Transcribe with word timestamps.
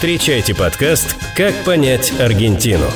Встречайте 0.00 0.54
подкаст 0.54 1.14
«Как 1.36 1.52
понять 1.66 2.18
Аргентину». 2.18 2.86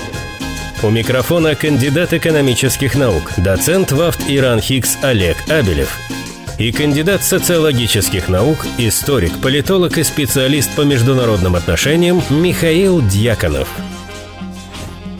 У 0.82 0.88
микрофона 0.88 1.54
кандидат 1.54 2.14
экономических 2.14 2.94
наук, 2.94 3.30
доцент 3.36 3.92
ВАФТ 3.92 4.22
Иран 4.28 4.58
Хикс 4.58 4.96
Олег 5.02 5.36
Абелев 5.50 5.98
и 6.56 6.72
кандидат 6.72 7.22
социологических 7.22 8.30
наук, 8.30 8.66
историк, 8.78 9.38
политолог 9.42 9.98
и 9.98 10.02
специалист 10.02 10.74
по 10.74 10.80
международным 10.80 11.56
отношениям 11.56 12.22
Михаил 12.30 13.06
Дьяконов– 13.06 13.68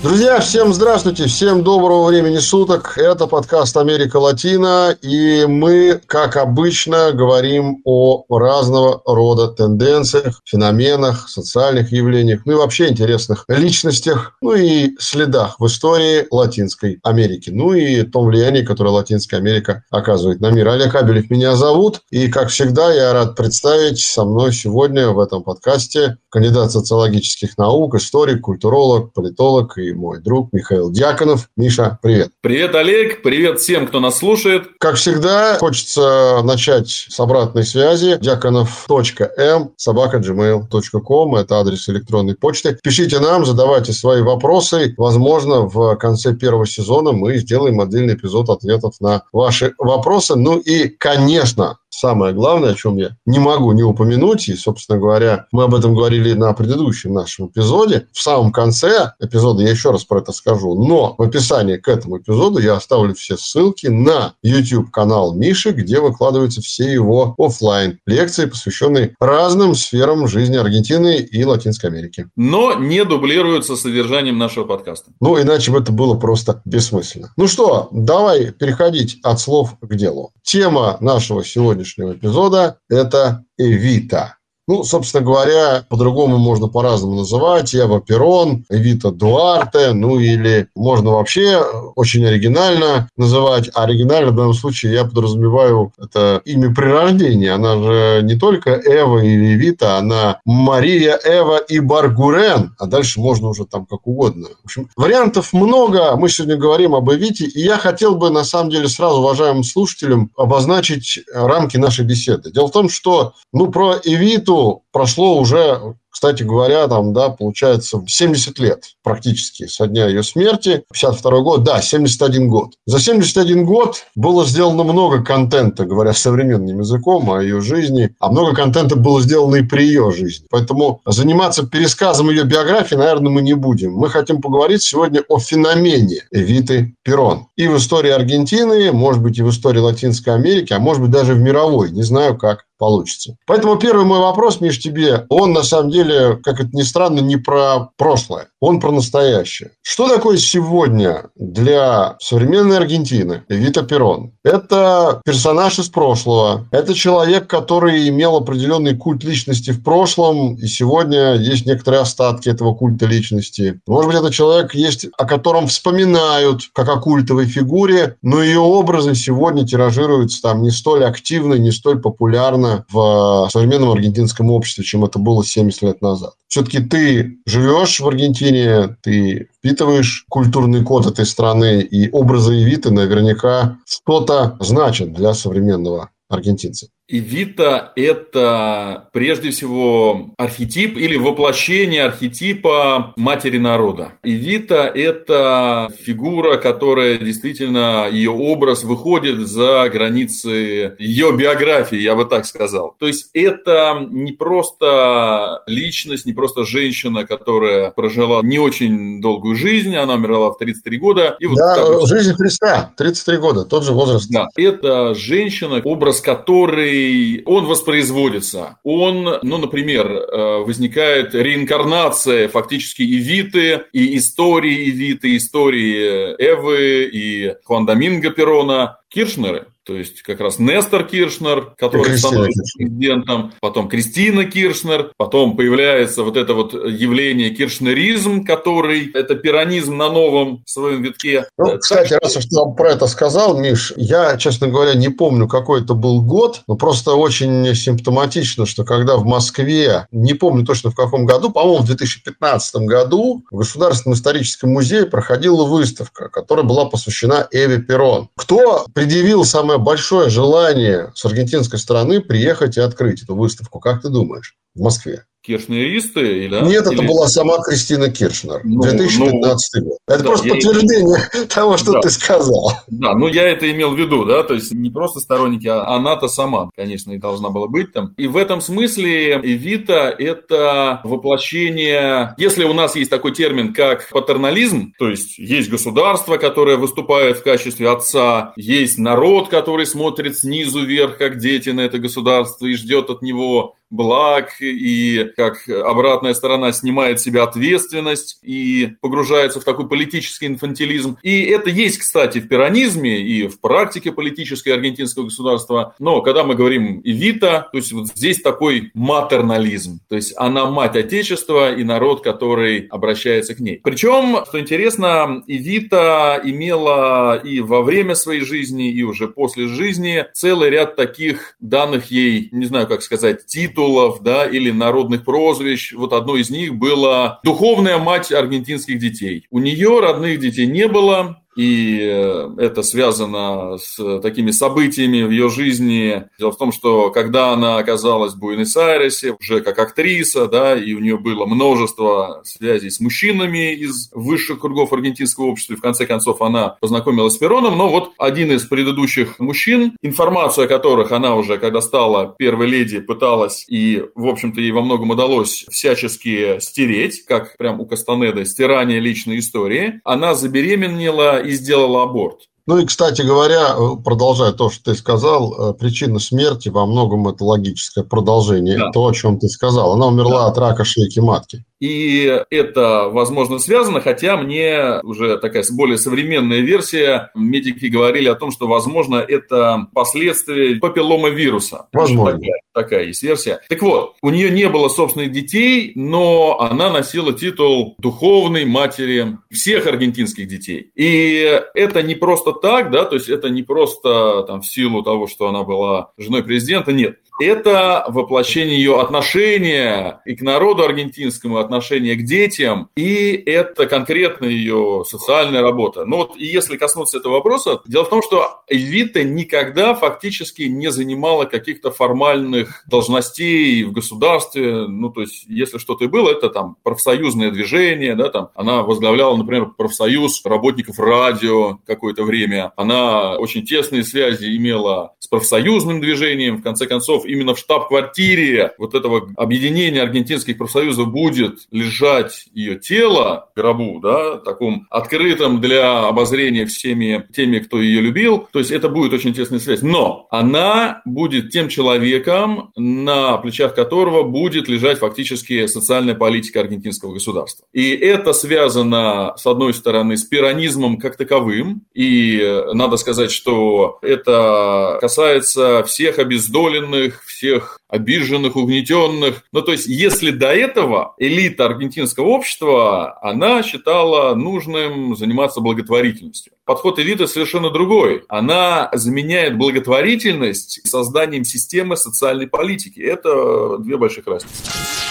Друзья, 0.05 0.39
всем 0.39 0.75
здравствуйте, 0.75 1.25
всем 1.29 1.65
доброго 1.65 2.09
времени 2.09 2.37
суток. 2.37 2.99
Это 2.99 3.27
подкаст 3.27 3.75
«Америка 3.79 4.19
Латина», 4.19 4.95
и 5.01 5.47
мы, 5.47 5.99
как 6.05 6.37
обычно, 6.37 7.13
говорим 7.13 7.81
о 7.87 8.27
разного 8.29 9.01
рода 9.07 9.49
тенденциях, 9.49 10.43
феноменах, 10.45 11.31
социальных 11.31 11.91
явлениях, 11.91 12.43
ну 12.45 12.53
и 12.53 12.57
вообще 12.57 12.91
интересных 12.91 13.47
личностях, 13.49 14.37
ну 14.43 14.53
и 14.53 14.91
следах 14.99 15.59
в 15.59 15.65
истории 15.69 16.27
Латинской 16.31 16.99
Америки, 17.03 17.49
ну 17.49 17.73
и 17.73 18.03
том 18.03 18.27
влиянии, 18.27 18.61
которое 18.61 18.91
Латинская 18.91 19.39
Америка 19.39 19.85
оказывает 19.91 20.39
на 20.39 20.51
мир. 20.51 20.69
Олег 20.69 20.95
Абелев 20.95 21.31
меня 21.31 21.57
зовут, 21.57 22.03
и, 22.11 22.29
как 22.29 22.51
всегда, 22.51 22.93
я 22.93 23.15
рад 23.15 23.37
представить 23.37 24.01
со 24.01 24.27
мной 24.27 24.53
сегодня 24.53 25.09
в 25.09 25.19
этом 25.19 25.43
подкасте 25.43 26.19
кандидат 26.29 26.73
социологических 26.73 27.57
наук, 27.57 27.95
историк, 27.95 28.43
культуролог, 28.43 29.15
политолог 29.15 29.79
и 29.79 29.94
мой 29.95 30.21
друг 30.21 30.53
Михаил 30.53 30.91
Дьяконов. 30.91 31.49
Миша, 31.57 31.99
привет. 32.03 32.31
Привет, 32.41 32.75
Олег. 32.75 33.23
Привет 33.23 33.61
всем, 33.61 33.87
кто 33.87 34.01
нас 34.01 34.19
слушает. 34.19 34.69
Как 34.79 34.97
всегда, 34.97 35.57
хочется 35.59 36.41
начать 36.45 36.89
с 36.89 37.19
обратной 37.21 37.65
связи. 37.65 38.19
дьяконов.м 38.21 39.71
собака 39.77 40.19
gmail.com. 40.19 41.37
Это 41.37 41.61
адрес 41.61 41.89
электронной 41.89 42.35
почты. 42.35 42.79
Пишите 42.83 43.21
нам, 43.21 43.45
задавайте 43.45 43.93
свои 43.93 44.23
вопросы. 44.23 44.95
Возможно, 44.97 45.63
в 45.63 45.97
конце 45.97 46.35
первого 46.35 46.67
сезона 46.67 47.13
мы 47.13 47.37
сделаем 47.39 47.81
отдельный 47.81 48.15
эпизод 48.15 48.51
ответов 48.51 48.95
на 49.01 49.23
ваши 49.33 49.75
вопросы. 49.79 50.35
Ну 50.37 50.59
и, 50.59 50.89
конечно, 50.89 51.79
самое 51.99 52.35
главное, 52.35 52.73
о 52.73 52.75
чем 52.75 52.97
я 52.97 53.17
не 53.27 53.39
могу 53.39 53.73
не 53.73 53.83
упомянуть, 53.83 54.49
и, 54.49 54.57
собственно 54.57 54.99
говоря, 54.99 55.47
мы 55.53 55.65
об 55.65 55.75
этом 55.75 55.95
говорили 55.95 56.33
на 56.33 56.53
предыдущем 56.53 57.15
нашем 57.15 57.49
эпизоде. 57.49 58.07
В 58.13 58.21
самом 58.21 58.53
конце 58.53 59.13
эпизода 59.21 59.63
я 59.63 59.71
еще 59.71 59.91
раз 59.91 60.05
про 60.05 60.19
это 60.19 60.33
скажу, 60.33 60.75
но 60.75 61.15
в 61.17 61.23
описании 61.23 61.77
к 61.77 61.89
этому 61.89 62.19
эпизоду 62.19 62.59
я 62.59 62.75
оставлю 62.75 63.15
все 63.15 63.37
ссылки 63.37 63.87
на 63.87 64.35
YouTube-канал 64.43 65.35
Миши, 65.35 65.71
где 65.71 66.01
выкладываются 66.01 66.61
все 66.61 66.93
его 66.93 67.35
офлайн 67.39 67.99
лекции, 68.07 68.47
посвященные 68.47 69.15
разным 69.21 69.75
сферам 69.75 70.27
жизни 70.27 70.57
Аргентины 70.57 71.19
и 71.19 71.45
Латинской 71.45 71.91
Америки. 71.91 72.29
Но 72.37 72.75
не 72.75 73.05
дублируются 73.05 73.77
содержанием 73.77 74.39
нашего 74.39 74.65
подкаста. 74.65 75.13
Ну, 75.21 75.41
иначе 75.41 75.71
бы 75.71 75.79
это 75.79 75.93
было 75.93 76.15
просто 76.15 76.61
бессмысленно. 76.65 77.33
Ну 77.37 77.47
что, 77.47 77.89
давай 77.93 78.51
переходить 78.51 79.19
от 79.23 79.41
слов 79.41 79.77
к 79.81 79.95
делу. 79.95 80.33
Тема 80.43 80.97
нашего 81.01 81.45
сегодняшнего 81.45 81.84
сегодняшнего 81.85 82.15
эпизода– 82.15 82.79
это 82.89 83.45
Эвита. 83.59 84.39
Ну, 84.67 84.83
собственно 84.83 85.23
говоря, 85.23 85.85
по-другому 85.89 86.39
можно 86.39 86.69
по-разному 86.69 87.17
называть. 87.17 87.75
Эва 87.75 88.01
Перрон, 88.01 88.65
Эвита 88.71 89.11
Дуарте, 89.11 89.93
ну 89.93 90.19
или 90.19 90.69
можно 90.75 91.13
вообще 91.13 91.63
очень 91.97 92.25
оригинально 92.25 93.09
называть. 93.17 93.71
А 93.75 93.85
оригинально 93.85 94.31
в 94.31 94.37
данном 94.37 94.55
случае 94.55 94.95
я 94.95 95.05
подразумеваю 95.05 95.93
это 95.99 96.41
имя 96.47 96.75
при 96.75 96.87
рождении. 96.87 97.49
Она 97.49 97.77
же 97.77 98.21
не 98.23 98.37
только 98.37 98.71
Эва 98.71 99.19
или 99.19 99.55
Эвита, 99.55 99.99
она 99.99 100.41
Мария 100.47 101.19
Эва 101.25 101.59
и 101.59 101.79
Баргурен. 101.81 102.75
А 102.79 102.87
дальше 102.87 103.21
можно 103.21 103.49
уже 103.49 103.67
там 103.67 103.85
как 103.85 104.07
угодно. 104.07 104.49
В 104.63 104.65
общем, 104.65 104.89
вариантов 104.97 105.53
много. 105.53 106.17
Мы 106.17 106.31
сегодня 106.31 106.57
говорим 106.57 106.95
об 106.95 107.11
Эвите. 107.11 107.45
И 107.45 107.61
я 107.61 107.77
хотел 107.77 108.15
бы, 108.15 108.31
на 108.31 108.45
самом 108.45 108.71
деле, 108.71 108.89
сразу 108.89 109.19
уважаемым 109.19 109.63
слушателям 109.63 110.31
обозначить 110.39 111.21
рамки 111.35 111.77
нашей 111.77 112.07
беседы. 112.07 112.51
Дело 112.51 112.69
в 112.69 112.73
том, 112.73 112.89
что 112.89 113.35
ну, 113.53 113.69
про 113.69 113.97
Эвиту 114.03 114.54
году 114.55 114.85
прошло 114.93 115.39
уже 115.39 115.97
кстати 116.15 116.45
говоря, 116.45 116.87
там, 116.87 117.13
да, 117.13 117.31
получается 117.31 118.01
70 118.07 118.57
лет 118.61 118.85
практически 119.03 119.67
со 119.67 119.89
дня 119.89 120.07
ее 120.07 120.23
смерти. 120.23 120.85
52 120.93 121.41
год, 121.41 121.65
да, 121.65 121.83
71 121.83 122.49
год. 122.49 122.75
За 122.87 123.01
71 123.01 123.67
год 123.67 123.97
было 124.15 124.47
сделано 124.47 124.85
много 124.85 125.25
контента, 125.25 125.85
говоря 125.85 126.13
современным 126.13 126.79
языком, 126.79 127.33
о 127.33 127.43
ее 127.43 127.61
жизни, 127.61 128.15
а 128.21 128.31
много 128.31 128.55
контента 128.55 128.95
было 128.95 129.21
сделано 129.21 129.57
и 129.57 129.63
при 129.63 129.87
ее 129.87 130.13
жизни. 130.13 130.47
Поэтому 130.51 131.01
заниматься 131.05 131.67
пересказом 131.67 132.31
ее 132.31 132.45
биографии, 132.45 132.95
наверное, 132.95 133.33
мы 133.33 133.43
не 133.43 133.55
будем. 133.55 133.95
Мы 133.95 134.09
хотим 134.09 134.41
поговорить 134.41 134.85
сегодня 134.85 135.25
о 135.29 135.41
феномене 135.41 136.21
Эвиты 136.31 136.95
Перрон. 137.03 137.49
И 137.57 137.67
в 137.67 137.77
истории 137.77 138.11
Аргентины, 138.11 138.93
может 138.93 139.21
быть, 139.21 139.39
и 139.39 139.43
в 139.43 139.51
истории 139.51 139.81
Латинской 139.81 140.33
Америки, 140.33 140.73
а 140.73 140.79
может 140.79 141.03
быть, 141.03 141.11
даже 141.11 141.35
в 141.35 141.41
мировой. 141.41 141.91
Не 141.91 142.05
знаю, 142.05 142.39
как 142.39 142.67
получится. 142.85 143.37
Поэтому 143.47 143.77
первый 143.77 144.05
мой 144.05 144.19
вопрос, 144.19 144.61
Миш, 144.61 144.79
тебе, 144.79 145.25
он 145.31 145.55
на 145.55 145.63
самом 145.63 145.91
деле, 145.91 146.37
как 146.45 146.61
это 146.61 146.69
ни 146.75 146.83
странно, 146.83 147.21
не 147.21 147.39
про 147.39 147.89
прошлое, 147.97 148.49
он 148.61 148.79
про 148.79 148.91
настоящее. 148.91 149.71
Что 149.81 150.07
такое 150.09 150.37
сегодня 150.37 151.31
для 151.35 152.17
современной 152.21 152.77
Аргентины 152.77 153.45
Вита 153.49 153.83
Перрон? 153.83 154.33
Это 154.45 155.23
персонаж 155.25 155.79
из 155.79 155.89
прошлого, 155.89 156.67
это 156.73 156.93
человек, 156.93 157.47
который 157.47 158.07
имел 158.09 158.37
определенный 158.37 158.95
культ 158.95 159.25
личности 159.25 159.71
в 159.71 159.83
прошлом, 159.83 160.57
и 160.57 160.67
сегодня 160.67 161.37
есть 161.37 161.65
некоторые 161.65 162.03
остатки 162.03 162.51
этого 162.51 162.75
культа 162.75 163.07
личности. 163.07 163.81
Может 163.87 164.11
быть, 164.11 164.21
это 164.21 164.31
человек 164.31 164.75
есть, 164.75 165.07
о 165.17 165.25
котором 165.25 165.69
вспоминают 165.69 166.61
как 166.75 166.91
о 166.91 167.01
культовой 167.01 167.47
фигуре, 167.47 168.17
но 168.21 168.43
ее 168.43 168.61
образы 168.61 169.15
сегодня 169.15 169.67
тиражируются 169.67 170.43
там 170.43 170.63
не 170.63 170.71
столь 170.71 171.05
активно, 171.05 171.55
не 171.55 171.71
столь 171.71 172.01
популярно, 172.01 172.74
в 172.91 173.49
современном 173.53 173.91
аргентинском 173.91 174.51
обществе, 174.51 174.85
чем 174.85 175.05
это 175.05 175.19
было 175.19 175.45
70 175.45 175.83
лет 175.83 176.03
назад. 176.03 176.35
Все-таки 176.49 176.81
ты 176.81 177.39
живешь 177.47 178.01
в 178.01 178.07
Аргентине, 178.07 178.97
ты 179.03 179.49
впитываешь 179.57 180.25
культурный 180.29 180.85
код 180.85 181.07
этой 181.07 181.27
страны, 181.27 181.81
и 181.81 182.11
образы 182.11 182.57
и 182.57 182.65
виды 182.65 182.91
наверняка 182.91 183.79
что-то 183.87 184.57
значат 184.61 185.13
для 185.13 185.35
современного 185.35 186.11
аргентинца. 186.29 186.89
Эвита– 187.07 187.93
это 187.97 189.09
прежде 189.13 189.51
всего 189.51 190.31
архетип 190.39 190.97
или 190.97 191.17
воплощение 191.17 192.05
архетипа 192.05 193.13
матери 193.17 193.59
народа. 193.59 194.13
Эвита– 194.23 194.91
это 194.95 195.91
фигура, 196.01 196.57
которая 196.57 197.19
действительно, 197.19 198.09
ее 198.11 198.31
образ 198.31 198.85
выходит 198.85 199.47
за 199.47 199.87
границы 199.93 200.97
ее 200.99 201.33
биографии, 201.37 201.99
я 201.99 202.15
бы 202.15 202.25
так 202.25 202.47
сказал. 202.47 202.97
То 202.99 203.07
есть 203.07 203.29
это 203.35 204.07
не 204.11 204.33
просто 204.33 205.63
личность, 205.67 206.25
не 206.25 206.33
просто 206.33 206.65
женщина, 206.65 207.27
которая 207.27 207.91
прожила 207.91 208.41
не 208.43 208.59
очень 208.59 209.21
долгую 209.21 209.57
жизнь, 209.57 209.95
она 209.95 210.15
умерла 210.15 210.53
в 210.53 210.59
33 210.59 210.99
года. 210.99 211.37
И 211.39 211.47
вот 211.47 211.59
да, 211.59 212.07
жизнь 212.07 212.33
Христа, 212.33 212.95
33 212.97 213.37
года, 213.37 213.65
тот 213.67 213.85
же 213.85 213.93
возраст. 213.93 214.31
Да, 214.31 214.49
это 214.57 215.15
женщина, 215.15 215.83
образ 215.85 216.23
которой 216.23 216.94
который 216.95 217.43
он 217.47 217.67
воспроизводится. 217.67 218.79
Он, 218.83 219.39
ну, 219.43 219.59
например, 219.59 220.07
э, 220.07 220.65
возникает 220.65 221.35
реинкарнация 221.35 222.49
фактически 222.49 223.03
Эвиты, 223.03 223.85
и 223.93 224.17
истории 224.17 224.91
Эвиты, 224.91 225.37
истории 225.37 226.35
Эвы 226.39 227.05
и 227.13 227.55
Хуан 227.65 227.87
Доминго 227.87 228.31
Перона, 228.31 228.99
Киршнеры. 229.09 229.67
То 229.85 229.95
есть 229.95 230.23
как 230.23 230.41
раз 230.41 230.59
Нестор 230.59 231.05
Киршнер, 231.05 231.75
который 231.79 232.05
Кристина 232.05 232.31
становится 232.31 232.63
президентом, 232.77 233.53
потом 233.61 233.89
Кристина 233.89 234.45
Киршнер, 234.45 235.13
потом 235.17 235.57
появляется 235.57 236.23
вот 236.23 236.37
это 236.37 236.55
вот 236.55 236.73
явление 236.73 237.51
киршнеризм, 237.51 238.45
который 238.45 239.11
это 239.13 239.35
пиранизм 239.35 239.97
на 239.97 240.11
новом 240.11 240.63
своем 240.67 241.03
витке. 241.03 241.47
Ну, 241.59 241.79
кстати, 241.79 242.15
раз 242.23 242.37
уж 242.37 242.47
ты 242.47 242.57
про 242.77 242.93
это 242.93 243.07
сказал, 243.07 243.59
Миш, 243.59 243.93
я, 243.97 244.37
честно 244.37 244.69
говоря, 244.69 244.95
не 244.95 245.11
помню, 245.11 245.49
какой 245.49 245.83
это 245.83 245.95
был 245.95 246.23
год, 246.23 246.63
но 246.67 246.77
просто 246.77 247.13
очень 247.13 247.75
симптоматично, 247.75 248.67
что 248.67 248.85
когда 248.85 249.17
в 249.17 249.25
Москве, 249.25 250.07
не 250.11 250.35
помню 250.35 250.65
точно 250.65 250.91
в 250.91 250.95
каком 250.95 251.27
году, 251.27 251.51
по-моему, 251.51 251.83
в 251.83 251.87
2015 251.87 252.77
году 252.77 253.45
в 253.51 253.59
Государственном 253.59 254.17
историческом 254.17 254.71
музее 254.71 255.07
проходила 255.07 255.65
выставка, 255.65 256.29
которая 256.29 256.65
была 256.65 256.87
посвящена 256.87 257.49
Эве 257.51 257.79
Перрон. 257.79 258.29
Кто 258.37 258.87
предъявил 258.95 259.45
самое 259.45 259.74
самое 259.75 259.85
большое 259.85 260.31
желание 260.31 261.11
с 261.15 261.25
аргентинской 261.25 261.79
стороны 261.79 262.21
приехать 262.21 262.77
и 262.77 262.81
открыть 262.81 263.23
эту 263.23 263.35
выставку? 263.35 263.81
Как 263.81 264.03
ты 264.03 264.09
думаешь? 264.09 264.57
В 264.75 264.81
Москве. 264.81 265.25
Киршнеристы? 265.45 266.45
Или, 266.45 266.65
Нет, 266.65 266.87
или... 266.87 266.95
это 266.95 267.03
была 267.03 267.27
сама 267.29 267.59
Кристина 267.59 268.11
Киршнер. 268.11 268.61
Ну, 268.65 268.83
2015 268.83 269.75
ну, 269.75 269.85
год. 269.91 269.99
Это 270.09 270.19
да, 270.19 270.25
просто 270.25 270.49
я... 270.49 270.55
подтверждение 270.55 271.47
того, 271.49 271.77
что 271.77 271.93
да. 271.93 272.01
ты 272.01 272.11
сказал. 272.11 272.73
Да, 272.89 273.15
ну 273.15 273.29
я 273.29 273.49
это 273.49 273.71
имел 273.71 273.95
в 273.95 273.99
виду, 273.99 274.25
да, 274.25 274.43
то 274.43 274.55
есть 274.55 274.73
не 274.73 274.91
просто 274.91 275.21
сторонники, 275.21 275.67
а 275.67 275.87
она-то 275.89 276.29
сама, 276.29 276.71
конечно, 276.75 277.13
и 277.13 277.19
должна 277.19 277.51
была 277.51 277.69
быть 277.69 277.93
там. 277.93 278.15
И 278.17 278.27
в 278.27 278.37
этом 278.37 278.61
смысле 278.61 279.35
Эвита– 279.43 280.15
это 280.19 281.01
воплощение, 281.05 282.35
если 282.39 282.65
у 282.65 282.73
нас 282.73 282.97
есть 282.97 283.11
такой 283.11 283.33
термин, 283.33 283.75
как 283.75 284.09
патернализм, 284.11 284.95
то 284.99 285.11
есть 285.11 285.39
есть 285.39 285.69
государство, 285.69 286.39
которое 286.39 286.77
выступает 286.77 287.39
в 287.39 287.43
качестве 287.43 287.91
отца, 287.91 288.53
есть 288.57 288.97
народ, 288.99 289.49
который 289.49 289.85
смотрит 289.85 290.39
снизу 290.39 290.85
вверх, 290.85 291.19
как 291.19 291.39
дети 291.39 291.69
на 291.71 291.81
это 291.81 291.99
государство 291.99 292.67
и 292.67 292.75
ждет 292.75 293.11
от 293.11 293.21
него 293.21 293.77
благ, 293.95 294.57
и 294.61 295.31
как 295.37 295.69
обратная 295.69 296.35
сторона 296.35 296.73
снимает 296.73 297.21
с 297.21 297.23
себя 297.23 297.45
ответственность 297.45 298.39
и 298.43 298.93
погружается 299.01 299.61
в 299.61 299.65
такой 299.65 299.89
политический 299.89 300.47
инфантилизм. 300.47 301.19
И 301.23 301.43
это 301.43 301.71
есть, 301.71 301.99
кстати, 301.99 302.39
в 302.39 302.49
пиранизме 302.49 303.21
и 303.21 303.47
в 303.47 303.61
практике 303.61 304.13
политической 304.13 304.71
аргентинского 304.71 305.25
государства. 305.25 305.95
Но 305.99 306.21
когда 306.23 306.45
мы 306.45 306.55
говорим 306.55 307.01
«Эвита», 307.05 307.69
то 307.71 307.79
есть 307.79 307.93
вот 307.93 308.09
здесь 308.09 308.41
такой 308.41 308.91
матернализм. 308.95 310.01
То 310.09 310.17
есть 310.17 310.35
она 310.37 310.67
мать 310.67 310.97
Отечества 310.97 311.75
и 311.75 311.85
народ, 311.85 312.23
который 312.23 312.87
обращается 312.89 313.55
к 313.55 313.61
ней. 313.61 313.81
Причем, 313.83 314.45
что 314.47 314.61
интересно, 314.61 315.43
Эвита 315.47 316.41
имела 316.45 317.37
и 317.37 317.61
во 317.61 317.83
время 317.83 318.15
своей 318.15 318.41
жизни, 318.41 318.91
и 318.91 319.03
уже 319.03 319.29
после 319.29 319.69
жизни 319.69 320.25
целый 320.33 320.71
ряд 320.71 320.97
таких 320.97 321.57
данных 321.61 322.11
ей, 322.11 322.49
не 322.53 322.67
знаю, 322.67 322.87
как 322.87 323.03
сказать, 323.03 323.47
титул 323.47 323.84
титулов, 323.85 324.23
да, 324.23 324.47
или 324.47 324.71
народных 324.71 325.25
прозвищ. 325.25 325.93
Вот 325.93 326.13
одно 326.13 326.37
из 326.37 326.51
них 326.51 326.75
было 326.75 327.41
«Духовная 327.43 327.99
мать 327.99 328.33
аргентинских 328.33 328.99
детей». 328.99 329.47
У 329.51 329.59
нее 329.59 330.01
родных 330.01 330.41
детей 330.41 330.67
не 330.67 330.89
было, 330.89 331.43
и 331.57 331.99
э, 332.01 332.51
это 332.59 332.83
связано 332.83 333.79
с 333.79 334.21
такими 334.21 334.51
событиями 334.51 335.23
в 335.23 335.31
ее 335.31 335.51
жизни. 335.51 336.25
Дело 336.39 336.53
в 336.53 336.59
том, 336.59 336.73
что 336.73 337.11
когда 337.11 337.53
она 337.53 337.79
оказалась 337.79 338.35
в 338.35 338.39
Буэнос-Айресе, 338.39 339.37
уже 339.41 339.61
как 339.61 339.79
актриса, 339.79 340.47
да, 340.47 340.77
и 340.77 340.95
у 340.95 341.01
нее 341.01 341.17
было 341.17 341.47
множество 341.47 342.43
связей 342.45 342.91
с 342.91 343.01
мужчинами 343.01 343.75
из 343.75 344.11
высших 344.13 344.61
кругов 344.61 344.93
аргентинского 344.93 345.47
общества, 345.47 345.75
и 345.75 345.77
в 345.77 345.83
конце 345.83 346.07
концов 346.07 346.43
она 346.43 346.77
познакомилась 346.81 347.35
с 347.35 347.39
Пероном, 347.39 347.79
но 347.79 347.89
вот 347.89 348.13
один 348.19 348.53
из 348.53 348.65
предыдущих 348.65 349.39
мужчин, 349.39 349.97
информацию 350.03 350.65
о 350.65 350.69
которых 350.69 351.13
она 351.13 351.35
уже, 351.37 351.59
когда 351.59 351.81
стала 351.81 352.35
первой 352.39 352.67
леди, 352.67 353.01
пыталась, 353.01 353.65
и, 353.69 354.05
в 354.15 354.27
общем-то, 354.27 354.61
ей 354.61 354.73
во 354.73 354.83
многом 354.83 355.11
удалось 355.11 355.67
всячески 355.71 356.59
стереть, 356.61 357.25
как 357.25 357.57
прям 357.57 357.81
у 357.81 357.87
Кастанеды, 357.87 358.45
стирание 358.45 359.01
личной 359.01 359.39
истории, 359.39 360.01
она 360.05 360.35
забеременела 360.35 361.44
и 361.45 361.53
сделала 361.53 362.03
аборт. 362.05 362.41
Ну 362.67 362.79
и, 362.79 362.87
кстати 362.87 363.21
говоря, 363.21 363.75
продолжая 364.03 364.53
то, 364.53 364.71
что 364.71 364.93
ты 364.93 364.95
сказал, 364.97 365.53
э, 365.53 365.75
причина 365.75 366.19
смерти 366.19 366.71
во 366.71 366.87
многом 366.87 367.29
это 367.29 367.45
логическое 367.45 368.05
продолжение, 368.05 368.79
да. 368.79 368.91
то, 368.91 369.07
о 369.07 369.13
чем 369.13 369.39
ты 369.39 369.49
сказал. 369.49 369.93
Она 369.93 370.07
умерла 370.07 370.45
да. 370.45 370.47
от 370.47 370.59
рака 370.59 370.85
шейки 370.85 371.21
матки. 371.21 371.65
И 371.81 372.41
это, 372.51 373.09
возможно, 373.11 373.59
связано, 373.59 374.01
хотя 374.01 374.37
мне 374.37 375.01
уже 375.03 375.39
такая 375.39 375.65
более 375.73 375.99
современная 375.99 376.61
версия, 376.61 377.31
медики 377.35 377.87
говорили 377.87 378.29
о 378.29 378.35
том, 378.35 378.51
что, 378.51 378.67
возможно, 378.67 379.17
это 379.17 379.89
последствия 379.93 380.77
папиллома 380.77 381.29
вируса. 381.29 381.89
Возможно. 381.93 382.39
Такая, 382.39 382.61
такая 382.73 383.05
есть 383.05 383.23
версия. 383.23 383.61
Так 383.69 383.83
вот, 383.83 384.15
у 384.23 384.31
нее 384.31 384.51
не 384.51 384.69
было 384.69 384.89
собственных 384.89 385.33
детей, 385.33 385.93
но 385.95 386.61
она 386.61 386.91
носила 386.91 387.33
титул 387.33 387.97
духовной 387.99 388.65
матери 388.65 389.39
всех 389.51 389.87
аргентинских 389.87 390.49
детей. 390.49 390.91
И 390.95 391.61
это 391.75 392.03
не 392.03 392.15
просто 392.15 392.53
так, 392.53 392.91
да, 392.91 393.05
то 393.05 393.17
есть 393.17 393.29
это 393.29 393.51
не 393.51 393.63
просто 393.63 394.45
там 394.47 394.63
в 394.63 394.67
силу 394.67 395.03
того, 395.03 395.27
что 395.27 395.49
она 395.49 395.65
была 395.65 396.13
женой 396.19 396.43
президента, 396.43 396.93
нет 396.93 397.19
это 397.41 398.05
воплощение 398.09 398.77
ее 398.77 399.01
отношения 399.01 400.21
и 400.25 400.37
к 400.37 400.43
народу 400.43 400.85
аргентинскому, 400.85 401.59
отношения 401.65 402.15
к 402.15 402.25
детям, 402.25 402.89
и 402.97 403.33
это 403.47 403.87
конкретно 403.87 404.47
ее 404.47 405.05
социальная 405.07 405.63
работа. 405.63 406.05
Но 406.05 406.19
вот 406.19 406.37
если 406.37 406.77
коснуться 406.77 407.19
этого 407.19 407.35
вопроса, 407.35 407.81
дело 407.87 408.05
в 408.05 408.11
том, 408.11 408.23
что 408.23 408.63
Эльвита 408.69 409.25
никогда 409.25 409.95
фактически 409.95 410.63
не 410.63 410.91
занимала 410.91 411.45
каких-то 411.45 411.91
формальных 411.91 412.85
должностей 412.87 413.85
в 413.85 413.93
государстве. 413.93 414.87
Ну, 414.87 415.11
то 415.11 415.23
есть, 415.23 415.45
если 415.49 415.79
что-то 415.79 416.05
и 416.05 416.09
было, 416.09 416.31
это 416.31 416.49
там 416.51 416.77
профсоюзное 416.83 417.51
движение, 417.51 418.15
да, 418.15 418.29
там 418.29 418.51
она 418.55 418.83
возглавляла, 418.83 419.37
например, 419.37 419.67
профсоюз 419.77 420.43
работников 420.45 420.99
радио 420.99 421.79
какое-то 421.87 422.25
время. 422.25 422.73
Она 422.77 423.37
очень 423.37 423.65
тесные 423.65 424.05
связи 424.05 424.57
имела 424.57 425.15
с 425.19 425.27
профсоюзным 425.27 426.01
движением. 426.01 426.59
В 426.59 426.63
конце 426.63 426.87
концов, 426.87 427.25
именно 427.25 427.55
в 427.55 427.59
штаб-квартире 427.59 428.73
вот 428.79 428.95
этого 428.95 429.31
объединения 429.37 430.03
аргентинских 430.03 430.59
профсоюзов 430.59 431.11
будет 431.11 431.54
лежать 431.71 432.47
ее 432.53 432.79
тело 432.79 433.51
гробу, 433.57 434.01
да, 434.01 434.39
таком 434.39 434.87
открытом 434.91 435.61
для 435.61 436.07
обозрения 436.07 436.67
всеми 436.67 437.27
теми, 437.35 437.59
кто 437.59 437.81
ее 437.81 438.01
любил. 438.01 438.49
То 438.53 438.59
есть 438.59 438.71
это 438.71 438.89
будет 438.89 439.13
очень 439.13 439.35
тесная 439.35 439.61
связь. 439.61 439.83
Но 439.83 440.27
она 440.31 441.03
будет 441.05 441.51
тем 441.51 441.69
человеком, 441.69 442.73
на 442.77 443.37
плечах 443.39 443.75
которого 443.75 444.23
будет 444.23 444.69
лежать 444.69 444.99
фактически 444.99 445.67
социальная 445.67 446.15
политика 446.15 446.61
аргентинского 446.61 447.13
государства. 447.13 447.67
И 447.73 447.91
это 447.91 448.33
связано, 448.33 449.35
с 449.37 449.47
одной 449.47 449.75
стороны, 449.75 450.17
с 450.17 450.25
пиранизмом 450.25 450.99
как 450.99 451.17
таковым. 451.17 451.83
И 451.95 452.63
надо 452.73 452.97
сказать, 452.97 453.31
что 453.31 453.99
это 454.03 454.99
касается 455.01 455.85
всех 455.85 456.19
обездоленных, 456.19 457.25
всех 457.25 457.79
обиженных, 457.89 458.57
угнетенных. 458.57 459.45
Ну, 459.53 459.63
то 459.63 459.73
есть, 459.73 459.87
если 459.87 460.31
до 460.31 460.49
этого 460.49 461.15
элита 461.19 461.44
аргентинского 461.49 462.27
общества, 462.27 463.19
она 463.23 463.63
считала 463.63 464.35
нужным 464.35 465.17
заниматься 465.17 465.61
благотворительностью. 465.61 466.53
Подход 466.65 466.99
элиты 466.99 467.27
совершенно 467.27 467.71
другой. 467.71 468.25
Она 468.29 468.89
заменяет 468.93 469.59
благотворительность 469.59 470.87
созданием 470.89 471.45
системы 471.45 471.97
социальной 471.97 472.47
политики. 472.47 473.01
Это 473.01 473.79
две 473.79 473.97
больших 473.97 474.27
разницы. 474.27 475.04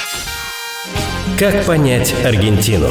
Как 1.39 1.65
понять 1.65 2.13
Аргентину? 2.24 2.89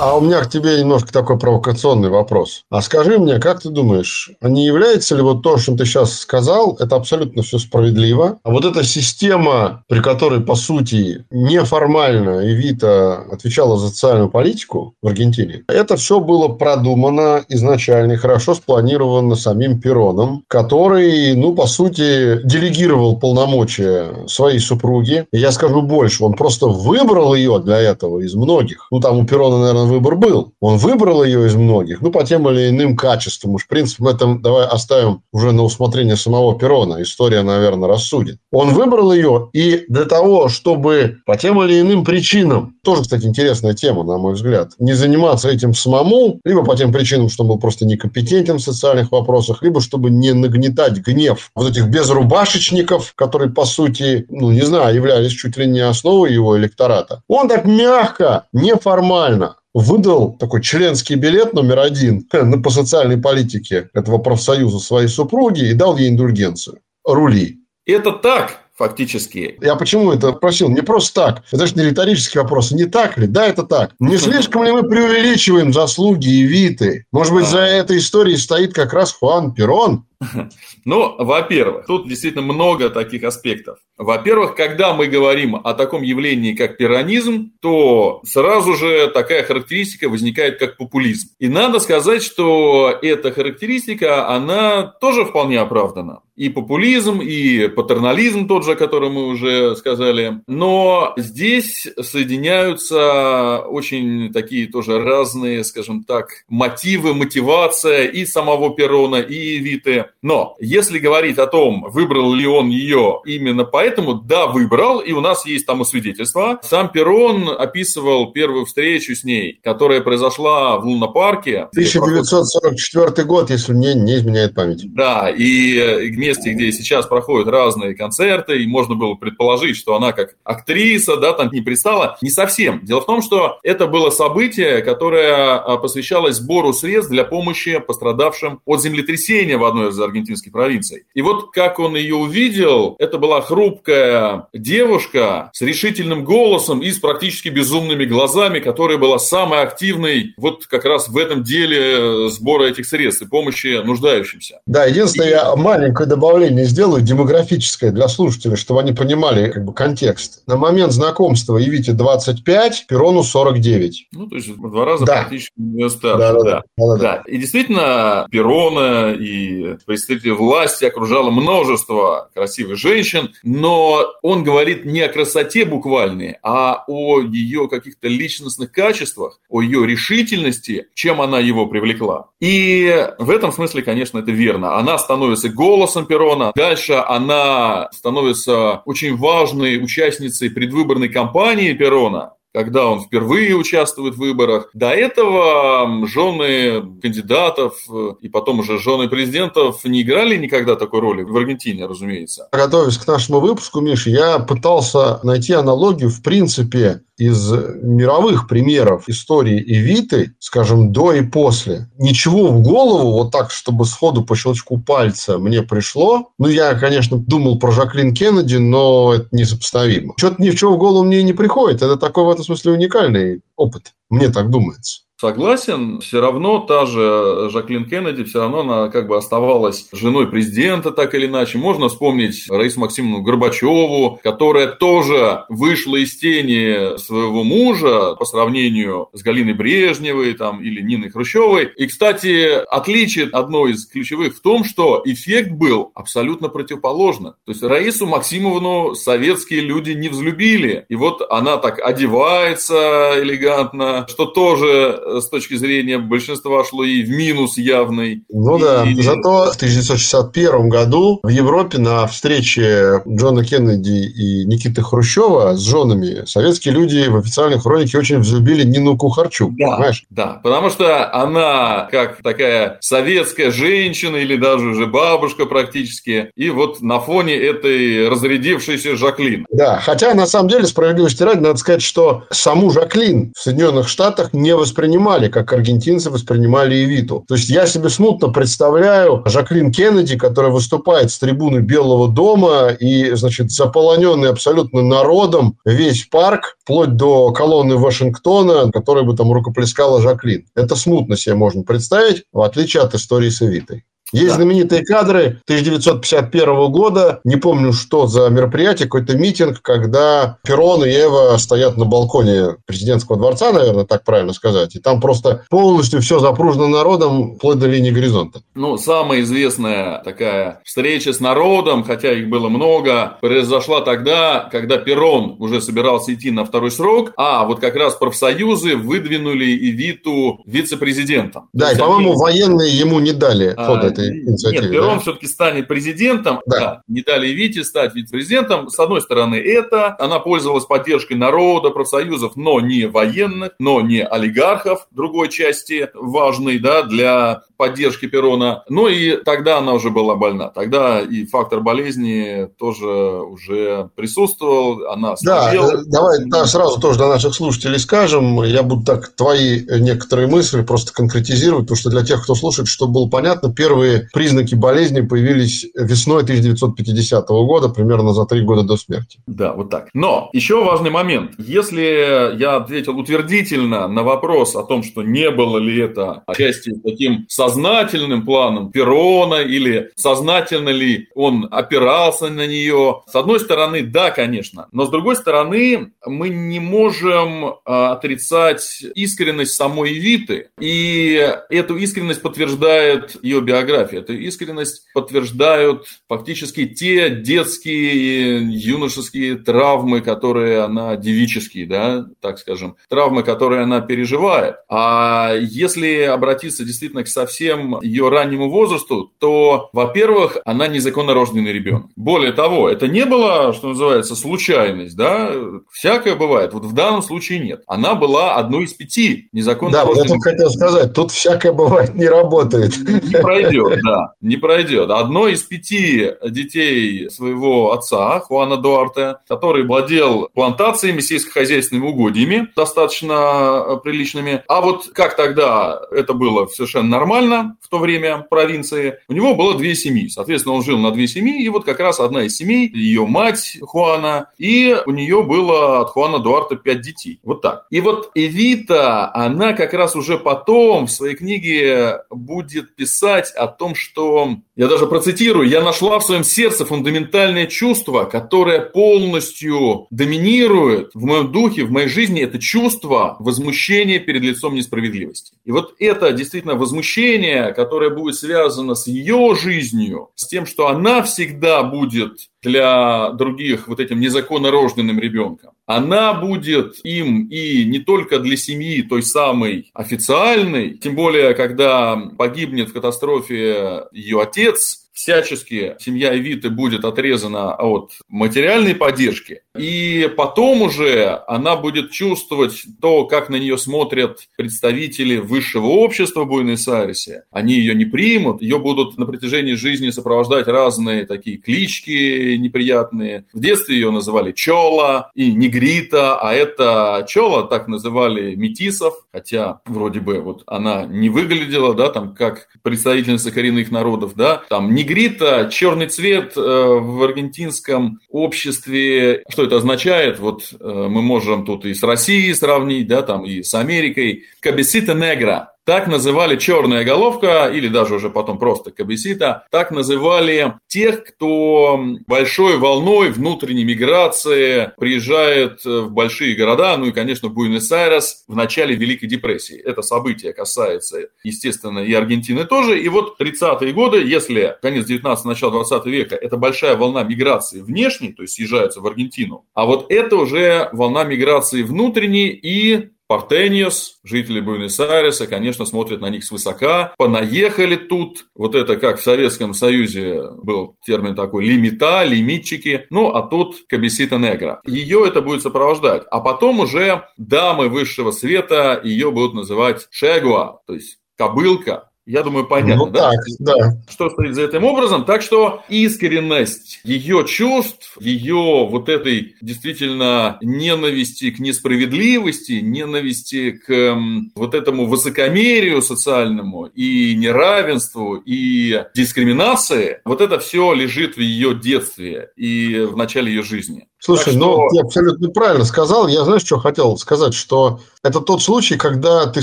А 0.00 0.16
у 0.16 0.22
меня 0.22 0.40
к 0.40 0.48
тебе 0.48 0.80
немножко 0.80 1.12
такой 1.12 1.38
провокационный 1.38 2.08
вопрос. 2.08 2.62
А 2.70 2.80
скажи 2.80 3.18
мне, 3.18 3.38
как 3.38 3.60
ты 3.60 3.68
думаешь, 3.68 4.30
а 4.40 4.48
не 4.48 4.64
является 4.64 5.14
ли 5.14 5.20
вот 5.20 5.42
то, 5.42 5.58
что 5.58 5.76
ты 5.76 5.84
сейчас 5.84 6.18
сказал, 6.18 6.74
это 6.80 6.96
абсолютно 6.96 7.42
все 7.42 7.58
справедливо, 7.58 8.38
а 8.42 8.50
вот 8.50 8.64
эта 8.64 8.82
система, 8.82 9.84
при 9.88 10.00
которой, 10.00 10.40
по 10.40 10.54
сути, 10.54 11.26
неформально 11.30 12.50
Эвита 12.50 13.26
отвечала 13.30 13.76
за 13.76 13.88
социальную 13.88 14.30
политику 14.30 14.94
в 15.02 15.06
Аргентине, 15.06 15.64
это 15.68 15.98
все 15.98 16.18
было 16.18 16.48
продумано 16.48 17.44
изначально, 17.50 18.16
хорошо 18.16 18.54
спланировано 18.54 19.34
самим 19.34 19.82
Пероном, 19.82 20.44
который, 20.48 21.36
ну, 21.36 21.54
по 21.54 21.66
сути, 21.66 22.40
делегировал 22.42 23.18
полномочия 23.18 24.26
своей 24.28 24.60
супруге. 24.60 25.26
Я 25.30 25.52
скажу 25.52 25.82
больше, 25.82 26.24
он 26.24 26.32
просто 26.32 26.68
выбрал 26.68 27.34
ее 27.34 27.58
для 27.58 27.82
этого 27.90 28.20
из 28.20 28.34
многих. 28.34 28.86
Ну, 28.90 29.00
там 29.00 29.18
у 29.18 29.26
Перона, 29.26 29.58
наверное, 29.60 29.84
выбор 29.84 30.16
был. 30.16 30.52
Он 30.60 30.78
выбрал 30.78 31.24
ее 31.24 31.46
из 31.46 31.54
многих, 31.54 32.00
ну, 32.00 32.10
по 32.10 32.24
тем 32.24 32.48
или 32.48 32.68
иным 32.70 32.96
качествам. 32.96 33.54
Уж, 33.54 33.64
в 33.64 33.68
принципе, 33.68 34.04
мы 34.04 34.10
это 34.12 34.34
давай 34.40 34.66
оставим 34.66 35.22
уже 35.32 35.52
на 35.52 35.62
усмотрение 35.62 36.16
самого 36.16 36.58
Перона. 36.58 37.02
История, 37.02 37.42
наверное, 37.42 37.88
рассудит. 37.88 38.38
Он 38.52 38.72
выбрал 38.72 39.12
ее, 39.12 39.50
и 39.52 39.84
для 39.88 40.04
того, 40.04 40.48
чтобы 40.48 41.18
по 41.26 41.36
тем 41.36 41.62
или 41.62 41.80
иным 41.80 42.04
причинам, 42.04 42.74
тоже, 42.82 43.02
кстати, 43.02 43.26
интересная 43.26 43.74
тема, 43.74 44.04
на 44.04 44.18
мой 44.18 44.34
взгляд, 44.34 44.72
не 44.78 44.92
заниматься 44.94 45.48
этим 45.48 45.74
самому, 45.74 46.40
либо 46.44 46.64
по 46.64 46.76
тем 46.76 46.92
причинам, 46.92 47.28
что 47.28 47.42
он 47.42 47.48
был 47.50 47.58
просто 47.58 47.84
некомпетентен 47.86 48.58
в 48.58 48.62
социальных 48.62 49.12
вопросах, 49.12 49.62
либо 49.62 49.80
чтобы 49.80 50.10
не 50.10 50.32
нагнетать 50.32 50.98
гнев 50.98 51.50
вот 51.54 51.70
этих 51.70 51.88
безрубашечников, 51.88 53.12
которые, 53.14 53.50
по 53.50 53.64
сути, 53.64 54.26
ну, 54.28 54.50
не 54.50 54.62
знаю, 54.62 54.94
являлись 54.94 55.32
чуть 55.32 55.56
ли 55.56 55.66
не 55.66 55.80
основой 55.80 56.32
его 56.32 56.58
электората. 56.58 57.22
Он 57.28 57.48
так 57.48 57.64
мягко, 57.64 58.46
неформально 58.52 59.56
выдал 59.72 60.32
такой 60.32 60.62
членский 60.62 61.14
билет 61.14 61.52
номер 61.52 61.78
один 61.78 62.22
по 62.62 62.70
социальной 62.70 63.18
политике 63.18 63.88
этого 63.94 64.18
профсоюза 64.18 64.78
своей 64.78 65.08
супруге 65.08 65.70
и 65.70 65.74
дал 65.74 65.96
ей 65.96 66.08
индульгенцию. 66.08 66.78
Рули. 67.04 67.58
Это 67.86 68.12
так, 68.12 68.60
фактически. 68.80 69.58
Я 69.60 69.76
почему 69.76 70.10
это 70.10 70.32
просил? 70.32 70.70
Не 70.70 70.80
просто 70.80 71.14
так. 71.14 71.42
Это 71.52 71.66
же 71.66 71.74
не 71.74 71.84
риторический 71.84 72.38
вопрос. 72.38 72.70
Не 72.70 72.86
так 72.86 73.18
ли? 73.18 73.26
Да, 73.26 73.46
это 73.46 73.62
так. 73.62 73.90
Не 74.00 74.16
слишком 74.16 74.64
ли 74.64 74.72
мы 74.72 74.82
преувеличиваем 74.82 75.72
заслуги 75.74 76.28
Евиты? 76.28 77.04
Может 77.12 77.34
быть, 77.34 77.46
за 77.46 77.60
этой 77.60 77.98
историей 77.98 78.38
стоит 78.38 78.72
как 78.72 78.94
раз 78.94 79.12
Хуан 79.12 79.52
Перон? 79.52 80.06
Ну, 80.84 81.14
во-первых, 81.18 81.86
тут 81.86 82.08
действительно 82.08 82.42
много 82.42 82.90
таких 82.90 83.24
аспектов. 83.24 83.78
Во-первых, 83.96 84.54
когда 84.54 84.94
мы 84.94 85.06
говорим 85.06 85.56
о 85.56 85.74
таком 85.74 86.02
явлении, 86.02 86.54
как 86.54 86.78
пиранизм, 86.78 87.52
то 87.60 88.22
сразу 88.24 88.74
же 88.74 89.08
такая 89.08 89.42
характеристика 89.42 90.08
возникает, 90.08 90.58
как 90.58 90.76
популизм. 90.76 91.28
И 91.38 91.48
надо 91.48 91.80
сказать, 91.80 92.22
что 92.22 92.98
эта 93.02 93.30
характеристика, 93.30 94.28
она 94.28 94.84
тоже 94.84 95.24
вполне 95.24 95.60
оправдана 95.60 96.20
и 96.40 96.48
популизм, 96.48 97.20
и 97.20 97.68
патернализм 97.68 98.48
тот 98.48 98.64
же, 98.64 98.72
о 98.72 98.76
котором 98.76 99.12
мы 99.12 99.26
уже 99.26 99.76
сказали. 99.76 100.40
Но 100.46 101.12
здесь 101.18 101.86
соединяются 102.00 103.58
очень 103.68 104.32
такие 104.32 104.66
тоже 104.66 105.02
разные, 105.04 105.62
скажем 105.64 106.02
так, 106.02 106.28
мотивы, 106.48 107.12
мотивация 107.12 108.06
и 108.06 108.24
самого 108.24 108.74
Перона, 108.74 109.16
и 109.16 109.58
Виты. 109.58 110.06
Но 110.22 110.56
если 110.60 110.98
говорить 110.98 111.38
о 111.38 111.46
том, 111.46 111.86
выбрал 111.90 112.32
ли 112.34 112.46
он 112.46 112.68
ее 112.68 113.20
именно 113.24 113.64
поэтому, 113.64 114.14
да, 114.14 114.46
выбрал, 114.46 115.00
и 115.00 115.12
у 115.12 115.20
нас 115.20 115.46
есть 115.46 115.66
тому 115.66 115.84
свидетельство. 115.84 116.60
Сам 116.62 116.90
Перон 116.90 117.48
описывал 117.48 118.32
первую 118.32 118.66
встречу 118.66 119.14
с 119.14 119.24
ней, 119.24 119.58
которая 119.64 120.00
произошла 120.00 120.78
в 120.78 120.84
Лунопарке. 120.84 121.62
1944 121.72 123.26
год, 123.26 123.50
если 123.50 123.72
мне 123.72 123.94
не 123.94 124.16
изменяет 124.16 124.54
память. 124.54 124.84
Да, 124.94 125.30
и 125.30 126.10
месте, 126.20 126.52
где 126.52 126.70
сейчас 126.70 127.06
проходят 127.06 127.48
разные 127.48 127.94
концерты, 127.94 128.62
и 128.62 128.66
можно 128.66 128.94
было 128.94 129.14
предположить, 129.14 129.76
что 129.76 129.96
она 129.96 130.12
как 130.12 130.36
актриса, 130.44 131.16
да, 131.16 131.32
там 131.32 131.50
не 131.50 131.60
пристала. 131.60 132.18
Не 132.22 132.30
совсем. 132.30 132.84
Дело 132.84 133.00
в 133.00 133.06
том, 133.06 133.22
что 133.22 133.58
это 133.64 133.86
было 133.86 134.10
событие, 134.10 134.82
которое 134.82 135.56
а, 135.56 135.78
посвящалось 135.78 136.36
сбору 136.36 136.72
средств 136.72 137.10
для 137.10 137.24
помощи 137.24 137.78
пострадавшим 137.78 138.60
от 138.64 138.82
землетрясения 138.82 139.56
в 139.56 139.64
одной 139.64 139.88
из 139.90 139.99
аргентинских 140.04 140.52
провинций. 140.52 141.04
И 141.14 141.22
вот 141.22 141.50
как 141.52 141.78
он 141.78 141.96
ее 141.96 142.16
увидел, 142.16 142.96
это 142.98 143.18
была 143.18 143.40
хрупкая 143.40 144.46
девушка 144.52 145.50
с 145.52 145.60
решительным 145.60 146.24
голосом 146.24 146.82
и 146.82 146.90
с 146.90 146.98
практически 146.98 147.48
безумными 147.48 148.04
глазами, 148.04 148.60
которая 148.60 148.98
была 148.98 149.18
самой 149.18 149.62
активной 149.62 150.34
вот 150.36 150.66
как 150.66 150.84
раз 150.84 151.08
в 151.08 151.16
этом 151.16 151.42
деле 151.42 152.28
сбора 152.28 152.64
этих 152.64 152.86
средств 152.86 153.22
и 153.22 153.26
помощи 153.26 153.82
нуждающимся. 153.84 154.60
Да, 154.66 154.84
единственное, 154.84 155.28
и... 155.28 155.32
я 155.32 155.56
маленькую 155.56 156.08
добавление 156.08 156.64
сделаю 156.64 157.02
демографическое 157.02 157.90
для 157.90 158.08
слушателей, 158.08 158.56
чтобы 158.56 158.80
они 158.80 158.92
понимали 158.92 159.50
как 159.50 159.64
бы 159.64 159.72
контекст. 159.72 160.42
На 160.46 160.56
момент 160.56 160.92
знакомства 160.92 161.56
Евите 161.56 161.92
25, 161.92 162.86
Перону 162.88 163.22
49. 163.22 164.08
Ну, 164.12 164.26
то 164.26 164.36
есть 164.36 164.48
в 164.48 164.70
два 164.70 164.84
раза 164.84 165.04
да. 165.04 165.20
практически 165.20 165.52
старше. 165.88 166.18
Да, 166.18 166.32
да, 166.32 166.42
да. 166.42 166.62
Да, 166.76 166.86
да, 166.86 166.96
да. 166.96 167.22
И 167.26 167.38
действительно, 167.38 168.26
Перона 168.30 169.12
и 169.12 169.76
представители 169.90 170.30
власти 170.30 170.84
окружало 170.84 171.32
множество 171.32 172.30
красивых 172.32 172.76
женщин, 172.76 173.34
но 173.42 174.06
он 174.22 174.44
говорит 174.44 174.84
не 174.84 175.00
о 175.00 175.08
красоте 175.08 175.64
буквальной, 175.64 176.36
а 176.44 176.84
о 176.86 177.20
ее 177.20 177.66
каких-то 177.68 178.06
личностных 178.06 178.70
качествах, 178.70 179.40
о 179.48 179.62
ее 179.62 179.84
решительности, 179.84 180.86
чем 180.94 181.20
она 181.20 181.40
его 181.40 181.66
привлекла. 181.66 182.28
И 182.38 183.04
в 183.18 183.30
этом 183.30 183.50
смысле, 183.50 183.82
конечно, 183.82 184.20
это 184.20 184.30
верно. 184.30 184.76
Она 184.76 184.96
становится 184.96 185.48
голосом 185.48 186.06
Перона. 186.06 186.52
Дальше 186.54 186.92
она 186.92 187.88
становится 187.90 188.82
очень 188.84 189.16
важной 189.16 189.82
участницей 189.82 190.50
предвыборной 190.50 191.08
кампании 191.08 191.72
Перона 191.72 192.34
когда 192.52 192.86
он 192.86 193.00
впервые 193.00 193.54
участвует 193.54 194.14
в 194.14 194.18
выборах. 194.18 194.70
До 194.74 194.90
этого 194.90 196.06
жены 196.06 196.82
кандидатов 197.00 197.78
э, 197.90 198.14
и 198.20 198.28
потом 198.28 198.60
уже 198.60 198.78
жены 198.78 199.08
президентов 199.08 199.84
не 199.84 200.02
играли 200.02 200.36
никогда 200.36 200.76
такой 200.76 201.00
роли 201.00 201.22
в 201.22 201.36
Аргентине, 201.36 201.86
разумеется. 201.86 202.48
Готовясь 202.52 202.98
к 202.98 203.06
нашему 203.06 203.40
выпуску, 203.40 203.80
Миша, 203.80 204.10
я 204.10 204.38
пытался 204.38 205.20
найти 205.22 205.52
аналогию, 205.52 206.10
в 206.10 206.22
принципе, 206.22 207.02
из 207.20 207.50
мировых 207.82 208.48
примеров 208.48 209.08
истории 209.08 209.62
Эвиты, 209.62 210.34
скажем, 210.38 210.92
до 210.92 211.12
и 211.12 211.22
после. 211.22 211.88
Ничего 211.98 212.48
в 212.48 212.62
голову, 212.62 213.12
вот 213.12 213.30
так, 213.30 213.50
чтобы 213.50 213.84
сходу 213.84 214.24
по 214.24 214.34
щелчку 214.34 214.78
пальца 214.78 215.38
мне 215.38 215.62
пришло. 215.62 216.30
Ну, 216.38 216.48
я, 216.48 216.74
конечно, 216.74 217.18
думал 217.18 217.58
про 217.58 217.70
Жаклин 217.70 218.14
Кеннеди, 218.14 218.56
но 218.56 219.14
это 219.14 219.28
несопоставимо. 219.32 220.14
Что-то 220.16 220.42
ничего 220.42 220.74
в 220.74 220.78
голову 220.78 221.04
мне 221.04 221.22
не 221.22 221.32
приходит. 221.32 221.82
Это 221.82 221.96
такой 221.96 222.24
в 222.24 222.30
этом 222.30 222.44
смысле 222.44 222.72
уникальный 222.72 223.42
опыт. 223.56 223.92
Мне 224.08 224.28
так 224.30 224.50
думается. 224.50 225.02
Согласен, 225.20 226.00
все 226.00 226.18
равно 226.22 226.60
та 226.60 226.86
же 226.86 227.50
Жаклин 227.50 227.84
Кеннеди, 227.84 228.24
все 228.24 228.40
равно 228.40 228.60
она 228.60 228.88
как 228.88 229.06
бы 229.06 229.18
оставалась 229.18 229.86
женой 229.92 230.28
президента 230.28 230.92
так 230.92 231.14
или 231.14 231.26
иначе. 231.26 231.58
Можно 231.58 231.90
вспомнить 231.90 232.46
Раису 232.48 232.80
Максимовну 232.80 233.20
Горбачеву, 233.22 234.18
которая 234.22 234.68
тоже 234.68 235.44
вышла 235.50 235.96
из 235.96 236.16
тени 236.16 236.96
своего 236.96 237.44
мужа 237.44 238.14
по 238.14 238.24
сравнению 238.24 239.10
с 239.12 239.22
Галиной 239.22 239.52
Брежневой 239.52 240.32
там, 240.32 240.62
или 240.62 240.80
Ниной 240.80 241.10
Хрущевой. 241.10 241.70
И, 241.76 241.86
кстати, 241.86 242.64
отличие 242.70 243.26
одно 243.26 243.66
из 243.66 243.86
ключевых 243.86 244.34
в 244.34 244.40
том, 244.40 244.64
что 244.64 245.02
эффект 245.04 245.50
был 245.50 245.92
абсолютно 245.94 246.48
противоположный. 246.48 247.32
То 247.44 247.52
есть 247.52 247.62
Раису 247.62 248.06
Максимовну 248.06 248.94
советские 248.94 249.60
люди 249.60 249.90
не 249.90 250.08
взлюбили. 250.08 250.86
И 250.88 250.94
вот 250.94 251.20
она 251.28 251.58
так 251.58 251.78
одевается 251.78 253.16
элегантно, 253.20 254.06
что 254.08 254.24
тоже 254.24 255.08
с 255.20 255.28
точки 255.28 255.54
зрения 255.54 255.98
большинства 255.98 256.64
шло 256.64 256.84
и 256.84 257.02
в 257.02 257.10
минус 257.10 257.56
явный. 257.58 258.22
Ну 258.28 258.58
и... 258.58 258.60
да, 258.60 258.86
зато 259.02 259.52
в 259.52 259.56
1961 259.56 260.68
году 260.68 261.20
в 261.22 261.28
Европе 261.28 261.78
на 261.78 262.06
встрече 262.06 263.02
Джона 263.08 263.44
Кеннеди 263.44 263.90
и 263.90 264.44
Никиты 264.46 264.82
Хрущева 264.82 265.56
с 265.56 265.60
женами 265.60 266.24
советские 266.26 266.74
люди 266.74 267.08
в 267.08 267.16
официальной 267.16 267.58
хронике 267.58 267.98
очень 267.98 268.18
взлюбили 268.18 268.64
Нину 268.64 268.96
Кухарчук, 268.96 269.52
да, 269.56 269.66
понимаешь? 269.66 270.04
Да, 270.10 270.40
потому 270.42 270.70
что 270.70 271.12
она 271.12 271.88
как 271.90 272.22
такая 272.22 272.78
советская 272.80 273.50
женщина 273.50 274.16
или 274.16 274.36
даже 274.36 274.66
уже 274.66 274.86
бабушка 274.86 275.46
практически, 275.46 276.30
и 276.36 276.50
вот 276.50 276.80
на 276.80 277.00
фоне 277.00 277.34
этой 277.36 278.08
разрядившейся 278.08 278.96
Жаклин. 278.96 279.46
Да, 279.50 279.80
хотя 279.82 280.14
на 280.14 280.26
самом 280.26 280.48
деле, 280.48 280.66
справедливости 280.66 281.22
ради, 281.22 281.40
надо 281.40 281.56
сказать, 281.56 281.82
что 281.82 282.24
саму 282.30 282.70
Жаклин 282.70 283.32
в 283.36 283.40
Соединенных 283.40 283.88
Штатах 283.88 284.32
не 284.32 284.54
воспринимали 284.54 284.99
воспринимали, 285.00 285.28
как 285.28 285.52
аргентинцы 285.52 286.10
воспринимали 286.10 286.84
Эвиту. 286.84 287.24
То 287.26 287.34
есть 287.34 287.48
я 287.48 287.66
себе 287.66 287.88
смутно 287.88 288.28
представляю 288.28 289.22
Жаклин 289.24 289.72
Кеннеди, 289.72 290.18
которая 290.18 290.52
выступает 290.52 291.10
с 291.10 291.18
трибуны 291.18 291.60
Белого 291.60 292.08
дома 292.08 292.68
и, 292.68 293.14
значит, 293.14 293.50
заполоненный 293.50 294.28
абсолютно 294.28 294.82
народом 294.82 295.56
весь 295.64 296.04
парк, 296.04 296.56
вплоть 296.62 296.96
до 296.96 297.32
колонны 297.32 297.76
Вашингтона, 297.76 298.70
которая 298.70 299.04
бы 299.04 299.16
там 299.16 299.32
рукоплескала 299.32 300.02
Жаклин. 300.02 300.44
Это 300.54 300.76
смутно 300.76 301.16
себе 301.16 301.34
можно 301.34 301.62
представить, 301.62 302.24
в 302.32 302.42
отличие 302.42 302.82
от 302.82 302.94
истории 302.94 303.30
с 303.30 303.40
Эвитой. 303.40 303.84
Есть 304.12 304.30
да. 304.30 304.34
знаменитые 304.36 304.84
кадры 304.84 305.40
1951 305.44 306.70
года, 306.70 307.20
не 307.24 307.36
помню, 307.36 307.72
что 307.72 308.06
за 308.06 308.28
мероприятие, 308.28 308.86
какой-то 308.86 309.16
митинг, 309.16 309.60
когда 309.62 310.38
Перрон 310.44 310.84
и 310.84 310.88
Эва 310.88 311.36
стоят 311.38 311.76
на 311.76 311.84
балконе 311.84 312.56
президентского 312.66 313.18
дворца, 313.18 313.52
наверное, 313.52 313.84
так 313.84 314.04
правильно 314.04 314.32
сказать, 314.32 314.74
и 314.76 314.80
там 314.80 315.00
просто 315.00 315.44
полностью 315.50 316.00
все 316.00 316.18
запружено 316.18 316.68
народом 316.68 317.36
вплоть 317.36 317.58
до 317.58 317.66
линии 317.66 317.90
горизонта. 317.90 318.42
Ну, 318.54 318.76
самая 318.78 319.20
известная 319.22 320.02
такая 320.04 320.60
встреча 320.64 321.12
с 321.12 321.20
народом, 321.20 321.84
хотя 321.84 322.12
их 322.12 322.28
было 322.28 322.48
много, 322.48 323.18
произошла 323.20 323.80
тогда, 323.80 324.48
когда 324.50 324.78
Перрон 324.78 325.36
уже 325.38 325.60
собирался 325.60 326.14
идти 326.14 326.30
на 326.30 326.44
второй 326.44 326.70
срок, 326.70 327.12
а 327.16 327.44
вот 327.44 327.60
как 327.60 327.76
раз 327.76 327.94
профсоюзы 327.94 328.76
выдвинули 328.76 329.44
Эвиту 329.44 330.40
вице-президентом. 330.46 331.48
Да, 331.52 331.72
и, 331.72 331.76
по-моему, 331.78 332.10
они... 332.10 332.20
военные 332.20 332.70
ему 332.70 333.00
не 333.00 333.12
дали 333.12 333.54
а, 333.56 333.66
этой 334.06 334.20
инициативе. 334.20 334.62
Нет, 334.62 334.72
Перрон 334.72 334.94
да? 334.94 335.00
все-таки 335.00 335.26
станет 335.26 335.68
президентом. 335.68 336.40
Да. 336.46 336.58
да. 336.58 336.82
Не 336.88 337.02
дали 337.02 337.28
Вите 337.28 337.64
стать 337.64 337.94
вице-президентом. 337.94 338.68
С 338.68 338.78
одной 338.78 339.00
стороны, 339.00 339.36
это. 339.36 339.96
Она 339.98 340.18
пользовалась 340.18 340.64
поддержкой 340.64 341.14
народа, 341.14 341.70
профсоюзов, 341.70 342.36
но 342.36 342.60
не 342.60 342.86
военных, 342.86 343.52
но 343.58 343.80
не 343.80 344.02
олигархов, 344.04 344.86
другой 344.90 345.28
части 345.28 345.88
важной, 345.94 346.58
да, 346.58 346.82
для 346.82 347.42
поддержки 347.56 348.06
Перрона. 348.06 348.64
Ну 348.68 348.88
и 348.88 349.22
тогда 349.22 349.58
она 349.58 349.74
уже 349.74 349.90
была 349.90 350.14
больна. 350.14 350.48
Тогда 350.48 351.00
и 351.00 351.26
фактор 351.26 351.60
болезни 351.60 352.48
тоже 352.58 352.86
уже 352.86 353.90
присутствовал. 353.94 354.90
Она. 354.90 355.14
Да, 355.22 355.52
давай 355.86 356.24
да, 356.24 356.46
сразу 356.46 356.80
тоже 356.80 356.98
для 356.98 357.08
наших 357.08 357.34
слушателей 357.34 357.78
скажем. 357.78 358.42
Я 358.42 358.62
буду 358.62 358.84
так 358.84 359.08
твои 359.08 359.60
некоторые 359.78 360.28
мысли 360.28 360.62
просто 360.62 360.92
конкретизировать, 360.92 361.64
потому 361.64 361.76
что 361.76 361.90
для 361.90 362.02
тех, 362.02 362.22
кто 362.22 362.34
слушает, 362.34 362.68
чтобы 362.68 362.94
было 362.94 363.08
понятно, 363.08 363.52
первые 363.52 363.89
первые 363.90 364.08
признаки 364.12 364.54
болезни 364.54 365.00
появились 365.00 365.66
весной 365.74 366.22
1950 366.22 367.28
года, 367.28 367.68
примерно 367.68 368.12
за 368.12 368.26
три 368.26 368.42
года 368.42 368.62
до 368.62 368.76
смерти. 368.76 369.18
Да, 369.26 369.52
вот 369.52 369.70
так. 369.70 369.88
Но 369.94 370.30
еще 370.32 370.64
важный 370.64 370.90
момент. 370.90 371.32
Если 371.38 372.36
я 372.38 372.56
ответил 372.56 372.98
утвердительно 372.98 373.88
на 373.88 374.02
вопрос 374.02 374.56
о 374.56 374.62
том, 374.62 374.82
что 374.82 375.02
не 375.02 375.30
было 375.30 375.58
ли 375.58 375.80
это 375.80 376.22
отчасти 376.26 376.72
таким 376.84 377.26
сознательным 377.28 378.24
планом 378.24 378.70
Перона 378.70 379.42
или 379.42 379.90
сознательно 379.96 380.70
ли 380.70 381.08
он 381.14 381.48
опирался 381.50 382.28
на 382.28 382.46
нее, 382.46 383.02
с 383.06 383.14
одной 383.14 383.40
стороны, 383.40 383.82
да, 383.82 384.10
конечно, 384.10 384.68
но 384.72 384.86
с 384.86 384.90
другой 384.90 385.16
стороны, 385.16 385.92
мы 386.06 386.28
не 386.28 386.60
можем 386.60 387.56
а, 387.64 387.92
отрицать 387.92 388.84
искренность 388.94 389.54
самой 389.54 389.94
Виты, 389.94 390.50
и 390.60 391.34
эту 391.50 391.76
искренность 391.76 392.22
подтверждает 392.22 393.16
ее 393.22 393.40
биография, 393.40 393.79
эту 393.92 394.14
искренность 394.14 394.84
подтверждают 394.94 395.86
фактически 396.08 396.66
те 396.66 397.10
детские, 397.10 398.42
юношеские 398.50 399.36
травмы, 399.36 400.00
которые 400.00 400.62
она, 400.62 400.96
девические, 400.96 401.66
да, 401.66 402.06
так 402.20 402.38
скажем, 402.38 402.76
травмы, 402.88 403.22
которые 403.22 403.62
она 403.62 403.80
переживает. 403.80 404.56
А 404.68 405.34
если 405.38 406.02
обратиться 406.02 406.64
действительно 406.64 407.04
к 407.04 407.08
совсем 407.08 407.80
ее 407.80 408.08
раннему 408.08 408.50
возрасту, 408.50 409.12
то, 409.18 409.70
во-первых, 409.72 410.38
она 410.44 410.66
незаконно 410.68 411.14
рожденный 411.14 411.52
ребенок. 411.52 411.90
Более 411.96 412.32
того, 412.32 412.68
это 412.68 412.88
не 412.88 413.04
было, 413.04 413.52
что 413.52 413.68
называется, 413.68 414.16
случайность, 414.16 414.96
да, 414.96 415.32
всякое 415.70 416.14
бывает. 416.14 416.52
Вот 416.52 416.64
в 416.64 416.72
данном 416.72 417.02
случае 417.02 417.40
нет. 417.40 417.62
Она 417.66 417.94
была 417.94 418.36
одной 418.36 418.64
из 418.64 418.74
пяти 418.74 419.28
незаконно 419.32 419.72
да, 419.72 419.84
рожденных. 419.84 420.22
Да, 420.22 420.30
я 420.30 420.36
хотел 420.36 420.50
сказать, 420.50 420.92
тут 420.92 421.10
всякое 421.10 421.52
бывает, 421.52 421.94
не 421.94 422.06
работает. 422.06 422.76
Не 422.78 423.20
пройдет, 423.20 423.69
да, 423.76 424.14
не 424.20 424.36
пройдет. 424.36 424.90
Одно 424.90 425.28
из 425.28 425.42
пяти 425.42 426.10
детей 426.24 427.10
своего 427.10 427.72
отца, 427.72 428.20
Хуана 428.20 428.56
Дуарте, 428.56 429.16
который 429.28 429.64
владел 429.64 430.28
плантациями, 430.34 431.00
сельскохозяйственными 431.00 431.86
угодьями, 431.86 432.48
достаточно 432.56 433.80
приличными. 433.82 434.42
А 434.48 434.60
вот 434.60 434.90
как 434.92 435.16
тогда 435.16 435.80
это 435.90 436.14
было 436.14 436.46
совершенно 436.46 436.88
нормально 436.88 437.56
в 437.60 437.68
то 437.68 437.78
время 437.78 438.18
в 438.18 438.28
провинции, 438.28 438.98
у 439.08 439.12
него 439.12 439.34
было 439.34 439.56
две 439.56 439.74
семьи. 439.74 440.08
Соответственно, 440.08 440.54
он 440.56 440.62
жил 440.62 440.78
на 440.78 440.90
две 440.90 441.06
семьи, 441.06 441.42
и 441.42 441.48
вот 441.48 441.64
как 441.64 441.80
раз 441.80 442.00
одна 442.00 442.24
из 442.24 442.36
семей, 442.36 442.70
ее 442.72 443.06
мать 443.06 443.58
Хуана, 443.60 444.30
и 444.38 444.76
у 444.86 444.90
нее 444.90 445.22
было 445.22 445.80
от 445.80 445.90
Хуана 445.90 446.18
Дуарта 446.18 446.56
пять 446.56 446.80
детей. 446.80 447.20
Вот 447.22 447.42
так. 447.42 447.66
И 447.70 447.80
вот 447.80 448.10
Эвита, 448.14 449.14
она 449.14 449.52
как 449.52 449.74
раз 449.74 449.96
уже 449.96 450.18
потом 450.18 450.86
в 450.86 450.90
своей 450.90 451.14
книге 451.14 452.02
будет 452.10 452.74
писать 452.74 453.30
о 453.32 453.46
том, 453.50 453.74
что, 453.74 454.36
я 454.56 454.68
даже 454.68 454.86
процитирую, 454.86 455.48
я 455.48 455.62
нашла 455.62 455.98
в 455.98 456.04
своем 456.04 456.24
сердце 456.24 456.64
фундаментальное 456.64 457.46
чувство, 457.46 458.04
которое 458.04 458.60
полностью 458.60 459.86
доминирует 459.90 460.90
в 460.94 461.04
моем 461.04 461.32
духе, 461.32 461.64
в 461.64 461.70
моей 461.70 461.88
жизни, 461.88 462.22
это 462.22 462.38
чувство 462.38 463.16
возмущения 463.18 463.98
перед 463.98 464.22
лицом 464.22 464.54
несправедливости. 464.54 465.34
И 465.44 465.52
вот 465.52 465.74
это 465.78 466.12
действительно 466.12 466.54
возмущение, 466.54 467.52
которое 467.52 467.90
будет 467.90 468.16
связано 468.16 468.74
с 468.74 468.86
ее 468.86 469.36
жизнью, 469.40 470.10
с 470.14 470.26
тем, 470.26 470.46
что 470.46 470.68
она 470.68 471.02
всегда 471.02 471.62
будет 471.62 472.29
для 472.42 473.10
других 473.10 473.68
вот 473.68 473.80
этим 473.80 474.00
незаконно 474.00 474.50
рожденным 474.50 474.98
ребенком, 474.98 475.50
она 475.66 476.14
будет 476.14 476.84
им 476.84 477.28
и 477.28 477.64
не 477.64 477.78
только 477.80 478.18
для 478.18 478.36
семьи 478.36 478.82
той 478.82 479.02
самой 479.02 479.70
официальной, 479.74 480.76
тем 480.78 480.94
более, 480.94 481.34
когда 481.34 481.96
погибнет 482.18 482.70
в 482.70 482.72
катастрофе 482.72 483.84
ее 483.92 484.20
отец, 484.20 484.89
всячески 485.00 485.76
семья 485.80 486.14
Эвиты 486.14 486.50
будет 486.50 486.84
отрезана 486.84 487.54
от 487.54 487.92
материальной 488.08 488.74
поддержки, 488.74 489.40
и 489.56 490.10
потом 490.14 490.60
уже 490.60 491.22
она 491.26 491.56
будет 491.56 491.90
чувствовать 491.90 492.62
то, 492.82 493.06
как 493.06 493.30
на 493.30 493.36
нее 493.36 493.56
смотрят 493.56 494.28
представители 494.36 495.16
высшего 495.16 495.68
общества 495.68 496.24
в 496.24 496.28
Буэнос-Айресе. 496.28 497.22
Они 497.30 497.54
ее 497.54 497.74
не 497.74 497.86
примут, 497.86 498.42
ее 498.42 498.58
будут 498.58 498.98
на 498.98 499.06
протяжении 499.06 499.54
жизни 499.54 499.88
сопровождать 499.88 500.46
разные 500.48 501.06
такие 501.06 501.38
клички 501.38 502.36
неприятные. 502.36 503.24
В 503.32 503.40
детстве 503.40 503.76
ее 503.76 503.90
называли 503.90 504.32
Чола 504.32 505.10
и 505.14 505.32
Негрита, 505.32 506.18
а 506.18 506.34
это 506.34 507.06
Чола 507.08 507.44
так 507.44 507.68
называли 507.68 508.34
метисов, 508.34 509.06
хотя 509.12 509.60
вроде 509.64 510.00
бы 510.00 510.20
вот 510.20 510.42
она 510.46 510.84
не 510.84 511.08
выглядела, 511.08 511.72
да, 511.72 511.88
там 511.88 512.14
как 512.14 512.48
представительница 512.62 513.30
коренных 513.30 513.70
народов, 513.70 514.12
да, 514.14 514.42
там 514.50 514.74
Негрита 514.74 514.89
негрита, 514.90 515.48
черный 515.50 515.86
цвет 515.86 516.36
э, 516.36 516.40
в 516.40 517.02
аргентинском 517.02 518.00
обществе, 518.08 519.22
что 519.28 519.44
это 519.44 519.56
означает? 519.56 520.18
Вот 520.18 520.52
э, 520.52 520.64
мы 520.64 521.02
можем 521.02 521.44
тут 521.44 521.64
и 521.64 521.74
с 521.74 521.82
Россией 521.82 522.34
сравнить, 522.34 522.88
да, 522.88 523.02
там 523.02 523.24
и 523.24 523.42
с 523.42 523.54
Америкой. 523.54 524.24
Кабесита 524.40 524.94
негра. 524.94 525.52
Так 525.70 525.86
называли 525.86 526.34
черная 526.34 526.84
головка, 526.84 527.46
или 527.46 527.68
даже 527.68 527.94
уже 527.94 528.10
потом 528.10 528.40
просто 528.40 528.72
кабесита, 528.72 529.46
так 529.52 529.70
называли 529.70 530.54
тех, 530.66 531.04
кто 531.04 531.78
большой 532.08 532.56
волной 532.56 533.10
внутренней 533.10 533.62
миграции 533.62 534.72
приезжает 534.78 535.64
в 535.64 535.90
большие 535.90 536.34
города, 536.34 536.76
ну 536.76 536.86
и, 536.86 536.90
конечно, 536.90 537.28
Буэнос-Айрес 537.28 538.24
в 538.26 538.34
начале 538.34 538.74
Великой 538.74 539.06
депрессии. 539.06 539.60
Это 539.60 539.82
событие 539.82 540.32
касается, 540.32 541.02
естественно, 541.22 541.78
и 541.78 541.92
Аргентины 541.92 542.46
тоже. 542.46 542.82
И 542.82 542.88
вот 542.88 543.20
30-е 543.20 543.72
годы, 543.72 543.98
если 543.98 544.56
конец 544.60 544.86
19 544.86 545.24
начало 545.24 545.52
20 545.52 545.86
века, 545.86 546.16
это 546.16 546.36
большая 546.36 546.74
волна 546.74 547.04
миграции 547.04 547.60
внешней, 547.60 548.12
то 548.12 548.22
есть 548.22 548.34
съезжаются 548.34 548.80
в 548.80 548.86
Аргентину, 548.88 549.44
а 549.54 549.66
вот 549.66 549.86
это 549.88 550.16
уже 550.16 550.68
волна 550.72 551.04
миграции 551.04 551.62
внутренней 551.62 552.30
и 552.30 552.90
Портениус, 553.10 553.98
жители 554.04 554.38
Буэнос-Айреса, 554.38 555.26
конечно, 555.26 555.64
смотрят 555.64 556.00
на 556.00 556.10
них 556.10 556.22
свысока. 556.22 556.94
Понаехали 556.96 557.74
тут. 557.74 558.26
Вот 558.36 558.54
это 558.54 558.76
как 558.76 559.00
в 559.00 559.02
Советском 559.02 559.52
Союзе 559.52 560.30
был 560.44 560.76
термин 560.86 561.16
такой 561.16 561.44
лимита, 561.44 562.04
лимитчики. 562.04 562.86
Ну, 562.88 563.08
а 563.08 563.22
тут 563.22 563.64
кабесита 563.68 564.16
негра. 564.16 564.60
Ее 564.64 565.04
это 565.08 565.22
будет 565.22 565.42
сопровождать. 565.42 566.04
А 566.08 566.20
потом 566.20 566.60
уже 566.60 567.08
дамы 567.16 567.68
высшего 567.68 568.12
света 568.12 568.80
ее 568.84 569.10
будут 569.10 569.34
называть 569.34 569.88
шегуа, 569.90 570.60
то 570.68 570.74
есть 570.74 570.98
кобылка, 571.18 571.89
я 572.10 572.22
думаю, 572.22 572.46
понятно, 572.46 572.86
ну, 572.86 572.90
да? 572.90 573.10
Так, 573.10 573.20
да. 573.38 573.82
Что 573.88 574.10
стоит 574.10 574.34
за 574.34 574.42
этим 574.42 574.64
образом. 574.64 575.04
Так 575.04 575.22
что 575.22 575.62
искренность 575.68 576.80
ее 576.82 577.24
чувств, 577.26 577.96
ее 578.00 578.66
вот 578.68 578.88
этой 578.88 579.36
действительно 579.40 580.36
ненависти 580.42 581.30
к 581.30 581.38
несправедливости, 581.38 582.60
ненависти 582.60 583.52
к 583.52 583.70
эм, 583.72 584.32
вот 584.34 584.54
этому 584.54 584.86
высокомерию 584.86 585.82
социальному 585.82 586.66
и 586.66 587.14
неравенству, 587.14 588.16
и 588.16 588.84
дискриминации, 588.94 590.00
вот 590.04 590.20
это 590.20 590.40
все 590.40 590.72
лежит 590.72 591.16
в 591.16 591.20
ее 591.20 591.54
детстве 591.54 592.30
и 592.36 592.80
в 592.90 592.96
начале 592.96 593.32
ее 593.32 593.44
жизни. 593.44 593.89
Слушай, 594.00 594.34
ну, 594.34 594.52
что... 594.52 594.56
ну 594.56 594.68
ты 594.70 594.78
абсолютно 594.80 595.28
правильно 595.28 595.64
сказал. 595.64 596.08
Я 596.08 596.24
знаешь, 596.24 596.42
что 596.42 596.58
хотел 596.58 596.96
сказать, 596.96 597.34
что 597.34 597.80
это 598.02 598.20
тот 598.20 598.42
случай, 598.42 598.76
когда 598.76 599.26
ты 599.26 599.42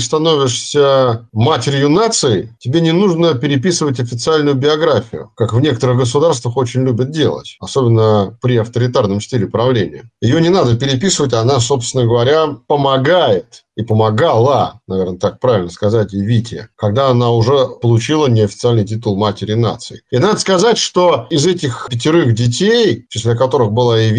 становишься 0.00 1.28
матерью 1.32 1.88
нации, 1.90 2.56
тебе 2.58 2.80
не 2.80 2.90
нужно 2.90 3.34
переписывать 3.34 4.00
официальную 4.00 4.56
биографию, 4.56 5.30
как 5.36 5.52
в 5.52 5.60
некоторых 5.60 5.98
государствах 5.98 6.56
очень 6.56 6.82
любят 6.82 7.12
делать, 7.12 7.56
особенно 7.60 8.36
при 8.42 8.56
авторитарном 8.56 9.20
стиле 9.20 9.46
правления. 9.46 10.10
Ее 10.20 10.40
не 10.40 10.48
надо 10.48 10.76
переписывать, 10.76 11.32
она, 11.34 11.60
собственно 11.60 12.04
говоря, 12.04 12.48
помогает 12.66 13.64
и 13.78 13.84
помогала, 13.84 14.80
наверное, 14.88 15.18
так 15.18 15.38
правильно 15.38 15.70
сказать, 15.70 16.12
и 16.12 16.20
Вите, 16.20 16.68
когда 16.74 17.10
она 17.10 17.30
уже 17.30 17.68
получила 17.80 18.26
неофициальный 18.26 18.84
титул 18.84 19.16
матери 19.16 19.54
нации. 19.54 20.02
И 20.10 20.18
надо 20.18 20.40
сказать, 20.40 20.78
что 20.78 21.28
из 21.30 21.46
этих 21.46 21.86
пятерых 21.88 22.34
детей, 22.34 23.06
в 23.08 23.12
числе 23.12 23.36
которых 23.36 23.70
была 23.70 24.00
и 24.00 24.10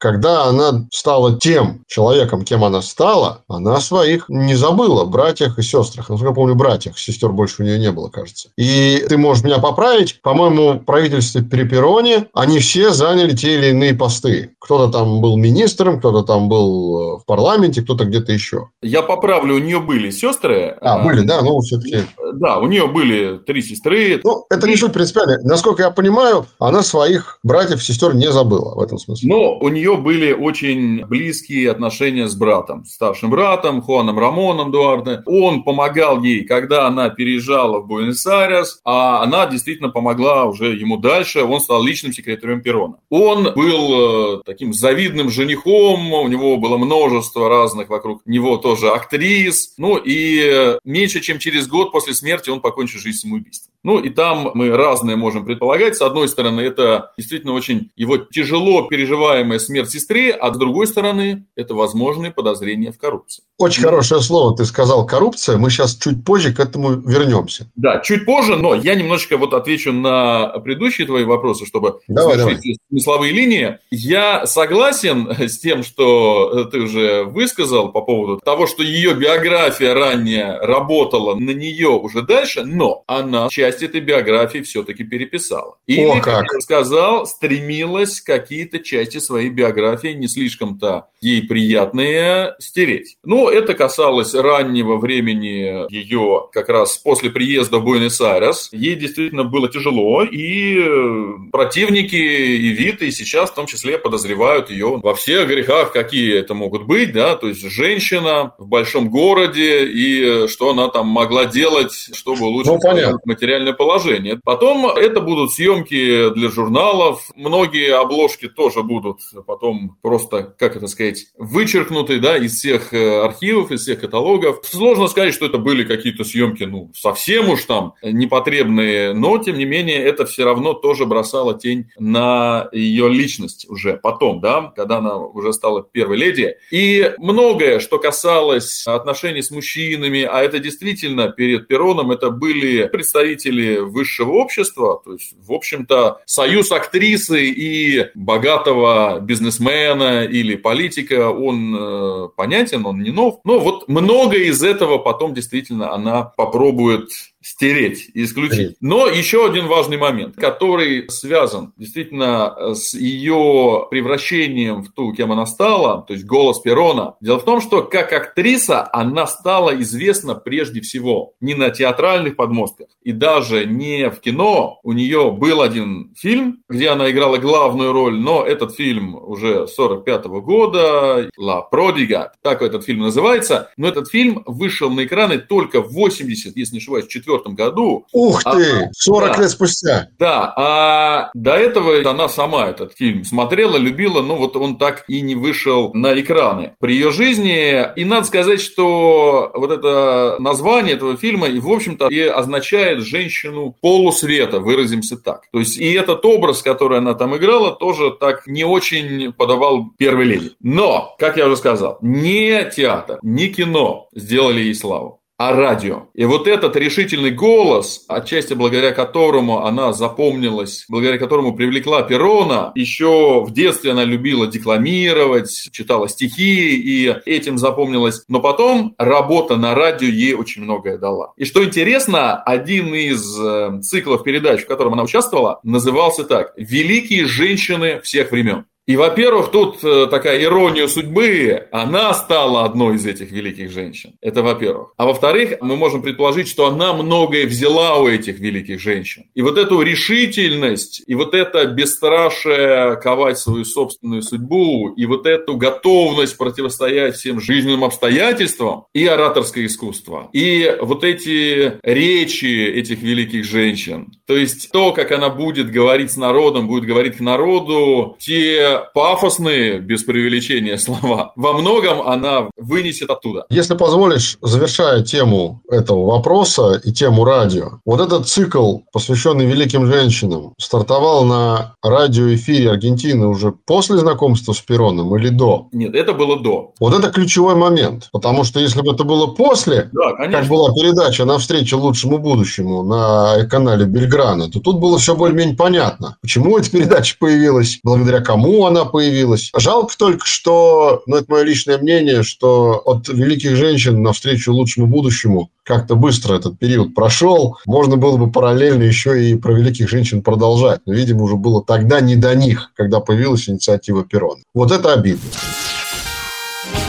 когда 0.00 0.44
она 0.44 0.86
стала 0.90 1.38
тем 1.38 1.84
человеком, 1.86 2.42
кем 2.42 2.64
она 2.64 2.80
стала, 2.80 3.42
она 3.48 3.80
своих 3.80 4.24
не 4.28 4.54
забыла, 4.54 5.04
братьях 5.04 5.58
и 5.58 5.62
сестрах. 5.62 6.08
Насколько 6.08 6.32
я 6.32 6.34
помню, 6.34 6.54
братьях, 6.54 6.98
сестер 6.98 7.30
больше 7.30 7.62
у 7.62 7.66
нее 7.66 7.78
не 7.78 7.92
было, 7.92 8.08
кажется. 8.08 8.48
И 8.56 9.04
ты 9.08 9.18
можешь 9.18 9.44
меня 9.44 9.58
поправить, 9.58 10.20
по-моему, 10.22 10.80
при 10.80 11.64
Перроне 11.64 12.26
они 12.32 12.58
все 12.58 12.90
заняли 12.90 13.36
те 13.36 13.54
или 13.56 13.66
иные 13.68 13.94
посты. 13.94 14.54
Кто-то 14.58 14.90
там 14.90 15.20
был 15.20 15.36
министром, 15.36 15.98
кто-то 15.98 16.22
там 16.22 16.48
был 16.48 17.16
э, 17.16 17.18
в 17.18 17.26
парламенте, 17.26 17.82
кто-то 17.82 18.04
где-то 18.04 18.32
еще. 18.32 18.68
Я 18.80 19.02
поправлю, 19.02 19.56
у 19.56 19.58
нее 19.58 19.80
были 19.80 20.10
сестры. 20.10 20.78
А, 20.80 21.04
были, 21.04 21.20
да, 21.20 21.42
ну 21.42 21.60
все-таки. 21.60 22.04
да, 22.34 22.58
у 22.58 22.66
нее 22.66 22.86
были 22.86 23.38
три 23.38 23.60
сестры. 23.60 24.20
Ну, 24.24 24.46
это 24.48 24.66
не 24.66 24.76
суть 24.76 24.94
принципиально. 24.94 25.38
Насколько 25.42 25.82
я 25.82 25.90
понимаю, 25.90 26.46
она 26.58 26.82
своих 26.82 27.38
братьев, 27.42 27.82
сестер 27.82 28.14
не 28.14 28.32
забыла 28.32 28.74
в 28.74 28.80
этом 28.80 28.98
смысле. 28.98 29.28
Но 29.28 29.58
у 29.58 29.68
нее 29.68 29.89
были 29.96 30.32
очень 30.32 31.04
близкие 31.06 31.70
отношения 31.70 32.28
с 32.28 32.34
братом, 32.34 32.84
старшим 32.84 33.30
братом, 33.30 33.82
Хуаном 33.82 34.18
Рамоном 34.18 34.70
Дуарде. 34.70 35.22
Он 35.26 35.62
помогал 35.62 36.22
ей, 36.22 36.44
когда 36.44 36.86
она 36.86 37.08
переезжала 37.08 37.80
в 37.80 37.86
Буэнос-Айрес, 37.86 38.80
а 38.84 39.22
она 39.22 39.46
действительно 39.46 39.90
помогла 39.90 40.44
уже 40.44 40.74
ему 40.74 40.96
дальше. 40.96 41.42
Он 41.42 41.60
стал 41.60 41.82
личным 41.82 42.12
секретарем 42.12 42.62
Перона. 42.62 42.96
Он 43.10 43.52
был 43.54 44.38
э, 44.38 44.42
таким 44.44 44.72
завидным 44.72 45.30
женихом, 45.30 46.12
у 46.12 46.28
него 46.28 46.56
было 46.56 46.76
множество 46.78 47.48
разных 47.48 47.88
вокруг 47.88 48.22
него 48.26 48.56
тоже 48.56 48.90
актрис. 48.90 49.74
Ну 49.78 49.96
и 49.96 50.78
меньше 50.84 51.20
чем 51.20 51.38
через 51.38 51.68
год 51.68 51.92
после 51.92 52.14
смерти 52.14 52.50
он 52.50 52.60
покончил 52.60 53.00
жизнь 53.00 53.18
самоубийством. 53.18 53.70
Ну 53.82 53.98
и 53.98 54.10
там 54.10 54.50
мы 54.54 54.76
разные 54.76 55.16
можем 55.16 55.44
предполагать. 55.44 55.96
С 55.96 56.02
одной 56.02 56.28
стороны, 56.28 56.60
это 56.60 57.12
действительно 57.16 57.54
очень 57.54 57.90
его 57.96 58.18
тяжело 58.18 58.82
переживаемая 58.82 59.58
смерть 59.58 59.79
сестры, 59.88 60.30
а 60.30 60.52
с 60.52 60.58
другой 60.58 60.86
стороны, 60.86 61.46
это 61.54 61.74
возможные 61.74 62.32
подозрения 62.32 62.92
в 62.92 62.98
коррупции. 62.98 63.44
Очень 63.58 63.82
хорошее 63.82 64.22
слово 64.22 64.56
ты 64.56 64.64
сказал 64.64 65.06
коррупция. 65.06 65.58
Мы 65.58 65.70
сейчас 65.70 65.96
чуть 65.96 66.24
позже 66.24 66.52
к 66.54 66.60
этому 66.60 66.92
вернемся. 66.92 67.70
Да, 67.76 68.00
чуть 68.00 68.24
позже, 68.24 68.56
но 68.56 68.74
я 68.74 68.94
немножечко 68.94 69.36
вот 69.36 69.52
отвечу 69.52 69.92
на 69.92 70.48
предыдущие 70.64 71.06
твои 71.06 71.24
вопросы, 71.24 71.66
чтобы 71.66 72.00
давай, 72.08 72.38
завершить 72.38 72.62
давай. 72.62 72.76
смысловые 72.88 73.32
линии. 73.32 73.78
Я 73.90 74.46
согласен 74.46 75.28
с 75.38 75.58
тем, 75.58 75.82
что 75.84 76.64
ты 76.72 76.80
уже 76.80 77.24
высказал 77.24 77.92
по 77.92 78.00
поводу 78.00 78.40
того, 78.42 78.66
что 78.66 78.82
ее 78.82 79.14
биография 79.14 79.94
ранее 79.94 80.58
работала 80.58 81.34
на 81.34 81.50
нее 81.50 81.88
уже 81.90 82.22
дальше, 82.22 82.64
но 82.64 83.04
она 83.06 83.48
часть 83.50 83.82
этой 83.82 84.00
биографии 84.00 84.60
все-таки 84.60 85.04
переписала. 85.04 85.76
И, 85.86 86.02
О, 86.02 86.20
как 86.20 86.46
сказал, 86.62 87.26
стремилась 87.26 88.20
какие-то 88.20 88.78
части 88.78 89.18
своей 89.18 89.50
биографии 89.50 89.69
не 89.72 90.28
слишком-то 90.28 91.06
ей 91.20 91.42
приятные 91.42 92.54
стереть. 92.58 93.16
Ну, 93.24 93.48
это 93.48 93.74
касалось 93.74 94.34
раннего 94.34 94.96
времени 94.96 95.90
ее 95.92 96.48
как 96.52 96.68
раз 96.68 96.96
после 96.98 97.30
приезда 97.30 97.78
в 97.78 97.84
Буэнос-Айрес. 97.84 98.70
Ей 98.72 98.94
действительно 98.94 99.44
было 99.44 99.68
тяжело, 99.68 100.22
и 100.22 100.78
э, 100.78 101.32
противники 101.52 102.16
и 102.16 102.68
вид, 102.68 103.02
и 103.02 103.10
сейчас 103.10 103.50
в 103.50 103.54
том 103.54 103.66
числе 103.66 103.98
подозревают 103.98 104.70
ее 104.70 105.00
во 105.02 105.14
всех 105.14 105.48
грехах, 105.48 105.92
какие 105.92 106.34
это 106.34 106.54
могут 106.54 106.84
быть, 106.84 107.12
да, 107.12 107.36
то 107.36 107.48
есть 107.48 107.62
женщина 107.70 108.54
в 108.58 108.66
большом 108.66 109.10
городе, 109.10 109.86
и 109.86 110.44
э, 110.44 110.48
что 110.48 110.70
она 110.70 110.88
там 110.88 111.06
могла 111.06 111.44
делать, 111.44 112.10
чтобы 112.12 112.46
улучшить 112.46 112.82
ну, 112.82 113.18
материальное 113.24 113.72
положение. 113.72 114.40
Потом 114.42 114.86
это 114.86 115.20
будут 115.20 115.52
съемки 115.52 116.30
для 116.34 116.50
журналов, 116.50 117.30
многие 117.36 117.94
обложки 117.94 118.48
тоже 118.48 118.82
будут 118.82 119.20
потом 119.46 119.59
просто, 120.02 120.54
как 120.58 120.76
это 120.76 120.86
сказать, 120.86 121.26
вычеркнуты, 121.38 122.18
да, 122.20 122.36
из 122.36 122.56
всех 122.56 122.92
э, 122.94 123.20
архивов, 123.22 123.70
из 123.70 123.82
всех 123.82 124.00
каталогов. 124.00 124.60
Сложно 124.64 125.08
сказать, 125.08 125.34
что 125.34 125.46
это 125.46 125.58
были 125.58 125.84
какие-то 125.84 126.24
съемки, 126.24 126.64
ну, 126.64 126.90
совсем 126.94 127.50
уж 127.50 127.64
там 127.64 127.94
непотребные, 128.02 129.12
но, 129.12 129.38
тем 129.38 129.58
не 129.58 129.64
менее, 129.64 129.98
это 129.98 130.24
все 130.26 130.44
равно 130.44 130.72
тоже 130.72 131.06
бросало 131.06 131.58
тень 131.58 131.90
на 131.98 132.68
ее 132.72 133.08
личность 133.08 133.66
уже 133.68 133.94
потом, 133.94 134.40
да, 134.40 134.72
когда 134.74 134.98
она 134.98 135.16
уже 135.18 135.52
стала 135.52 135.82
первой 135.82 136.16
леди. 136.16 136.56
И 136.70 137.12
многое, 137.18 137.80
что 137.80 137.98
касалось 137.98 138.86
отношений 138.86 139.42
с 139.42 139.50
мужчинами, 139.50 140.22
а 140.22 140.40
это 140.40 140.58
действительно 140.58 141.28
перед 141.28 141.68
Пероном, 141.68 142.10
это 142.10 142.30
были 142.30 142.86
представители 142.86 143.78
высшего 143.78 144.32
общества, 144.32 145.02
то 145.04 145.12
есть, 145.12 145.34
в 145.38 145.52
общем-то, 145.52 146.20
союз 146.26 146.72
актрисы 146.72 147.44
и 147.46 148.06
богатого 148.14 149.20
бизнесмена 149.20 149.39
или 149.48 150.56
политика, 150.56 151.30
он 151.30 151.74
э, 151.78 152.28
понятен, 152.36 152.84
он 152.86 153.02
не 153.02 153.10
нов. 153.10 153.40
Но 153.44 153.58
вот 153.58 153.88
многое 153.88 154.44
из 154.44 154.62
этого 154.62 154.98
потом 154.98 155.34
действительно 155.34 155.92
она 155.92 156.22
попробует 156.24 157.08
стереть, 157.42 158.10
исключить. 158.14 158.76
Но 158.80 159.06
еще 159.06 159.46
один 159.46 159.66
важный 159.66 159.96
момент, 159.96 160.36
который 160.36 161.10
связан 161.10 161.72
действительно 161.76 162.74
с 162.74 162.94
ее 162.94 163.86
превращением 163.90 164.82
в 164.82 164.92
ту, 164.92 165.12
кем 165.12 165.32
она 165.32 165.46
стала, 165.46 166.02
то 166.02 166.12
есть 166.12 166.26
голос 166.26 166.60
Перона. 166.60 167.14
Дело 167.20 167.38
в 167.38 167.44
том, 167.44 167.60
что 167.60 167.82
как 167.82 168.12
актриса 168.12 168.88
она 168.92 169.26
стала 169.26 169.80
известна 169.80 170.34
прежде 170.34 170.80
всего 170.80 171.32
не 171.40 171.54
на 171.54 171.70
театральных 171.70 172.36
подмостках 172.36 172.88
и 173.02 173.12
даже 173.12 173.66
не 173.66 174.10
в 174.10 174.20
кино. 174.20 174.78
У 174.82 174.92
нее 174.92 175.30
был 175.30 175.62
один 175.62 176.12
фильм, 176.16 176.62
где 176.68 176.90
она 176.90 177.10
играла 177.10 177.38
главную 177.38 177.92
роль, 177.92 178.18
но 178.18 178.44
этот 178.44 178.74
фильм 178.74 179.14
уже 179.14 179.66
45 179.66 180.26
-го 180.26 180.40
года, 180.40 181.30
«La 181.38 181.62
Prodiga», 181.72 182.28
так 182.42 182.62
этот 182.62 182.84
фильм 182.84 183.00
называется, 183.00 183.70
но 183.76 183.88
этот 183.88 184.08
фильм 184.08 184.42
вышел 184.46 184.90
на 184.90 185.04
экраны 185.04 185.38
только 185.38 185.80
в 185.80 185.92
80, 185.92 186.56
если 186.56 186.74
не 186.74 186.78
ошибаюсь, 186.78 187.06
4 187.06 187.54
году. 187.54 188.06
Ух 188.12 188.42
а 188.44 188.54
ты, 188.54 188.84
а, 188.84 188.88
40 188.92 189.36
да, 189.36 189.42
лет 189.42 189.50
спустя. 189.50 190.08
Да, 190.18 190.54
а 190.56 191.30
до 191.34 191.52
этого 191.52 191.98
она 192.08 192.28
сама 192.28 192.68
этот 192.68 192.96
фильм 192.96 193.24
смотрела, 193.24 193.76
любила, 193.76 194.22
но 194.22 194.36
вот 194.36 194.56
он 194.56 194.76
так 194.76 195.04
и 195.08 195.20
не 195.20 195.34
вышел 195.34 195.92
на 195.94 196.18
экраны 196.20 196.74
при 196.80 196.94
ее 196.94 197.12
жизни. 197.12 197.86
И 197.96 198.04
надо 198.04 198.26
сказать, 198.26 198.60
что 198.60 199.50
вот 199.54 199.70
это 199.70 200.36
название 200.38 200.94
этого 200.94 201.16
фильма, 201.16 201.46
и 201.48 201.58
в 201.58 201.70
общем-то, 201.70 202.08
и 202.08 202.20
означает 202.20 202.89
женщину 202.98 203.76
полусвета, 203.80 204.58
выразимся 204.58 205.16
так. 205.16 205.44
То 205.52 205.60
есть 205.60 205.78
и 205.78 205.92
этот 205.92 206.24
образ, 206.24 206.62
который 206.62 206.98
она 206.98 207.14
там 207.14 207.36
играла, 207.36 207.72
тоже 207.74 208.10
так 208.10 208.46
не 208.46 208.64
очень 208.64 209.32
подавал 209.32 209.90
первой 209.96 210.24
леди. 210.24 210.52
Но, 210.60 211.14
как 211.18 211.36
я 211.36 211.46
уже 211.46 211.56
сказал, 211.56 211.98
не 212.02 212.64
театр, 212.64 213.20
не 213.22 213.48
кино 213.48 214.08
сделали 214.12 214.60
ей 214.60 214.74
славу 214.74 215.19
а 215.40 215.54
радио. 215.54 216.08
И 216.14 216.26
вот 216.26 216.46
этот 216.46 216.76
решительный 216.76 217.30
голос, 217.30 218.04
отчасти 218.08 218.52
благодаря 218.52 218.92
которому 218.92 219.64
она 219.64 219.94
запомнилась, 219.94 220.84
благодаря 220.86 221.16
которому 221.16 221.56
привлекла 221.56 222.02
Перона, 222.02 222.72
еще 222.74 223.42
в 223.42 223.50
детстве 223.50 223.92
она 223.92 224.04
любила 224.04 224.46
декламировать, 224.46 225.70
читала 225.72 226.10
стихи 226.10 226.76
и 226.76 227.06
этим 227.24 227.56
запомнилась. 227.56 228.22
Но 228.28 228.40
потом 228.40 228.94
работа 228.98 229.56
на 229.56 229.74
радио 229.74 230.08
ей 230.08 230.34
очень 230.34 230.62
многое 230.62 230.98
дала. 230.98 231.32
И 231.38 231.46
что 231.46 231.64
интересно, 231.64 232.36
один 232.42 232.94
из 232.94 233.40
э, 233.40 233.80
циклов 233.80 234.24
передач, 234.24 234.64
в 234.64 234.66
котором 234.66 234.92
она 234.92 235.04
участвовала, 235.04 235.58
назывался 235.62 236.24
так 236.24 236.52
«Великие 236.58 237.24
женщины 237.24 238.02
всех 238.02 238.30
времен». 238.32 238.66
И, 238.90 238.96
во-первых, 238.96 239.52
тут 239.52 239.84
э, 239.84 240.08
такая 240.10 240.42
ирония 240.42 240.88
судьбы, 240.88 241.68
она 241.70 242.12
стала 242.12 242.64
одной 242.64 242.96
из 242.96 243.06
этих 243.06 243.30
великих 243.30 243.70
женщин. 243.70 244.14
Это 244.20 244.42
во-первых. 244.42 244.94
А 244.96 245.06
во-вторых, 245.06 245.58
мы 245.60 245.76
можем 245.76 246.02
предположить, 246.02 246.48
что 246.48 246.66
она 246.66 246.92
многое 246.92 247.46
взяла 247.46 247.98
у 247.98 248.08
этих 248.08 248.40
великих 248.40 248.80
женщин. 248.80 249.26
И 249.36 249.42
вот 249.42 249.58
эту 249.58 249.80
решительность, 249.82 251.04
и 251.06 251.14
вот 251.14 251.36
это 251.36 251.66
бесстрашие 251.66 252.96
ковать 252.96 253.38
свою 253.38 253.64
собственную 253.64 254.22
судьбу, 254.22 254.92
и 254.96 255.06
вот 255.06 255.24
эту 255.24 255.56
готовность 255.56 256.36
противостоять 256.36 257.14
всем 257.14 257.40
жизненным 257.40 257.84
обстоятельствам, 257.84 258.86
и 258.92 259.06
ораторское 259.06 259.66
искусство, 259.66 260.30
и 260.32 260.76
вот 260.80 261.04
эти 261.04 261.78
речи 261.84 262.66
этих 262.66 263.02
великих 263.02 263.44
женщин, 263.44 264.08
то 264.30 264.36
есть 264.36 264.70
то, 264.70 264.92
как 264.92 265.10
она 265.10 265.28
будет 265.28 265.72
говорить 265.72 266.12
с 266.12 266.16
народом, 266.16 266.68
будет 266.68 266.84
говорить 266.84 267.16
к 267.16 267.20
народу, 267.20 268.16
те 268.20 268.80
пафосные, 268.94 269.80
без 269.80 270.04
преувеличения 270.04 270.76
слова, 270.76 271.32
во 271.34 271.52
многом 271.52 272.02
она 272.02 272.48
вынесет 272.56 273.10
оттуда. 273.10 273.46
Если 273.50 273.74
позволишь, 273.74 274.38
завершая 274.40 275.02
тему 275.02 275.62
этого 275.68 276.06
вопроса 276.06 276.80
и 276.84 276.92
тему 276.92 277.24
радио, 277.24 277.80
вот 277.84 278.00
этот 278.00 278.28
цикл, 278.28 278.78
посвященный 278.92 279.46
великим 279.46 279.86
женщинам, 279.86 280.54
стартовал 280.58 281.24
на 281.24 281.74
радиоэфире 281.82 282.70
Аргентины 282.70 283.26
уже 283.26 283.50
после 283.50 283.98
знакомства 283.98 284.52
с 284.52 284.60
Пероном 284.60 285.16
или 285.16 285.30
до? 285.30 285.66
Нет, 285.72 285.96
это 285.96 286.12
было 286.12 286.38
до. 286.38 286.72
Вот 286.78 286.94
это 286.94 287.10
ключевой 287.10 287.56
момент, 287.56 288.08
потому 288.12 288.44
что 288.44 288.60
если 288.60 288.80
бы 288.80 288.92
это 288.92 289.02
было 289.02 289.26
после, 289.26 289.90
да, 289.90 290.12
как 290.30 290.46
была 290.46 290.72
передача 290.72 291.24
на 291.24 291.36
встречу 291.38 291.76
лучшему 291.78 292.18
будущему 292.18 292.84
на 292.84 293.44
канале 293.50 293.86
Бельграна, 294.20 294.50
то 294.50 294.60
тут 294.60 294.78
было 294.78 294.98
все 294.98 295.14
более-менее 295.14 295.56
понятно, 295.56 296.16
почему 296.20 296.58
эта 296.58 296.70
передача 296.70 297.16
появилась, 297.18 297.78
благодаря 297.82 298.20
кому 298.20 298.66
она 298.66 298.84
появилась. 298.84 299.50
Жалко 299.56 299.96
только, 299.96 300.26
что, 300.26 301.02
ну, 301.06 301.16
это 301.16 301.30
мое 301.30 301.42
личное 301.42 301.78
мнение, 301.78 302.22
что 302.22 302.80
от 302.84 303.08
великих 303.08 303.56
женщин 303.56 304.02
навстречу 304.02 304.52
лучшему 304.52 304.86
будущему 304.86 305.50
как-то 305.64 305.94
быстро 305.94 306.34
этот 306.34 306.58
период 306.58 306.94
прошел. 306.94 307.58
Можно 307.66 307.96
было 307.96 308.16
бы 308.16 308.30
параллельно 308.30 308.82
еще 308.82 309.30
и 309.30 309.36
про 309.36 309.52
великих 309.52 309.88
женщин 309.88 310.22
продолжать. 310.22 310.80
Но, 310.84 310.92
видимо, 310.92 311.22
уже 311.22 311.36
было 311.36 311.62
тогда 311.62 312.00
не 312.00 312.16
до 312.16 312.34
них, 312.34 312.72
когда 312.74 313.00
появилась 313.00 313.48
инициатива 313.48 314.04
Перона. 314.04 314.40
Вот 314.52 314.72
это 314.72 314.92
обидно. 314.92 315.30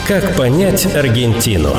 Как 0.08 0.36
понять 0.36 0.86
Аргентину? 0.96 1.70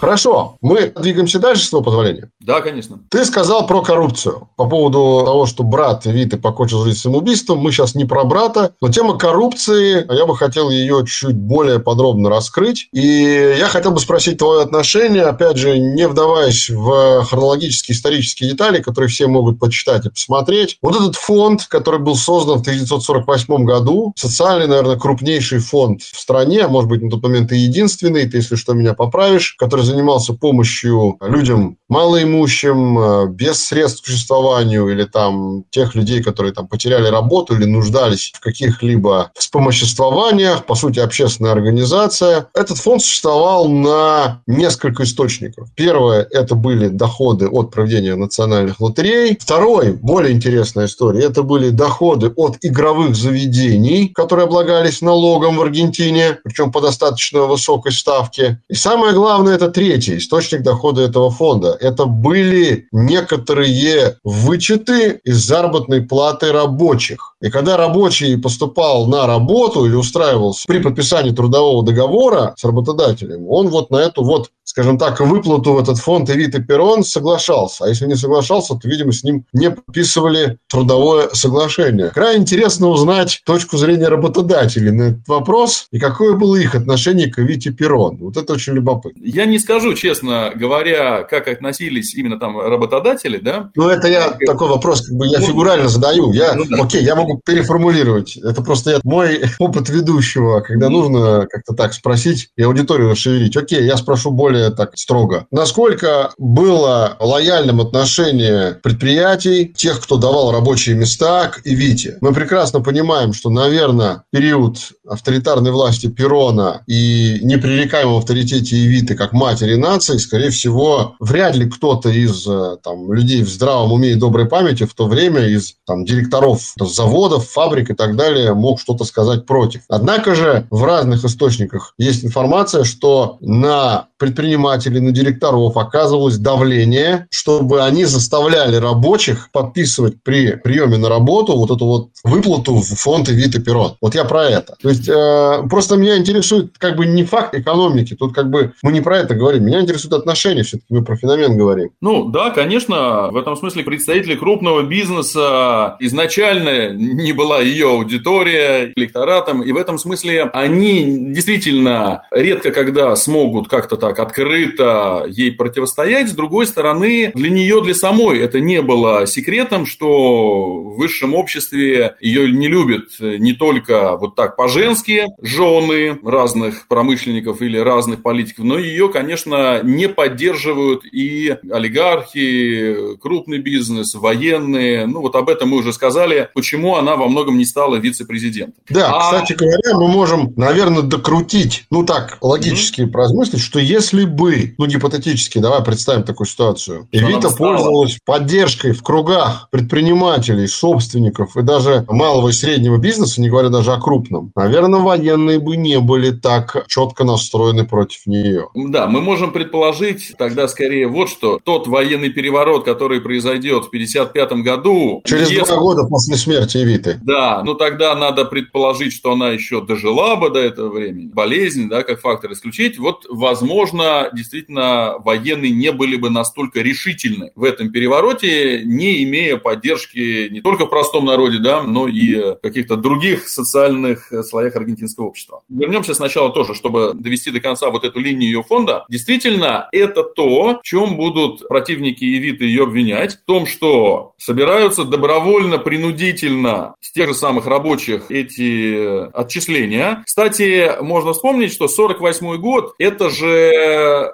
Хорошо, 0.00 0.56
мы 0.62 0.92
двигаемся 0.96 1.38
дальше, 1.38 1.64
с 1.64 1.68
твоего 1.68 1.84
позволения? 1.84 2.30
Да, 2.40 2.62
конечно. 2.62 3.00
Ты 3.10 3.26
сказал 3.26 3.66
про 3.66 3.82
коррупцию. 3.82 4.48
По 4.56 4.66
поводу 4.66 5.24
того, 5.26 5.44
что 5.44 5.62
брат 5.62 6.06
Виты 6.06 6.38
покончил 6.38 6.82
жизнь 6.84 6.98
самоубийством, 6.98 7.58
мы 7.58 7.70
сейчас 7.70 7.94
не 7.94 8.06
про 8.06 8.24
брата, 8.24 8.74
но 8.80 8.88
тема 8.88 9.18
коррупции, 9.18 10.06
я 10.10 10.24
бы 10.24 10.34
хотел 10.34 10.70
ее 10.70 11.04
чуть 11.06 11.36
более 11.36 11.80
подробно 11.80 12.30
раскрыть. 12.30 12.88
И 12.92 13.56
я 13.58 13.66
хотел 13.66 13.90
бы 13.90 14.00
спросить 14.00 14.38
твое 14.38 14.62
отношение, 14.62 15.24
опять 15.24 15.58
же, 15.58 15.78
не 15.78 16.08
вдаваясь 16.08 16.70
в 16.70 17.24
хронологические 17.24 17.94
исторические 17.94 18.50
детали, 18.50 18.80
которые 18.80 19.10
все 19.10 19.26
могут 19.26 19.58
почитать 19.58 20.06
и 20.06 20.10
посмотреть. 20.10 20.78
Вот 20.80 20.96
этот 20.96 21.16
фонд, 21.16 21.66
который 21.66 22.00
был 22.00 22.16
создан 22.16 22.58
в 22.58 22.62
1948 22.62 23.64
году, 23.64 24.14
социальный, 24.16 24.66
наверное, 24.66 24.96
крупнейший 24.96 25.58
фонд 25.58 26.00
в 26.00 26.18
стране, 26.18 26.62
а 26.62 26.68
может 26.68 26.88
быть, 26.88 27.02
на 27.02 27.10
тот 27.10 27.22
момент 27.22 27.52
и 27.52 27.58
единственный, 27.58 28.26
ты, 28.26 28.38
если 28.38 28.56
что, 28.56 28.72
меня 28.72 28.94
поправишь, 28.94 29.56
который 29.58 29.84
занимался 29.84 30.32
помощью 30.32 31.18
людям 31.20 31.76
малоимущим, 31.88 32.29
э, 32.34 33.26
без 33.28 33.64
средств 33.64 34.02
к 34.02 34.06
существованию, 34.06 34.88
или 34.88 35.04
там 35.04 35.64
тех 35.70 35.94
людей, 35.94 36.22
которые 36.22 36.52
там 36.52 36.66
потеряли 36.66 37.08
работу 37.08 37.54
или 37.54 37.64
нуждались 37.64 38.32
в 38.34 38.40
каких-либо 38.40 39.30
вспомоществованиях, 39.34 40.64
по 40.66 40.74
сути, 40.74 41.00
общественная 41.00 41.52
организация. 41.52 42.46
Этот 42.54 42.78
фонд 42.78 43.02
существовал 43.02 43.68
на 43.68 44.42
несколько 44.46 45.04
источников. 45.04 45.68
Первое– 45.74 46.26
это 46.30 46.54
были 46.54 46.88
доходы 46.88 47.48
от 47.48 47.70
проведения 47.70 48.14
национальных 48.14 48.80
лотерей. 48.80 49.36
Второй, 49.40 49.92
более 49.92 50.32
интересная 50.32 50.86
история, 50.86 51.24
это 51.24 51.42
были 51.42 51.70
доходы 51.70 52.28
от 52.36 52.58
игровых 52.62 53.16
заведений, 53.16 54.08
которые 54.08 54.44
облагались 54.44 55.00
налогом 55.00 55.56
в 55.56 55.62
Аргентине, 55.62 56.38
причем 56.44 56.72
по 56.72 56.80
достаточно 56.80 57.42
высокой 57.42 57.92
ставке. 57.92 58.60
И 58.68 58.74
самое 58.74 59.12
главное, 59.12 59.54
это 59.54 59.68
третий 59.68 60.18
источник 60.18 60.62
дохода 60.62 61.02
этого 61.02 61.30
фонда. 61.30 61.76
Это 61.80 62.04
были 62.20 62.88
некоторые 62.92 64.16
вычеты 64.24 65.20
из 65.24 65.38
заработной 65.46 66.02
платы 66.02 66.52
рабочих. 66.52 67.34
И 67.40 67.50
когда 67.50 67.76
рабочий 67.76 68.36
поступал 68.36 69.06
на 69.06 69.26
работу 69.26 69.86
или 69.86 69.94
устраивался 69.94 70.64
при 70.66 70.78
подписании 70.78 71.30
трудового 71.30 71.84
договора 71.84 72.54
с 72.56 72.64
работодателем, 72.64 73.48
он 73.48 73.68
вот 73.68 73.90
на 73.90 73.96
эту 73.96 74.22
вот 74.22 74.50
скажем 74.70 74.98
так, 74.98 75.18
выплату 75.18 75.72
в 75.72 75.80
этот 75.80 75.98
фонд 75.98 76.30
Эвита 76.30 76.62
Перрон 76.62 77.02
соглашался. 77.02 77.84
А 77.84 77.88
если 77.88 78.06
не 78.06 78.14
соглашался, 78.14 78.76
то, 78.76 78.88
видимо, 78.88 79.10
с 79.10 79.24
ним 79.24 79.44
не 79.52 79.72
подписывали 79.72 80.58
трудовое 80.68 81.28
соглашение. 81.32 82.10
Крайне 82.10 82.42
интересно 82.42 82.86
узнать 82.86 83.42
точку 83.44 83.78
зрения 83.78 84.06
работодателей 84.06 84.92
на 84.92 85.02
этот 85.08 85.26
вопрос 85.26 85.88
и 85.90 85.98
какое 85.98 86.36
было 86.36 86.54
их 86.54 86.76
отношение 86.76 87.28
к 87.28 87.40
Эвите 87.40 87.72
Перрон. 87.72 88.18
Вот 88.18 88.36
это 88.36 88.52
очень 88.52 88.74
любопытно. 88.74 89.20
Я 89.24 89.44
не 89.44 89.58
скажу, 89.58 89.94
честно 89.94 90.52
говоря, 90.54 91.24
как 91.24 91.48
относились 91.48 92.14
именно 92.14 92.38
там 92.38 92.56
работодатели, 92.60 93.38
да? 93.38 93.70
Ну, 93.74 93.88
это 93.88 94.06
я 94.06 94.28
как... 94.28 94.38
такой 94.46 94.68
вопрос, 94.68 95.04
как 95.04 95.16
бы 95.16 95.26
я 95.26 95.40
ну, 95.40 95.46
фигурально 95.46 95.88
задаю. 95.88 96.32
Я, 96.32 96.54
ну, 96.54 96.64
да. 96.64 96.84
Окей, 96.84 97.02
я 97.02 97.16
могу 97.16 97.40
переформулировать. 97.44 98.36
Это 98.36 98.62
просто 98.62 98.90
я, 98.90 99.00
мой 99.02 99.42
опыт 99.58 99.88
ведущего, 99.88 100.60
когда 100.60 100.86
mm 100.86 100.90
нужно 100.90 101.46
как-то 101.48 101.74
так 101.74 101.94
спросить 101.94 102.50
и 102.56 102.62
аудиторию 102.62 103.10
расшевелить. 103.10 103.56
Окей, 103.56 103.84
я 103.84 103.96
спрошу 103.96 104.30
более 104.30 104.59
более 104.60 104.70
так 104.70 104.96
строго. 104.96 105.46
Насколько 105.50 106.30
было 106.38 107.16
лояльным 107.18 107.80
отношение 107.80 108.74
предприятий, 108.82 109.66
тех, 109.66 110.00
кто 110.00 110.16
давал 110.16 110.52
рабочие 110.52 110.96
места 110.96 111.48
к 111.48 111.60
Ивите? 111.64 112.18
Мы 112.20 112.32
прекрасно 112.32 112.80
понимаем, 112.80 113.32
что, 113.32 113.50
наверное, 113.50 114.24
период 114.30 114.78
авторитарной 115.08 115.70
власти 115.70 116.08
Перона 116.08 116.82
и 116.86 117.40
непререкаемом 117.42 118.18
авторитете 118.18 118.76
Ивиты 118.76 119.14
как 119.14 119.32
матери 119.32 119.74
нации, 119.74 120.18
скорее 120.18 120.50
всего, 120.50 121.14
вряд 121.20 121.56
ли 121.56 121.68
кто-то 121.68 122.10
из 122.10 122.46
э, 122.46 122.76
там, 122.82 123.12
людей 123.12 123.42
в 123.42 123.48
здравом 123.48 123.92
уме 123.92 124.12
и 124.12 124.14
доброй 124.14 124.46
памяти 124.46 124.84
в 124.84 124.94
то 124.94 125.06
время 125.06 125.46
из 125.46 125.74
там, 125.86 126.04
директоров 126.04 126.60
заводов, 126.78 127.48
фабрик 127.48 127.90
и 127.90 127.94
так 127.94 128.16
далее 128.16 128.54
мог 128.54 128.80
что-то 128.80 129.04
сказать 129.04 129.46
против. 129.46 129.82
Однако 129.88 130.34
же 130.34 130.66
в 130.70 130.84
разных 130.84 131.24
источниках 131.24 131.94
есть 131.98 132.24
информация, 132.24 132.84
что 132.84 133.38
на 133.40 134.09
предпринимателей, 134.20 135.00
на 135.00 135.12
директоров 135.12 135.76
оказывалось 135.76 136.36
давление, 136.36 137.26
чтобы 137.30 137.82
они 137.82 138.04
заставляли 138.04 138.76
рабочих 138.76 139.50
подписывать 139.50 140.22
при 140.22 140.52
приеме 140.52 140.98
на 140.98 141.08
работу 141.08 141.56
вот 141.56 141.70
эту 141.70 141.86
вот 141.86 142.08
выплату 142.22 142.76
в 142.76 142.84
фонд 142.84 143.30
Эвита 143.30 143.60
Перрон. 143.60 143.96
Вот 144.00 144.14
я 144.14 144.24
про 144.24 144.44
это. 144.44 144.76
То 144.80 144.90
есть 144.90 145.08
э, 145.08 145.62
просто 145.68 145.96
меня 145.96 146.18
интересует 146.18 146.76
как 146.78 146.96
бы 146.96 147.06
не 147.06 147.24
факт 147.24 147.54
экономики, 147.54 148.14
тут 148.14 148.34
как 148.34 148.50
бы 148.50 148.74
мы 148.82 148.92
не 148.92 149.00
про 149.00 149.18
это 149.18 149.34
говорим, 149.34 149.64
меня 149.64 149.80
интересуют 149.80 150.12
отношения, 150.12 150.62
все-таки 150.62 150.92
мы 150.92 151.02
про 151.02 151.16
феномен 151.16 151.56
говорим. 151.56 151.90
Ну 152.02 152.28
да, 152.28 152.50
конечно, 152.50 153.30
в 153.30 153.36
этом 153.36 153.56
смысле 153.56 153.84
представители 153.84 154.34
крупного 154.34 154.82
бизнеса 154.82 155.96
изначально 155.98 156.90
не 156.90 157.32
была 157.32 157.60
ее 157.60 157.88
аудитория, 157.88 158.92
электоратом, 158.94 159.62
и 159.62 159.72
в 159.72 159.76
этом 159.76 159.98
смысле 159.98 160.50
они 160.52 161.32
действительно 161.32 162.24
редко 162.30 162.70
когда 162.70 163.16
смогут 163.16 163.68
как-то 163.68 163.96
так 163.96 164.09
так 164.10 164.18
открыто 164.18 165.24
ей 165.28 165.52
противостоять. 165.52 166.28
С 166.30 166.32
другой 166.32 166.66
стороны, 166.66 167.30
для 167.34 167.50
нее, 167.50 167.80
для 167.82 167.94
самой 167.94 168.40
это 168.40 168.60
не 168.60 168.82
было 168.82 169.26
секретом, 169.26 169.86
что 169.86 170.82
в 170.82 170.96
высшем 170.96 171.34
обществе 171.34 172.16
ее 172.20 172.50
не 172.50 172.66
любят 172.66 173.04
не 173.20 173.52
только 173.52 174.16
вот 174.16 174.34
так 174.34 174.56
по-женски 174.56 175.26
жены 175.40 176.18
разных 176.24 176.88
промышленников 176.88 177.62
или 177.62 177.78
разных 177.78 178.22
политиков, 178.22 178.64
но 178.64 178.78
ее, 178.78 179.08
конечно, 179.10 179.80
не 179.82 180.08
поддерживают 180.08 181.04
и 181.04 181.56
олигархи, 181.70 183.16
крупный 183.20 183.58
бизнес, 183.58 184.14
военные. 184.14 185.06
Ну, 185.06 185.20
вот 185.20 185.36
об 185.36 185.48
этом 185.48 185.70
мы 185.70 185.78
уже 185.78 185.92
сказали, 185.92 186.48
почему 186.54 186.96
она 186.96 187.14
во 187.14 187.28
многом 187.28 187.58
не 187.58 187.64
стала 187.64 187.96
вице-президентом. 187.96 188.82
Да, 188.88 189.12
а... 189.12 189.20
кстати 189.20 189.52
говоря, 189.52 189.96
мы 189.96 190.08
можем, 190.08 190.52
наверное, 190.56 191.02
докрутить, 191.02 191.84
ну 191.90 192.04
так, 192.04 192.38
логически 192.40 193.02
mm-hmm. 193.02 193.10
поразмыслить, 193.10 193.60
что 193.60 193.78
если 193.78 193.99
если 194.00 194.24
бы, 194.24 194.74
ну, 194.78 194.86
гипотетически, 194.86 195.58
давай 195.58 195.84
представим 195.84 196.22
такую 196.22 196.46
ситуацию, 196.46 197.06
Эвита 197.12 197.50
пользовалась 197.50 198.18
поддержкой 198.24 198.92
в 198.92 199.02
кругах 199.02 199.68
предпринимателей, 199.70 200.66
собственников 200.68 201.54
и 201.58 201.62
даже 201.62 202.06
малого 202.08 202.48
и 202.48 202.52
среднего 202.52 202.96
бизнеса, 202.96 203.42
не 203.42 203.50
говоря 203.50 203.68
даже 203.68 203.92
о 203.92 204.00
крупном, 204.00 204.52
наверное, 204.56 205.00
военные 205.00 205.58
бы 205.58 205.76
не 205.76 206.00
были 206.00 206.30
так 206.30 206.86
четко 206.88 207.24
настроены 207.24 207.86
против 207.86 208.26
нее. 208.26 208.68
Да, 208.74 209.06
мы 209.06 209.20
можем 209.20 209.52
предположить 209.52 210.32
тогда 210.38 210.66
скорее 210.66 211.06
вот 211.06 211.28
что. 211.28 211.60
Тот 211.62 211.86
военный 211.86 212.30
переворот, 212.30 212.86
который 212.86 213.20
произойдет 213.20 213.84
в 213.84 213.88
1955 213.88 214.52
году... 214.64 215.22
Через 215.26 215.50
если... 215.50 215.66
два 215.66 215.76
года 215.76 216.04
после 216.04 216.36
смерти 216.36 216.78
Эвиты. 216.78 217.18
Да, 217.22 217.62
ну 217.64 217.74
тогда 217.74 218.14
надо 218.14 218.46
предположить, 218.46 219.12
что 219.12 219.32
она 219.32 219.50
еще 219.50 219.84
дожила 219.84 220.36
бы 220.36 220.48
до 220.48 220.60
этого 220.60 220.88
времени. 220.88 221.30
Болезнь, 221.30 221.90
да, 221.90 222.02
как 222.02 222.20
фактор 222.20 222.52
исключить. 222.52 222.98
Вот, 222.98 223.26
возможно, 223.28 223.89
возможно, 223.90 224.30
действительно 224.32 225.16
военные 225.18 225.70
не 225.70 225.92
были 225.92 226.16
бы 226.16 226.30
настолько 226.30 226.80
решительны 226.80 227.50
в 227.54 227.64
этом 227.64 227.90
перевороте, 227.90 228.82
не 228.84 229.22
имея 229.24 229.56
поддержки 229.56 230.48
не 230.48 230.60
только 230.60 230.86
в 230.86 230.90
простом 230.90 231.26
народе, 231.26 231.58
да, 231.58 231.82
но 231.82 232.08
и 232.08 232.34
в 232.34 232.58
каких-то 232.62 232.96
других 232.96 233.48
социальных 233.48 234.32
слоях 234.48 234.76
аргентинского 234.76 235.26
общества. 235.26 235.62
Вернемся 235.68 236.14
сначала 236.14 236.52
тоже, 236.52 236.74
чтобы 236.74 237.12
довести 237.14 237.50
до 237.50 237.60
конца 237.60 237.90
вот 237.90 238.04
эту 238.04 238.20
линию 238.20 238.50
ее 238.50 238.62
фонда. 238.62 239.04
Действительно, 239.08 239.88
это 239.92 240.22
то, 240.22 240.80
в 240.80 240.82
чем 240.82 241.16
будут 241.16 241.66
противники 241.68 242.24
Евиты 242.24 242.64
ее 242.64 242.84
обвинять, 242.84 243.34
в 243.34 243.44
том, 243.44 243.66
что 243.66 244.32
собираются 244.38 245.04
добровольно, 245.04 245.78
принудительно 245.78 246.94
с 247.00 247.12
тех 247.12 247.28
же 247.28 247.34
самых 247.34 247.66
рабочих 247.66 248.30
эти 248.30 249.30
отчисления. 249.36 250.22
Кстати, 250.26 251.02
можно 251.02 251.32
вспомнить, 251.32 251.72
что 251.72 251.88
48 251.88 252.56
год– 252.56 252.94
это 252.98 253.30
же 253.30 253.79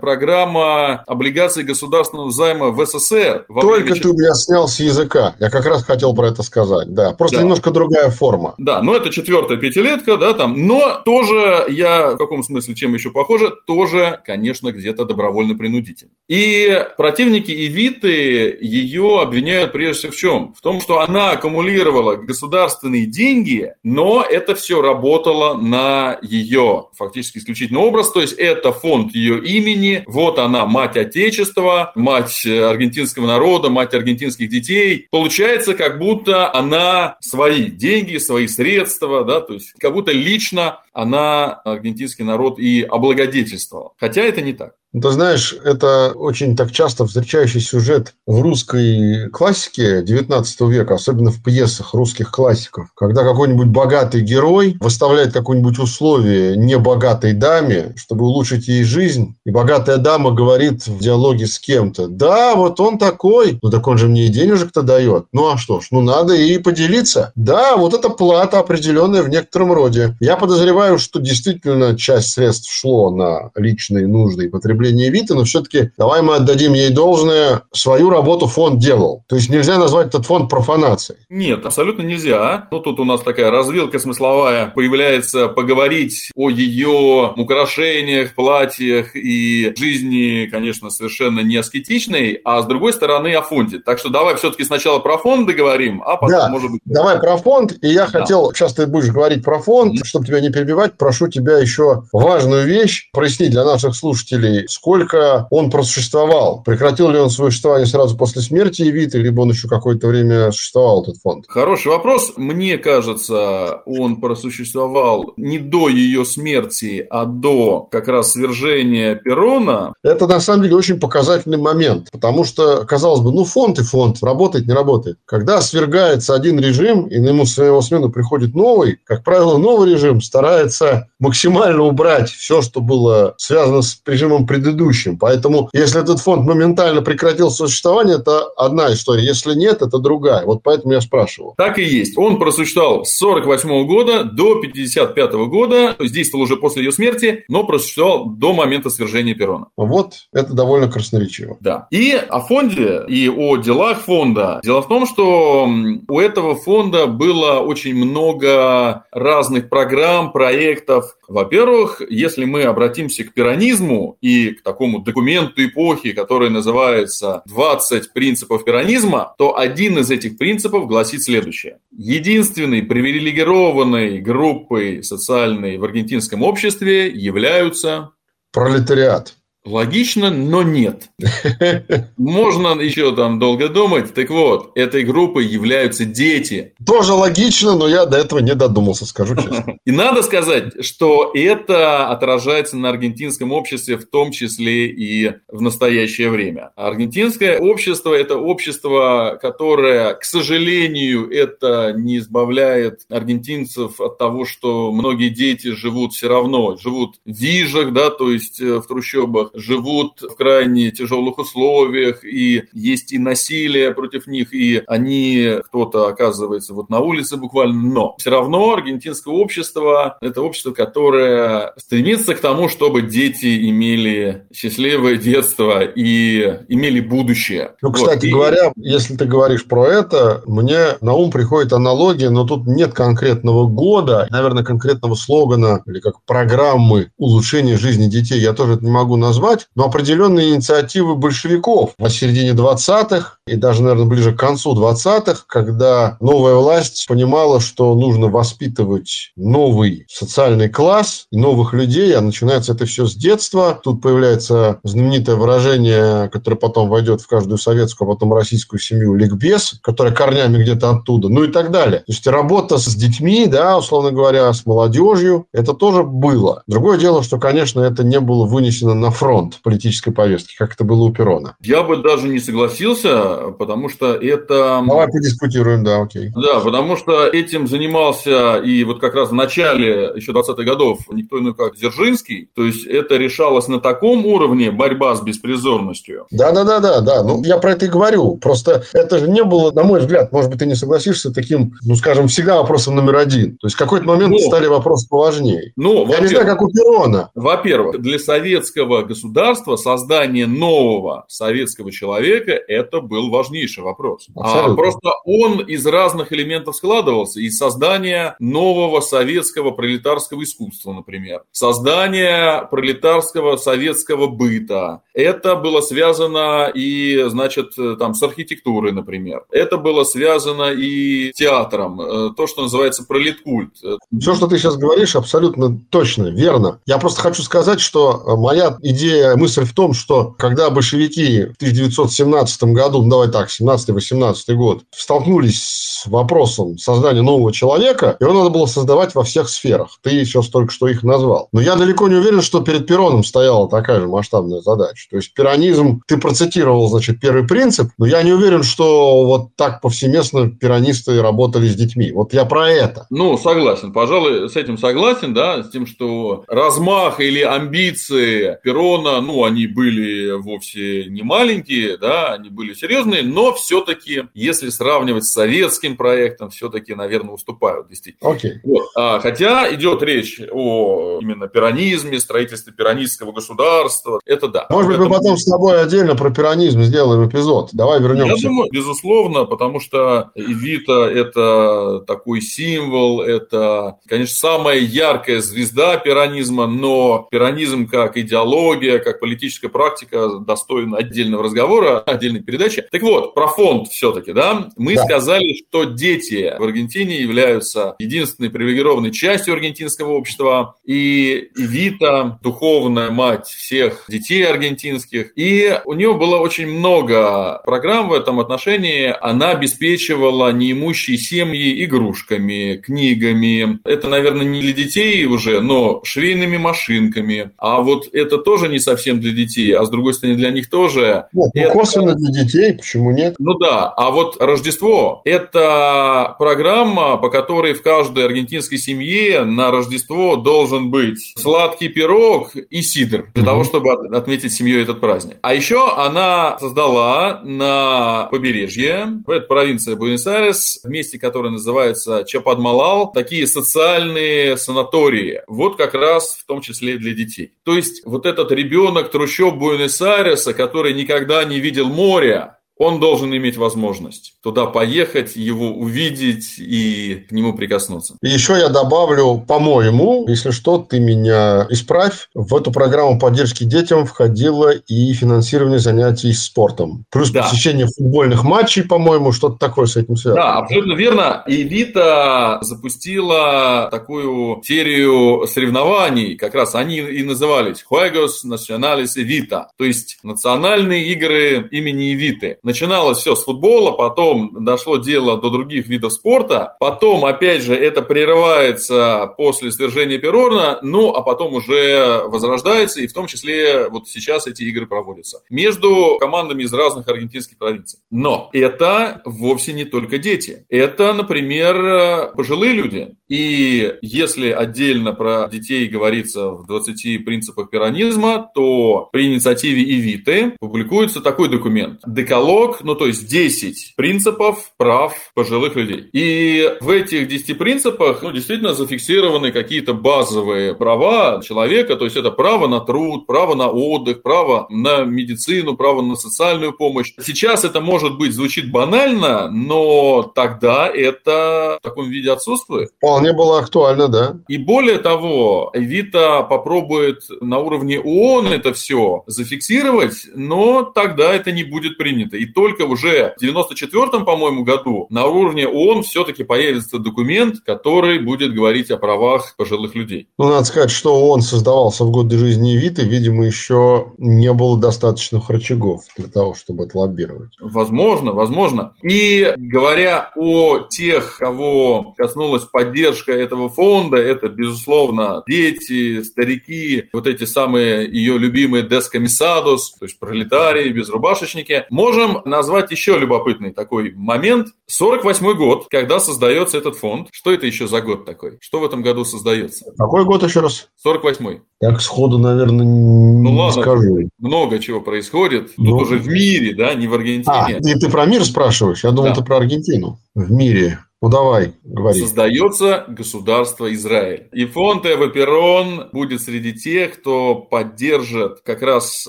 программа 0.01 1.05
облигаций 1.07 1.65
государственного 1.65 2.31
займа 2.31 2.71
в 2.71 2.85
СССР. 2.85 3.47
Только 3.49 3.93
время... 3.93 4.01
ты 4.01 4.09
меня 4.09 4.35
снял 4.35 4.69
с 4.69 4.81
языка. 4.81 5.35
Я 5.39 5.51
как 5.51 5.67
раз 5.67 5.85
хотел 5.85 6.15
про 6.15 6.29
это 6.29 6.43
сказать. 6.43 6.93
Да, 6.93 7.13
просто 7.13 7.37
да. 7.37 7.43
немножко 7.43 7.71
другая 7.71 8.11
форма. 8.11 8.55
Да, 8.59 8.83
но 8.83 8.95
это 8.95 9.11
четвертая 9.11 9.59
пятилетка, 9.59 10.17
да, 10.17 10.33
там. 10.33 10.67
Но 10.67 11.01
тоже 11.05 11.67
я 11.69 12.13
в 12.13 12.17
каком 12.17 12.43
смысле, 12.43 12.75
чем 12.75 12.95
еще 12.95 13.11
похоже, 13.11 13.53
тоже, 13.67 14.21
конечно, 14.25 14.73
где-то 14.73 15.05
добровольно-принудительно. 15.05 16.13
И 16.29 16.85
противники 16.97 17.53
Эвиты 17.53 18.59
ее 18.61 19.21
обвиняют 19.21 19.73
прежде 19.73 20.11
всего 20.11 20.13
в 20.13 20.17
чем? 20.17 20.55
В 20.55 20.61
том, 20.61 20.81
что 20.81 21.01
она 21.01 21.33
аккумулировала 21.33 22.17
государственные 22.17 23.07
деньги, 23.07 23.73
но 23.83 24.23
это 24.23 24.55
все 24.55 24.83
работало 24.83 25.55
на 25.55 26.19
ее 26.23 26.89
фактически 26.95 27.39
исключительный 27.39 27.81
образ, 27.81 28.11
то 28.11 28.21
есть 28.21 28.35
это 28.35 28.73
фонд 28.73 29.15
ее 29.15 29.26
ее 29.27 29.45
имени. 29.45 30.03
Вот 30.07 30.39
она, 30.39 30.67
мать 30.67 30.97
Отечества, 30.97 31.93
мать 31.95 32.47
аргентинского 32.47 33.27
народа, 33.27 33.69
мать 33.69 33.95
аргентинских 33.95 34.49
детей. 34.49 35.07
Получается, 35.11 35.75
как 35.75 35.99
будто 35.99 36.53
она 36.55 37.17
свои 37.21 37.67
деньги, 37.67 38.19
свои 38.19 38.47
средства, 38.47 39.25
да, 39.25 39.41
то 39.41 39.55
есть 39.55 39.73
как 39.79 39.93
будто 39.93 40.12
лично 40.12 40.81
она 40.93 41.53
аргентинский 41.65 42.25
народ 42.25 42.59
и 42.59 42.83
облагодетельствовала. 42.83 43.93
Хотя 43.99 44.23
это 44.23 44.41
не 44.41 44.53
так. 44.53 44.75
Ты 44.92 45.11
знаешь, 45.11 45.55
это 45.64 46.12
очень 46.14 46.57
так 46.57 46.72
часто 46.72 47.07
встречающий 47.07 47.61
сюжет 47.61 48.14
в 48.27 48.40
русской 48.40 49.29
классике 49.31 50.03
XIX 50.03 50.44
века, 50.70 50.94
особенно 50.94 51.31
в 51.31 51.42
пьесах 51.42 51.92
русских 51.92 52.31
классиков, 52.31 52.88
когда 52.94 53.22
какой-нибудь 53.22 53.66
богатый 53.66 54.22
герой 54.22 54.77
выставляет 54.81 55.35
какое-нибудь 55.35 55.79
условие 55.79 56.57
небогатой 56.57 57.35
даме, 57.35 57.92
чтобы 57.96 58.25
улучшить 58.25 58.68
ей 58.68 58.85
жизнь, 58.85 59.37
и 59.44 59.51
богатая 59.51 59.99
дама 59.99 60.31
говорит 60.31 60.87
в 60.87 60.99
диалоге 60.99 61.46
с 61.46 61.59
кем-то, 61.59 62.07
да, 62.07 62.55
вот 62.55 62.81
он 62.81 62.96
такой, 62.96 63.59
ну 63.62 63.70
так 63.70 63.87
он 63.87 63.99
же 63.99 64.09
мне 64.09 64.27
и 64.27 64.29
денежек-то 64.29 64.81
дает. 64.83 65.27
Ну 65.33 65.53
а 65.53 65.59
что 65.59 65.81
ж, 65.81 65.88
ну 65.90 66.01
надо 66.01 66.35
и 66.35 66.57
поделиться. 66.59 67.33
Да, 67.35 67.77
вот 67.77 67.92
это 67.92 68.09
плата 68.09 68.61
определенная 68.61 69.22
в 69.22 69.29
некотором 69.29 69.72
роде. 69.72 70.16
Я 70.20 70.37
подозреваю, 70.37 70.99
что 70.99 71.20
действительно 71.20 71.96
часть 71.99 72.31
средств 72.31 72.72
шло 72.72 73.11
на 73.11 73.51
личные 73.57 74.07
нужды 74.07 74.46
и 74.46 74.49
потребление 74.49 74.76
потребления 74.77 75.11
Вита, 75.11 75.35
но 75.35 75.45
все-таки 75.45 75.91
давай 75.99 76.23
мы 76.23 76.37
отдадим 76.37 76.75
ей 76.75 76.91
должное. 76.91 77.62
Свою 77.73 78.11
работу 78.11 78.47
фонд 78.47 78.79
делал. 78.79 79.25
То 79.29 79.37
есть 79.37 79.49
нельзя 79.49 79.79
назвать 79.79 80.09
этот 80.09 80.27
фонд 80.27 80.51
профанацией. 80.51 81.21
Нет, 81.29 81.65
абсолютно 81.65 82.03
нельзя. 82.03 82.69
Ну, 82.71 82.81
тут 82.81 83.01
у 83.01 83.05
нас 83.05 83.23
такая 83.23 83.51
развилка 83.51 83.99
смысловая. 83.99 84.73
Появляется 84.75 85.49
поговорить 85.49 86.31
о 86.35 86.51
ее 86.51 87.33
украшениях, 87.37 88.35
платьях 88.35 89.17
и 89.17 89.73
жизни, 89.77 90.49
конечно, 90.51 90.91
совершенно 90.91 91.41
не 91.41 91.57
аскетичной, 91.57 92.41
а 92.45 92.62
с 92.62 92.67
другой 92.67 92.93
стороны 92.93 93.35
о 93.35 93.43
фонде. 93.43 93.79
Так 93.79 93.99
что 93.99 94.11
давай 94.11 94.37
все-таки 94.37 94.65
сначала 94.65 94.99
про 94.99 95.19
фонд 95.19 95.47
договорим, 95.47 96.03
а 96.05 96.17
потом, 96.17 96.39
да, 96.39 96.49
может 96.49 96.71
быть... 96.71 96.81
Давай 96.85 97.19
про 97.19 97.37
фонд. 97.37 97.77
И 97.83 97.89
я 97.89 98.07
да. 98.07 98.21
хотел, 98.21 98.53
сейчас 98.53 98.75
ты 98.75 98.87
будешь 98.87 99.11
говорить 99.11 99.43
про 99.43 99.59
фонд, 99.59 99.95
mm-hmm. 99.95 100.05
чтобы 100.05 100.27
тебя 100.27 100.41
не 100.41 100.51
перебивать, 100.51 100.97
прошу 100.97 101.29
тебя 101.29 101.59
еще 101.59 102.05
важную 102.12 102.67
вещь 102.67 103.11
прояснить 103.12 103.51
для 103.51 103.65
наших 103.65 103.95
слушателей 103.95 104.65
сколько 104.68 105.46
он 105.50 105.70
просуществовал. 105.70 106.62
Прекратил 106.64 107.11
ли 107.11 107.18
он 107.18 107.31
свое 107.31 107.50
существование 107.50 107.87
сразу 107.87 108.16
после 108.16 108.42
смерти 108.42 108.83
Евиты, 108.83 109.18
либо 109.18 109.42
он 109.42 109.50
еще 109.50 109.68
какое-то 109.68 110.09
время 110.09 110.50
существовал, 110.52 111.02
этот 111.02 111.16
фонд? 111.18 111.44
Хороший 111.48 111.88
вопрос. 111.88 112.33
Мне 112.37 112.79
кажется, 112.79 113.83
он 113.87 114.16
просуществовал 114.20 115.33
не 115.37 115.59
до 115.59 115.88
ее 115.88 116.24
смерти, 116.24 117.07
а 117.11 117.24
до 117.24 117.88
как 117.90 118.09
раз 118.09 118.33
свержения 118.33 119.14
Перона. 119.14 119.94
Это 120.02 120.26
на 120.26 120.40
самом 120.40 120.62
деле 120.62 120.76
очень 120.76 121.00
показательный 121.00 121.59
момент, 121.59 122.09
потому 122.12 122.44
что, 122.44 122.85
казалось 122.85 123.20
бы, 123.20 123.33
ну 123.33 123.44
фонд 123.44 123.79
и 123.79 123.83
фонд, 123.83 124.22
работает, 124.22 124.66
не 124.66 124.74
работает. 124.74 125.18
Когда 125.24 125.61
свергается 125.61 126.35
один 126.35 126.59
режим, 126.59 127.07
и 127.07 127.18
на 127.18 127.29
ему 127.29 127.46
своего 127.46 127.81
смену 127.81 128.11
приходит 128.11 128.55
новый, 128.55 128.98
как 129.05 129.24
правило, 129.24 129.59
новый 129.59 129.92
режим 129.92 130.20
старается 130.20 131.09
максимально 131.18 131.83
убрать 131.83 132.31
все, 132.31 132.62
что 132.62 132.81
было 132.81 133.35
связано 133.38 133.83
с 133.83 134.00
режимом 134.07 134.46
предыдущим. 134.57 135.19
Поэтому, 135.19 135.69
если 135.73 136.01
этот 136.01 136.21
фонд 136.21 136.47
моментально 136.47 137.03
прекратил 137.03 137.51
существование, 137.51 138.16
это 138.16 138.45
одна 138.57 138.92
история. 138.92 139.25
Если 139.25 139.55
нет, 139.55 139.83
это 139.83 139.99
другая. 139.99 140.45
Вот 140.45 140.62
поэтому 140.62 140.95
я 140.95 141.01
спрашивал. 141.01 141.55
Так 141.57 141.79
и 141.79 141.85
есть. 141.85 142.16
Он 142.16 142.38
просуществовал 142.38 143.05
с 143.05 143.12
48 143.19 143.87
года 143.87 144.25
до 144.25 144.61
55 144.61 145.33
года, 145.49 145.97
действовал 146.01 146.45
уже 146.45 146.57
после 146.57 146.85
ее 146.85 146.92
смерти, 146.92 147.45
но 147.49 147.64
просуществовал 147.64 148.27
до 148.27 148.53
момента 148.53 148.90
свержения 148.90 149.35
Перона. 149.35 149.66
Вот 149.77 150.14
это 150.33 150.53
довольно 150.53 150.88
красноречиво. 150.88 151.57
Да. 151.61 151.87
И 151.90 152.12
о 152.12 152.40
фонде, 152.40 153.03
и 153.09 153.29
о 153.29 153.57
делах 153.57 154.01
фонда. 154.01 154.61
Дело 154.64 154.83
в 154.83 154.88
том, 154.88 155.07
что 155.07 155.69
у 156.09 156.21
этого 156.21 156.57
фонда 156.57 157.07
было 157.07 157.61
очень 157.61 157.95
много 157.95 159.05
разных 159.12 159.69
программ, 159.69 160.33
проектов. 160.33 161.16
Во-первых, 161.29 162.01
если 162.09 162.45
мы 162.45 162.62
обратимся 162.62 163.25
к 163.25 163.35
пиранизму 163.35 164.16
и 164.21 164.46
к 164.51 164.63
такому 164.63 165.01
документу 165.01 165.65
эпохи, 165.65 166.13
который 166.13 166.51
называется 166.51 167.43
«20 167.49 168.03
принципов 168.15 168.65
пиранизма», 168.65 169.35
то 169.39 169.59
один 169.59 169.99
из 169.99 170.11
этих 170.11 170.39
принципов 170.39 170.87
гласит 170.87 171.23
следующее. 171.23 171.79
Единственной 171.91 172.83
привилегированной 172.83 174.19
группой 174.21 175.03
социальной 175.03 175.79
в 175.79 175.85
аргентинском 175.85 176.43
обществе 176.43 177.09
являются 177.09 178.11
пролетариат. 178.53 179.35
Логично, 179.66 180.31
но 180.31 180.62
нет. 180.62 181.11
Можно 182.16 182.81
еще 182.81 183.14
там 183.14 183.40
долго 183.40 183.68
думать. 183.68 184.14
Так 184.14 184.31
вот, 184.31 184.70
этой 184.76 185.02
группой 185.02 185.44
являются 185.44 186.05
дети. 186.05 186.74
Тоже 186.87 187.14
логично, 187.14 187.76
но 187.76 187.88
я 187.88 188.07
до 188.07 188.18
этого 188.18 188.38
не 188.38 188.55
додумался, 188.55 189.07
скажу 189.07 189.35
честно. 189.35 189.76
И 189.85 189.90
надо 189.90 190.22
сказать, 190.22 190.85
что 190.85 191.33
это 191.35 192.09
отражается 192.09 192.76
на 192.76 192.90
аргентинском 192.90 193.50
обществе, 193.50 193.98
в 193.98 194.07
том 194.07 194.31
числе 194.31 194.87
и 194.87 195.33
в 195.48 195.61
настоящее 195.61 196.31
время. 196.31 196.70
Аргентинское 196.76 197.59
общество– 197.59 198.14
это 198.14 198.37
общество, 198.37 199.37
которое, 199.42 200.14
к 200.14 200.24
сожалению, 200.24 201.29
это 201.29 201.92
не 201.96 202.18
избавляет 202.18 203.00
аргентинцев 203.11 204.00
от 204.00 204.16
того, 204.16 204.44
что 204.44 204.92
многие 204.92 205.31
дети 205.31 205.72
живут 205.72 206.12
все 206.12 206.29
равно, 206.29 206.76
живут 206.76 207.16
в 207.24 207.33
вижах, 207.33 207.92
да, 207.92 208.11
то 208.11 208.31
есть 208.31 208.61
э, 208.61 208.79
в 208.79 208.87
трущобах, 208.87 209.50
живут 209.57 210.21
в 210.23 210.37
крайне 210.37 210.90
тяжелых 210.90 211.38
условиях, 211.38 212.25
и 212.25 212.64
есть 212.73 213.12
и 213.12 213.19
насилие 213.19 213.92
против 213.92 214.27
них, 214.27 214.55
и 214.55 214.83
они, 214.87 215.55
кто-то 215.66 216.07
оказывается 216.07 216.75
вот 216.75 216.90
на 216.90 217.01
улице 217.01 217.37
буквально, 217.37 217.83
но 217.83 218.14
все 218.19 218.31
равно 218.31 218.73
аргентинское 218.73 219.35
общество– 219.35 220.19
это 220.21 220.42
общество, 220.42 220.73
которое 220.73 221.73
стремится 221.77 222.35
к 222.35 222.40
тому, 222.40 222.69
чтобы 222.69 223.03
дети 223.03 223.69
имели 223.69 224.47
счастливое 224.53 225.16
детство 225.16 225.83
и 225.83 226.61
имели 226.69 227.01
будущее. 227.01 227.73
Ну, 227.83 227.92
кстати 227.92 228.27
вот. 228.27 228.33
говоря, 228.33 228.73
если 228.77 229.16
ты 229.16 229.25
говоришь 229.25 229.64
про 229.64 229.87
это, 229.87 230.42
мне 230.47 230.97
на 231.01 231.14
ум 231.14 231.31
приходит 231.31 231.73
аналогия, 231.73 232.31
но 232.31 232.45
тут 232.45 232.66
нет 232.66 232.92
конкретного 232.92 233.66
года, 233.66 234.27
наверное, 234.31 234.64
конкретного 234.64 235.14
слогана 235.14 235.83
или 235.87 236.01
как 236.01 236.23
программы 236.25 237.11
улучшения 237.16 237.77
жизни 237.77 238.07
детей. 238.07 238.40
Я 238.40 238.53
тоже 238.53 238.75
это 238.75 238.85
не 238.85 238.90
могу 238.90 239.16
назвать, 239.16 239.46
назвать, 239.47 239.67
но 239.75 239.85
определенные 239.85 240.51
инициативы 240.51 241.15
большевиков 241.15 241.93
в 241.99 242.09
середине 242.09 242.51
20-х 242.51 243.39
и 243.47 243.57
даже, 243.57 243.83
наверное, 243.83 244.07
ближе 244.07 244.35
к 244.35 244.39
концу 244.39 244.75
20-х, 244.75 245.45
когда 245.47 246.17
новая 246.21 246.55
власть 246.55 247.07
понимала, 247.09 247.61
что 247.61 247.95
нужно 247.95 248.27
воспитывать 248.27 249.33
новый 249.37 250.07
социальный 250.09 250.69
класс, 250.69 251.27
новых 251.31 251.73
людей, 251.73 252.15
а 252.17 252.21
начинается 252.21 252.73
это 252.73 252.87
все 252.87 253.07
с 253.07 253.15
детства. 253.15 253.79
Тут 253.83 254.03
появляется 254.03 254.81
знаменитое 254.83 255.37
выражение, 255.37 256.29
которое 256.31 256.57
потом 256.57 256.89
войдет 256.89 257.21
в 257.21 257.29
каждую 257.29 257.59
советскую, 257.59 258.09
а 258.09 258.15
потом 258.15 258.35
российскую 258.35 258.81
семью 258.81 259.15
ликбез, 259.15 259.79
которая 259.83 260.13
корнями 260.13 260.61
где-то 260.63 260.91
оттуда, 260.91 261.29
ну 261.29 261.45
и 261.45 261.49
так 261.49 261.71
далее. 261.71 262.01
То 262.01 262.13
есть 262.13 262.27
работа 262.27 262.79
с 262.79 262.95
детьми, 262.95 263.47
да, 263.47 263.79
условно 263.79 264.11
говоря, 264.11 264.53
с 264.53 264.67
молодежью, 264.67 265.47
это 265.53 265.73
тоже 265.73 266.03
было. 266.03 266.63
Другое 266.67 266.99
дело, 266.99 267.23
что, 267.23 267.39
конечно, 267.39 267.81
это 267.81 268.03
не 268.03 268.19
было 268.19 268.47
вынесено 268.47 268.95
на 268.95 269.11
фронт 269.11 269.36
фронт 269.37 269.61
политической 269.62 270.12
повестки, 270.12 270.57
как 270.57 270.72
это 270.72 270.85
было 270.85 271.05
у 271.05 271.12
Перона? 271.12 271.57
Я 271.61 271.83
бы 271.83 271.99
даже 271.99 272.29
не 272.29 272.38
согласился, 272.38 273.53
потому 273.59 273.88
что 273.88 274.14
это... 274.14 274.83
Давай 274.87 275.09
подискутируем, 275.09 275.85
да, 275.85 276.01
окей. 276.01 276.31
Да, 276.35 276.61
потому 276.61 276.96
что 276.96 277.27
этим 277.27 277.66
занимался 277.66 278.57
и 278.57 278.83
вот 278.85 279.01
как 279.01 279.14
раз 279.14 279.31
в 279.31 279.35
начале 279.35 280.12
еще 280.16 280.33
20-х 280.33 280.62
годов 280.62 281.01
никто 281.11 281.38
иной 281.38 281.55
как 281.55 281.77
Дзержинский, 281.77 282.49
то 282.55 282.64
есть 282.64 282.87
это 282.87 283.16
решалось 283.16 283.68
на 283.68 283.81
таком 283.81 284.25
уровне 284.25 284.70
борьба 284.70 285.14
с 285.16 285.22
беспризорностью. 285.22 286.27
Да-да-да, 286.31 287.01
да. 287.01 287.22
Ну, 287.22 287.42
я 287.44 287.59
про 287.59 287.72
это 287.72 287.87
и 287.87 287.88
говорю. 287.88 288.37
Просто 288.37 288.85
это 288.92 289.18
же 289.18 289.29
не 289.29 289.44
было, 289.44 289.70
на 289.72 289.83
мой 289.83 290.01
взгляд, 290.01 290.33
может 290.33 290.51
быть, 290.51 290.61
ты 290.61 290.66
не 290.66 290.75
согласишься, 290.75 291.33
таким, 291.33 291.75
ну, 291.83 291.94
скажем, 291.94 292.29
всегда 292.29 292.57
вопросом 292.57 292.96
номер 292.96 293.16
один. 293.16 293.59
То 293.59 293.66
есть 293.66 293.77
в 293.77 293.79
какой-то 293.79 294.07
момент 294.07 294.31
ну, 294.31 294.38
стали 294.38 294.66
вопросы 294.66 295.07
поважнее. 295.09 295.72
Ну, 295.77 296.09
я 296.09 296.20
не 296.20 296.29
знаю, 296.29 296.46
как 296.46 296.62
у 296.62 296.70
Перона. 296.70 297.31
Во-первых, 297.35 298.01
для 298.01 298.18
советского 298.18 299.03
государства 299.03 299.26
государства, 299.27 299.77
создание 299.77 300.47
нового 300.47 301.25
советского 301.29 301.91
человека, 301.91 302.53
это 302.53 303.01
был 303.01 303.31
важнейший 303.31 303.83
вопрос. 303.83 304.29
А 304.37 304.73
просто 304.75 305.11
он 305.25 305.61
из 305.61 305.85
разных 305.87 306.33
элементов 306.33 306.77
складывался. 306.77 307.41
Из 307.41 307.57
создания 307.57 308.37
нового 308.39 309.01
советского 309.01 309.73
пролетарского 309.73 310.43
искусства, 310.45 310.93
например. 310.93 311.43
Создание 311.53 312.67
пролетарского 312.71 313.57
советского 313.57 314.29
быта. 314.29 315.03
Это 315.12 315.57
было 315.57 315.81
связано 315.81 316.71
и, 316.73 317.25
значит, 317.29 317.75
там 317.99 318.15
с 318.15 318.23
архитектурой, 318.23 318.93
например. 318.93 319.45
Это 319.51 319.77
было 319.77 320.05
связано 320.05 320.71
и 320.73 321.33
с 321.33 321.37
театром. 321.37 322.01
Э, 322.01 322.31
то, 322.37 322.47
что 322.47 322.62
называется 322.62 323.05
пролеткульт. 323.05 323.73
Все, 324.19 324.35
что 324.35 324.47
ты 324.47 324.59
сейчас 324.59 324.77
говоришь, 324.77 325.17
абсолютно 325.17 325.79
точно, 325.91 326.29
верно. 326.29 326.81
Я 326.87 326.99
просто 326.99 327.21
хочу 327.21 327.43
сказать, 327.43 327.81
что 327.81 328.37
моя 328.37 328.77
идея 328.83 329.15
скорее 329.16 329.37
мысль 329.37 329.64
в 329.64 329.72
том, 329.72 329.92
что 329.94 330.35
когда 330.38 330.70
большевики 330.70 331.46
в 331.46 331.57
1917 331.57 332.64
году, 332.64 333.02
ну 333.02 333.11
давай 333.11 333.29
так, 333.29 333.48
17-18 333.48 334.55
год, 334.55 334.83
столкнулись 334.94 335.62
с 335.62 336.07
вопросом 336.07 336.79
создания 336.79 337.22
нового 337.22 337.52
человека, 337.52 338.16
его 338.20 338.33
надо 338.33 338.50
было 338.50 338.66
создавать 338.66 339.14
во 339.14 339.24
всех 339.24 339.48
сферах. 339.48 339.98
Ты 340.02 340.24
сейчас 340.24 340.48
только 340.48 340.72
что 340.72 340.88
их 340.88 341.02
назвал. 341.02 341.48
Но 341.52 341.61
я 341.61 341.76
далеко 341.76 342.09
не 342.09 342.16
уверен, 342.16 342.42
что 342.42 342.61
перед 342.61 342.87
Пероном 342.87 343.24
стояла 343.24 343.68
такая 343.68 344.00
же 344.00 344.07
масштабная 344.07 344.61
задача. 344.61 345.09
То 345.11 345.16
есть 345.16 345.33
пиранизм, 345.35 346.02
ты 346.07 346.18
процитировал, 346.18 346.88
значит, 346.88 347.20
первый 347.20 347.46
принцип, 347.46 347.90
но 347.98 348.07
я 348.07 348.22
не 348.22 348.33
уверен, 348.33 348.62
что 348.62 349.24
вот 349.24 349.57
так 349.57 349.81
повсеместно 349.81 350.50
пиранисты 350.50 351.20
работали 351.22 351.69
с 351.69 351.75
детьми. 351.75 352.12
Вот 352.12 352.33
я 352.33 352.44
про 352.44 352.71
это. 352.71 353.06
Ну, 353.10 353.38
согласен. 353.38 353.92
Пожалуй, 353.92 354.48
с 354.48 354.56
этим 354.56 354.79
согласен, 354.79 355.35
да, 355.35 355.62
с 355.62 355.71
тем, 355.71 355.87
что 355.87 356.44
размах 356.48 357.21
или 357.21 357.40
амбиции 357.40 358.58
Перона, 358.62 358.96
ну, 359.03 359.44
они 359.44 359.67
были 359.67 360.33
вовсе 360.33 361.07
не 361.07 361.23
маленькие, 361.23 361.97
да, 361.97 362.35
они 362.35 362.51
были 362.51 362.75
серьезные, 362.75 363.23
но 363.23 363.53
все-таки, 363.55 364.25
если 364.35 364.71
сравнивать 364.71 365.25
с 365.25 365.33
советским 365.33 365.97
проектом, 365.97 366.51
все-таки, 366.51 366.94
наверное, 366.94 367.35
уступают, 367.35 367.88
действительно. 367.88 368.31
Окей. 368.31 368.61
Вот. 368.65 368.87
А, 368.97 369.21
хотя 369.21 369.73
идет 369.75 370.03
речь 370.03 370.40
о 370.51 371.19
именно 371.21 371.49
пиранизме, 371.49 372.21
строительстве 372.21 372.73
пиранистского 372.73 373.33
государства, 373.33 374.21
это 374.25 374.49
да. 374.49 374.67
Может 374.71 374.90
быть, 374.90 374.99
мы 374.99 375.11
потом 375.11 375.37
с 375.37 375.44
тобой 375.44 375.81
отдельно 375.81 376.15
про 376.15 376.31
пиранизм 376.31 376.83
сделаем 376.83 377.29
эпизод. 377.29 377.71
Давай 377.73 378.01
вернемся. 378.01 378.37
Я 378.37 378.42
думаю, 378.42 378.69
безусловно, 378.71 379.44
потому 379.44 379.81
что 379.81 380.31
Эвита– 380.35 381.05
это 381.15 382.01
такой 382.07 382.40
символ, 382.40 383.21
это, 383.21 383.97
конечно, 384.07 384.37
самая 384.37 384.79
яркая 384.79 385.40
звезда 385.40 385.97
пиранизма, 385.97 386.67
но 386.67 387.27
пиранизм 387.31 387.87
как 387.87 388.17
идеология, 388.17 388.86
как 389.05 389.21
политическая 389.21 389.69
практика 389.69 390.39
достоин 390.39 390.95
отдельного 390.95 391.45
разговора, 391.45 392.01
отдельной 392.01 392.43
передачи. 392.43 392.85
Так 392.91 393.03
вот, 393.03 393.35
про 393.35 393.49
фонд 393.49 393.89
все-таки, 393.89 394.33
да, 394.33 394.69
мы 394.77 394.95
да. 394.95 395.05
сказали, 395.05 395.55
что 395.55 395.85
дети 395.85 396.55
в 396.59 396.63
Аргентине 396.63 397.21
являются 397.21 397.95
единственной 397.99 398.51
привилегированной 398.51 399.13
частью 399.13 399.55
аргентинского 399.55 400.13
общества, 400.13 400.77
и 400.85 401.51
Эвита– 401.57 402.39
духовная 402.43 403.11
мать 403.11 403.47
всех 403.47 404.05
детей 404.09 404.47
аргентинских, 404.47 405.33
и 405.37 405.81
у 405.85 405.95
нее 405.95 406.15
было 406.15 406.37
очень 406.37 406.69
много 406.69 407.61
программ 407.65 408.09
в 408.09 408.13
этом 408.13 408.41
отношении, 408.41 409.15
она 409.21 409.51
обеспечивала 409.51 410.53
неимущие 410.53 411.19
семьи 411.19 411.85
игрушками, 411.85 412.77
книгами. 412.77 413.79
Это, 413.85 414.09
наверное, 414.09 414.47
не 414.47 414.61
для 414.61 414.73
детей 414.73 415.25
уже, 415.27 415.61
но 415.61 416.01
швейными 416.05 416.57
машинками. 416.57 417.51
А 417.59 417.81
вот 417.81 418.09
это 418.13 418.39
тоже 418.39 418.69
не 418.69 418.75
совсем 418.79 419.20
для 419.20 419.33
детей, 419.33 419.72
а 419.72 419.85
с 419.85 419.90
другой 419.90 420.14
стороны 420.14 420.37
для 420.37 420.50
них 420.50 420.68
тоже. 420.70 421.27
Нет, 421.33 421.50
ну, 421.54 421.62
это... 421.62 421.72
косвенно 421.72 422.14
для 422.14 422.42
детей, 422.42 422.74
почему 422.74 423.10
нет? 423.10 423.37
Ну 423.38 423.54
да, 423.54 423.88
а 423.88 424.10
вот 424.10 424.37
Рождество– 424.40 425.22
это 425.24 426.35
программа, 426.38 427.16
по 427.16 427.31
которой 427.31 427.74
в 427.74 427.83
каждой 427.83 428.24
аргентинской 428.24 428.79
семье 428.79 429.44
на 429.44 429.70
Рождество 429.70 430.37
должен 430.37 430.90
быть 430.90 431.35
сладкий 431.37 431.88
пирог 431.88 432.54
и 432.54 432.83
сидр 432.83 433.31
для 433.35 433.42
mm-hmm. 433.42 433.46
того, 433.46 433.64
чтобы 433.64 433.92
отметить 434.16 434.52
семьей 434.52 434.83
этот 434.83 435.00
праздник. 435.00 435.38
А 435.42 435.54
еще 435.54 435.92
она 435.96 436.58
создала 436.58 437.40
на 437.44 438.29
побережье, 438.31 439.22
в 439.27 439.31
этой 439.31 439.46
провинции 439.46 439.94
Буэнос-Айрес, 439.94 440.81
в 440.83 440.88
месте, 440.88 441.18
которое 441.18 441.50
называется 441.50 442.24
Чападмалал, 442.27 443.12
такие 443.12 443.46
социальные 443.46 444.56
санатории. 444.56 445.42
Вот 445.46 445.77
как 445.77 445.94
раз 445.94 446.38
в 446.40 446.46
том 446.46 446.60
числе 446.60 446.96
для 446.96 447.12
детей. 447.14 447.52
То 447.64 447.77
есть 447.77 448.02
вот 448.04 448.27
этот 448.27 448.52
ребенок 448.52 448.65
трущоб 449.10 449.56
Буэнос-Айреса, 449.56 450.54
который 450.54 450.92
никогда 450.92 451.44
не 451.44 451.60
видел 451.60 451.88
моря, 451.88 452.58
он 452.79 453.00
должен 453.00 453.35
иметь 453.35 453.56
возможность 453.56 454.35
туда 454.42 454.66
поехать, 454.66 455.35
его 455.35 455.70
увидеть 455.70 456.58
и 456.58 457.27
к 457.29 457.33
нему 457.33 457.54
прикоснуться. 457.54 458.16
И 458.22 458.29
еще 458.29 458.58
я 458.58 458.68
добавлю, 458.68 459.44
по-моему, 459.46 460.27
если 460.29 460.50
что, 460.50 460.79
ты 460.79 461.00
меня 461.00 461.66
исправь, 461.70 462.29
в 462.35 462.54
эту 462.54 462.70
программу 462.70 463.18
поддержки 463.18 463.64
детям 463.64 464.04
входило 464.06 464.70
и 464.72 465.12
финансирование 465.14 465.79
занятий 465.79 466.33
спортом. 466.33 467.04
Плюс 467.10 467.31
да. 467.31 467.42
посещение 467.42 467.87
футбольных 467.87 468.44
матчей, 468.44 468.85
по-моему, 468.85 469.33
что-то 469.33 469.56
такое 469.56 469.87
с 469.87 469.96
этим 469.96 470.16
связано. 470.16 470.42
Да, 470.42 470.58
абсолютно 470.58 470.92
верно. 470.92 471.42
И 471.46 471.62
Вита 471.62 472.58
запустила 472.62 473.88
такую 473.90 474.62
серию 474.62 475.46
соревнований, 475.46 476.37
как 476.37 476.54
раз 476.54 476.74
они 476.74 476.98
и 476.98 477.22
назывались 477.22 477.85
Juegos 477.90 478.44
Nacionales 478.44 479.16
Evita, 479.16 479.66
то 479.77 479.85
есть 479.85 480.18
национальные 480.22 481.08
игры 481.08 481.68
имени 481.70 482.14
Виты. 482.14 482.58
Начиналось 482.67 483.19
все 483.19 483.37
с 483.37 483.44
футбола, 483.44 483.92
потом 483.92 484.64
дошло 484.64 484.96
дело 484.96 485.40
до 485.40 485.50
других 485.50 485.87
видов 485.87 486.12
спорта, 486.12 486.75
потом, 486.81 487.25
опять 487.25 487.62
же, 487.62 487.77
это 487.77 488.02
прерывается 488.02 489.33
после 489.37 489.71
свержения 489.71 490.19
Перона, 490.19 490.81
ну, 490.83 491.10
а 491.10 491.23
потом 491.23 491.54
уже 491.54 492.23
возрождается, 492.27 493.00
и 493.00 493.06
в 493.06 493.12
том 493.12 493.29
числе 493.29 493.88
вот 493.88 494.08
сейчас 494.08 494.48
эти 494.48 494.64
игры 494.64 494.88
проводятся 494.88 495.42
между 495.48 496.17
командами 496.19 496.64
из 496.64 496.75
разных 496.75 497.06
аргентинских 497.06 497.56
провинций. 497.56 498.00
Но 498.10 498.50
это 498.52 499.23
вовсе 499.25 499.73
не 499.73 499.85
только 499.85 500.19
дети. 500.19 500.67
Это, 500.69 501.12
например, 501.12 502.33
пожилые 502.35 502.73
люди. 502.73 503.14
И 503.29 503.94
если 504.02 504.50
отдельно 504.50 505.12
про 505.12 505.48
детей 505.48 505.87
говорится 505.87 506.50
в 506.50 506.67
20 506.67 507.25
принципах 507.25 507.71
пиранизма, 507.71 508.50
то 508.52 509.08
при 509.12 509.29
инициативе 509.29 509.85
Ивиты 509.85 510.56
публикуется 510.58 511.21
такой 511.21 511.48
документ. 511.48 512.00
Деколог 512.04 512.56
каталог, 512.57 512.83
ну 512.83 512.94
то 512.94 513.07
есть 513.07 513.29
10 513.29 513.94
принципов 513.96 514.71
прав 514.77 515.15
пожилых 515.35 515.77
людей. 515.77 516.09
И 516.13 516.77
в 516.81 516.90
этих 516.90 517.29
10 517.29 517.59
принципах 517.59 518.23
ну, 518.23 518.33
действительно 518.33 518.75
зафиксированы 518.75 519.52
какие-то 519.52 519.94
базовые 519.94 520.75
права 520.75 521.42
человека, 521.42 521.96
то 521.96 522.04
есть 522.04 522.17
это 522.17 522.31
право 522.31 522.67
на 522.67 522.81
труд, 522.81 523.27
право 523.27 523.54
на 523.54 523.69
отдых, 523.69 524.23
право 524.23 524.67
на 524.71 525.04
медицину, 525.04 525.77
право 525.77 526.02
на 526.02 526.17
социальную 526.17 526.73
помощь. 526.73 527.13
Сейчас 527.23 527.65
это 527.65 527.81
может 527.81 528.19
быть 528.19 528.33
звучит 528.33 528.71
банально, 528.71 529.50
но 529.50 530.23
тогда 530.35 530.88
это 530.88 531.79
в 531.81 531.85
таком 531.85 532.09
виде 532.09 532.33
отсутствует. 532.33 532.90
Вполне 532.96 533.33
было 533.33 533.59
актуально, 533.59 534.09
да. 534.09 534.37
И 534.48 534.59
более 534.59 534.98
того, 534.98 535.71
Вита 535.75 536.42
попробует 536.42 537.23
на 537.40 537.59
уровне 537.59 538.00
ООН 538.00 538.46
это 538.48 538.73
все 538.73 539.23
зафиксировать, 539.27 540.27
но 540.35 540.83
тогда 540.83 541.35
это 541.35 541.52
не 541.52 541.65
будет 541.65 541.98
принято. 541.98 542.37
И 542.37 542.46
и 542.47 542.53
только 542.53 542.83
уже 542.83 543.35
в 543.37 543.40
94 543.40 544.25
по-моему, 544.25 544.65
году 544.65 545.07
на 545.11 545.27
уровне 545.27 545.67
ООН 545.67 546.03
все-таки 546.05 546.44
появится 546.44 546.99
документ, 546.99 547.57
который 547.65 548.19
будет 548.21 548.55
говорить 548.55 548.90
о 548.90 548.97
правах 548.97 549.55
пожилых 549.57 549.94
людей. 549.94 550.29
Ну, 550.38 550.49
надо 550.49 550.65
сказать, 550.65 550.90
что 550.90 551.15
ООН 551.15 551.42
создавался 551.42 552.05
в 552.05 552.11
годы 552.11 552.38
жизни 552.38 552.77
Виты, 552.77 553.03
видимо, 553.03 553.47
еще 553.47 554.13
не 554.19 554.53
было 554.53 554.79
достаточных 554.79 555.51
рычагов 555.51 556.05
для 556.17 556.29
того, 556.29 556.55
чтобы 556.55 556.85
это 556.85 556.99
лоббировать. 556.99 557.51
Возможно, 557.61 558.33
возможно. 558.33 558.94
И 559.03 559.53
говоря 559.57 560.31
о 560.37 560.81
тех, 560.81 561.38
кого 561.38 562.15
коснулась 562.17 562.65
поддержка 562.65 563.33
этого 563.33 563.69
фонда, 563.69 564.17
это, 564.17 564.49
безусловно, 564.49 565.42
дети, 565.47 566.23
старики, 566.23 567.05
вот 567.13 567.27
эти 567.27 567.44
самые 567.44 568.07
ее 568.07 568.38
любимые 568.38 568.85
дескомиссадос, 568.85 569.94
то 569.99 570.05
есть 570.05 570.19
пролетарии, 570.19 570.90
безрубашечники, 570.90 571.85
можем 571.90 572.36
назвать 572.45 572.91
еще 572.91 573.19
любопытный 573.19 573.73
такой 573.73 574.13
момент. 574.15 574.69
48 574.87 575.55
год, 575.55 575.87
когда 575.91 576.21
создается 576.21 576.79
этот 576.79 576.97
фонд. 576.97 577.29
Что 577.33 577.53
это 577.53 577.67
еще 577.67 577.87
за 577.87 578.01
год 578.01 578.25
такой? 578.25 578.59
Что 578.61 578.81
в 578.81 578.85
этом 578.85 579.03
году 579.03 579.25
создается? 579.25 579.87
Какой 579.99 580.25
год 580.25 580.43
еще 580.43 580.61
раз? 580.61 580.89
48-й. 581.05 581.63
Так 581.81 582.01
сходу, 582.01 582.39
наверное, 582.39 582.87
не 582.87 583.51
ну, 583.51 583.57
ладно, 583.57 583.83
скажу. 583.83 584.29
Много 584.39 584.79
чего 584.79 585.01
происходит. 585.01 585.75
Тут 585.77 585.85
ну, 585.85 585.97
уже 585.97 586.19
в 586.19 586.29
мире, 586.29 586.75
да, 586.75 586.95
не 586.95 587.07
в 587.07 587.15
Аргентине. 587.15 587.47
А, 587.55 587.71
и 587.71 587.95
ты 587.95 588.11
про 588.11 588.27
мир 588.27 588.45
спрашиваешь? 588.45 589.05
Я 589.05 589.11
думал, 589.11 589.31
да. 589.31 589.37
ты 589.37 589.45
про 589.45 589.57
Аргентину. 589.59 590.19
В 590.35 590.51
мире. 590.51 590.99
Ну 591.27 591.33
давай, 591.33 591.72
говори. 591.83 592.20
Создается 592.20 593.04
государство 593.08 593.92
Израиль. 593.92 594.46
И 594.52 594.64
фонд 594.64 595.06
Эва 595.06 595.27
Перрон 595.27 596.08
будет 596.12 596.40
среди 596.40 596.72
тех, 596.72 597.18
кто 597.18 597.56
поддержит 597.56 598.60
как 598.60 598.81
раз 598.81 599.27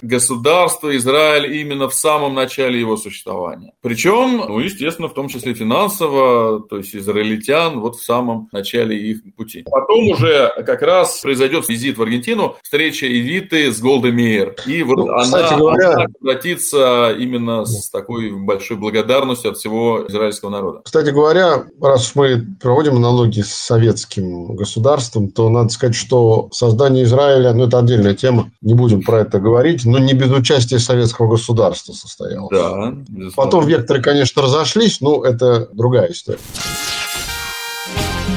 государство 0.03 0.95
Израиль 0.95 1.59
именно 1.59 1.89
в 1.89 1.95
самом 1.95 2.35
начале 2.35 2.79
его 2.79 2.97
существования. 2.97 3.73
Причем, 3.81 4.43
ну, 4.47 4.59
естественно, 4.59 5.07
в 5.07 5.15
том 5.15 5.27
числе 5.27 5.55
финансово, 5.55 6.59
то 6.69 6.77
есть 6.77 6.95
израильтян 6.95 7.79
вот 7.79 7.95
в 7.95 8.03
самом 8.03 8.47
начале 8.51 8.95
их 8.95 9.21
пути. 9.35 9.65
Потом 9.65 10.09
уже 10.09 10.53
как 10.67 10.83
раз 10.83 11.21
произойдет 11.21 11.67
визит 11.67 11.97
в 11.97 12.03
Аргентину, 12.03 12.57
встреча 12.61 13.07
Эвиты 13.07 13.71
с 13.71 13.81
Голдемейр. 13.81 14.55
И 14.67 14.83
вот 14.83 14.97
ну, 14.97 15.13
она, 15.13 15.57
говоря... 15.57 15.93
она 15.93 16.05
обратится 16.21 17.15
именно 17.17 17.65
с 17.65 17.89
такой 17.89 18.29
большой 18.29 18.77
благодарностью 18.77 19.49
от 19.49 19.57
всего 19.57 20.05
израильского 20.07 20.51
народа. 20.51 20.81
Кстати 20.85 21.09
говоря, 21.09 21.65
раз 21.87 22.15
мы 22.15 22.45
проводим 22.61 22.95
аналогии 22.97 23.41
с 23.41 23.51
советским 23.53 24.55
государством, 24.55 25.29
то 25.29 25.49
надо 25.49 25.69
сказать, 25.69 25.95
что 25.95 26.49
создание 26.51 27.03
Израиля, 27.03 27.53
ну, 27.53 27.65
это 27.67 27.79
отдельная 27.79 28.13
тема, 28.13 28.51
не 28.61 28.73
будем 28.73 29.01
про 29.01 29.21
это 29.21 29.39
говорить, 29.39 29.85
но 29.85 29.99
не 29.99 30.13
без 30.13 30.31
участия 30.31 30.79
советского 30.79 31.29
государства 31.29 31.93
состоялось. 31.93 32.49
Да. 32.51 32.93
Потом 33.35 33.65
векторы, 33.65 34.01
конечно, 34.01 34.41
разошлись, 34.41 35.01
но 35.01 35.23
это 35.23 35.69
другая 35.73 36.11
история. 36.11 36.39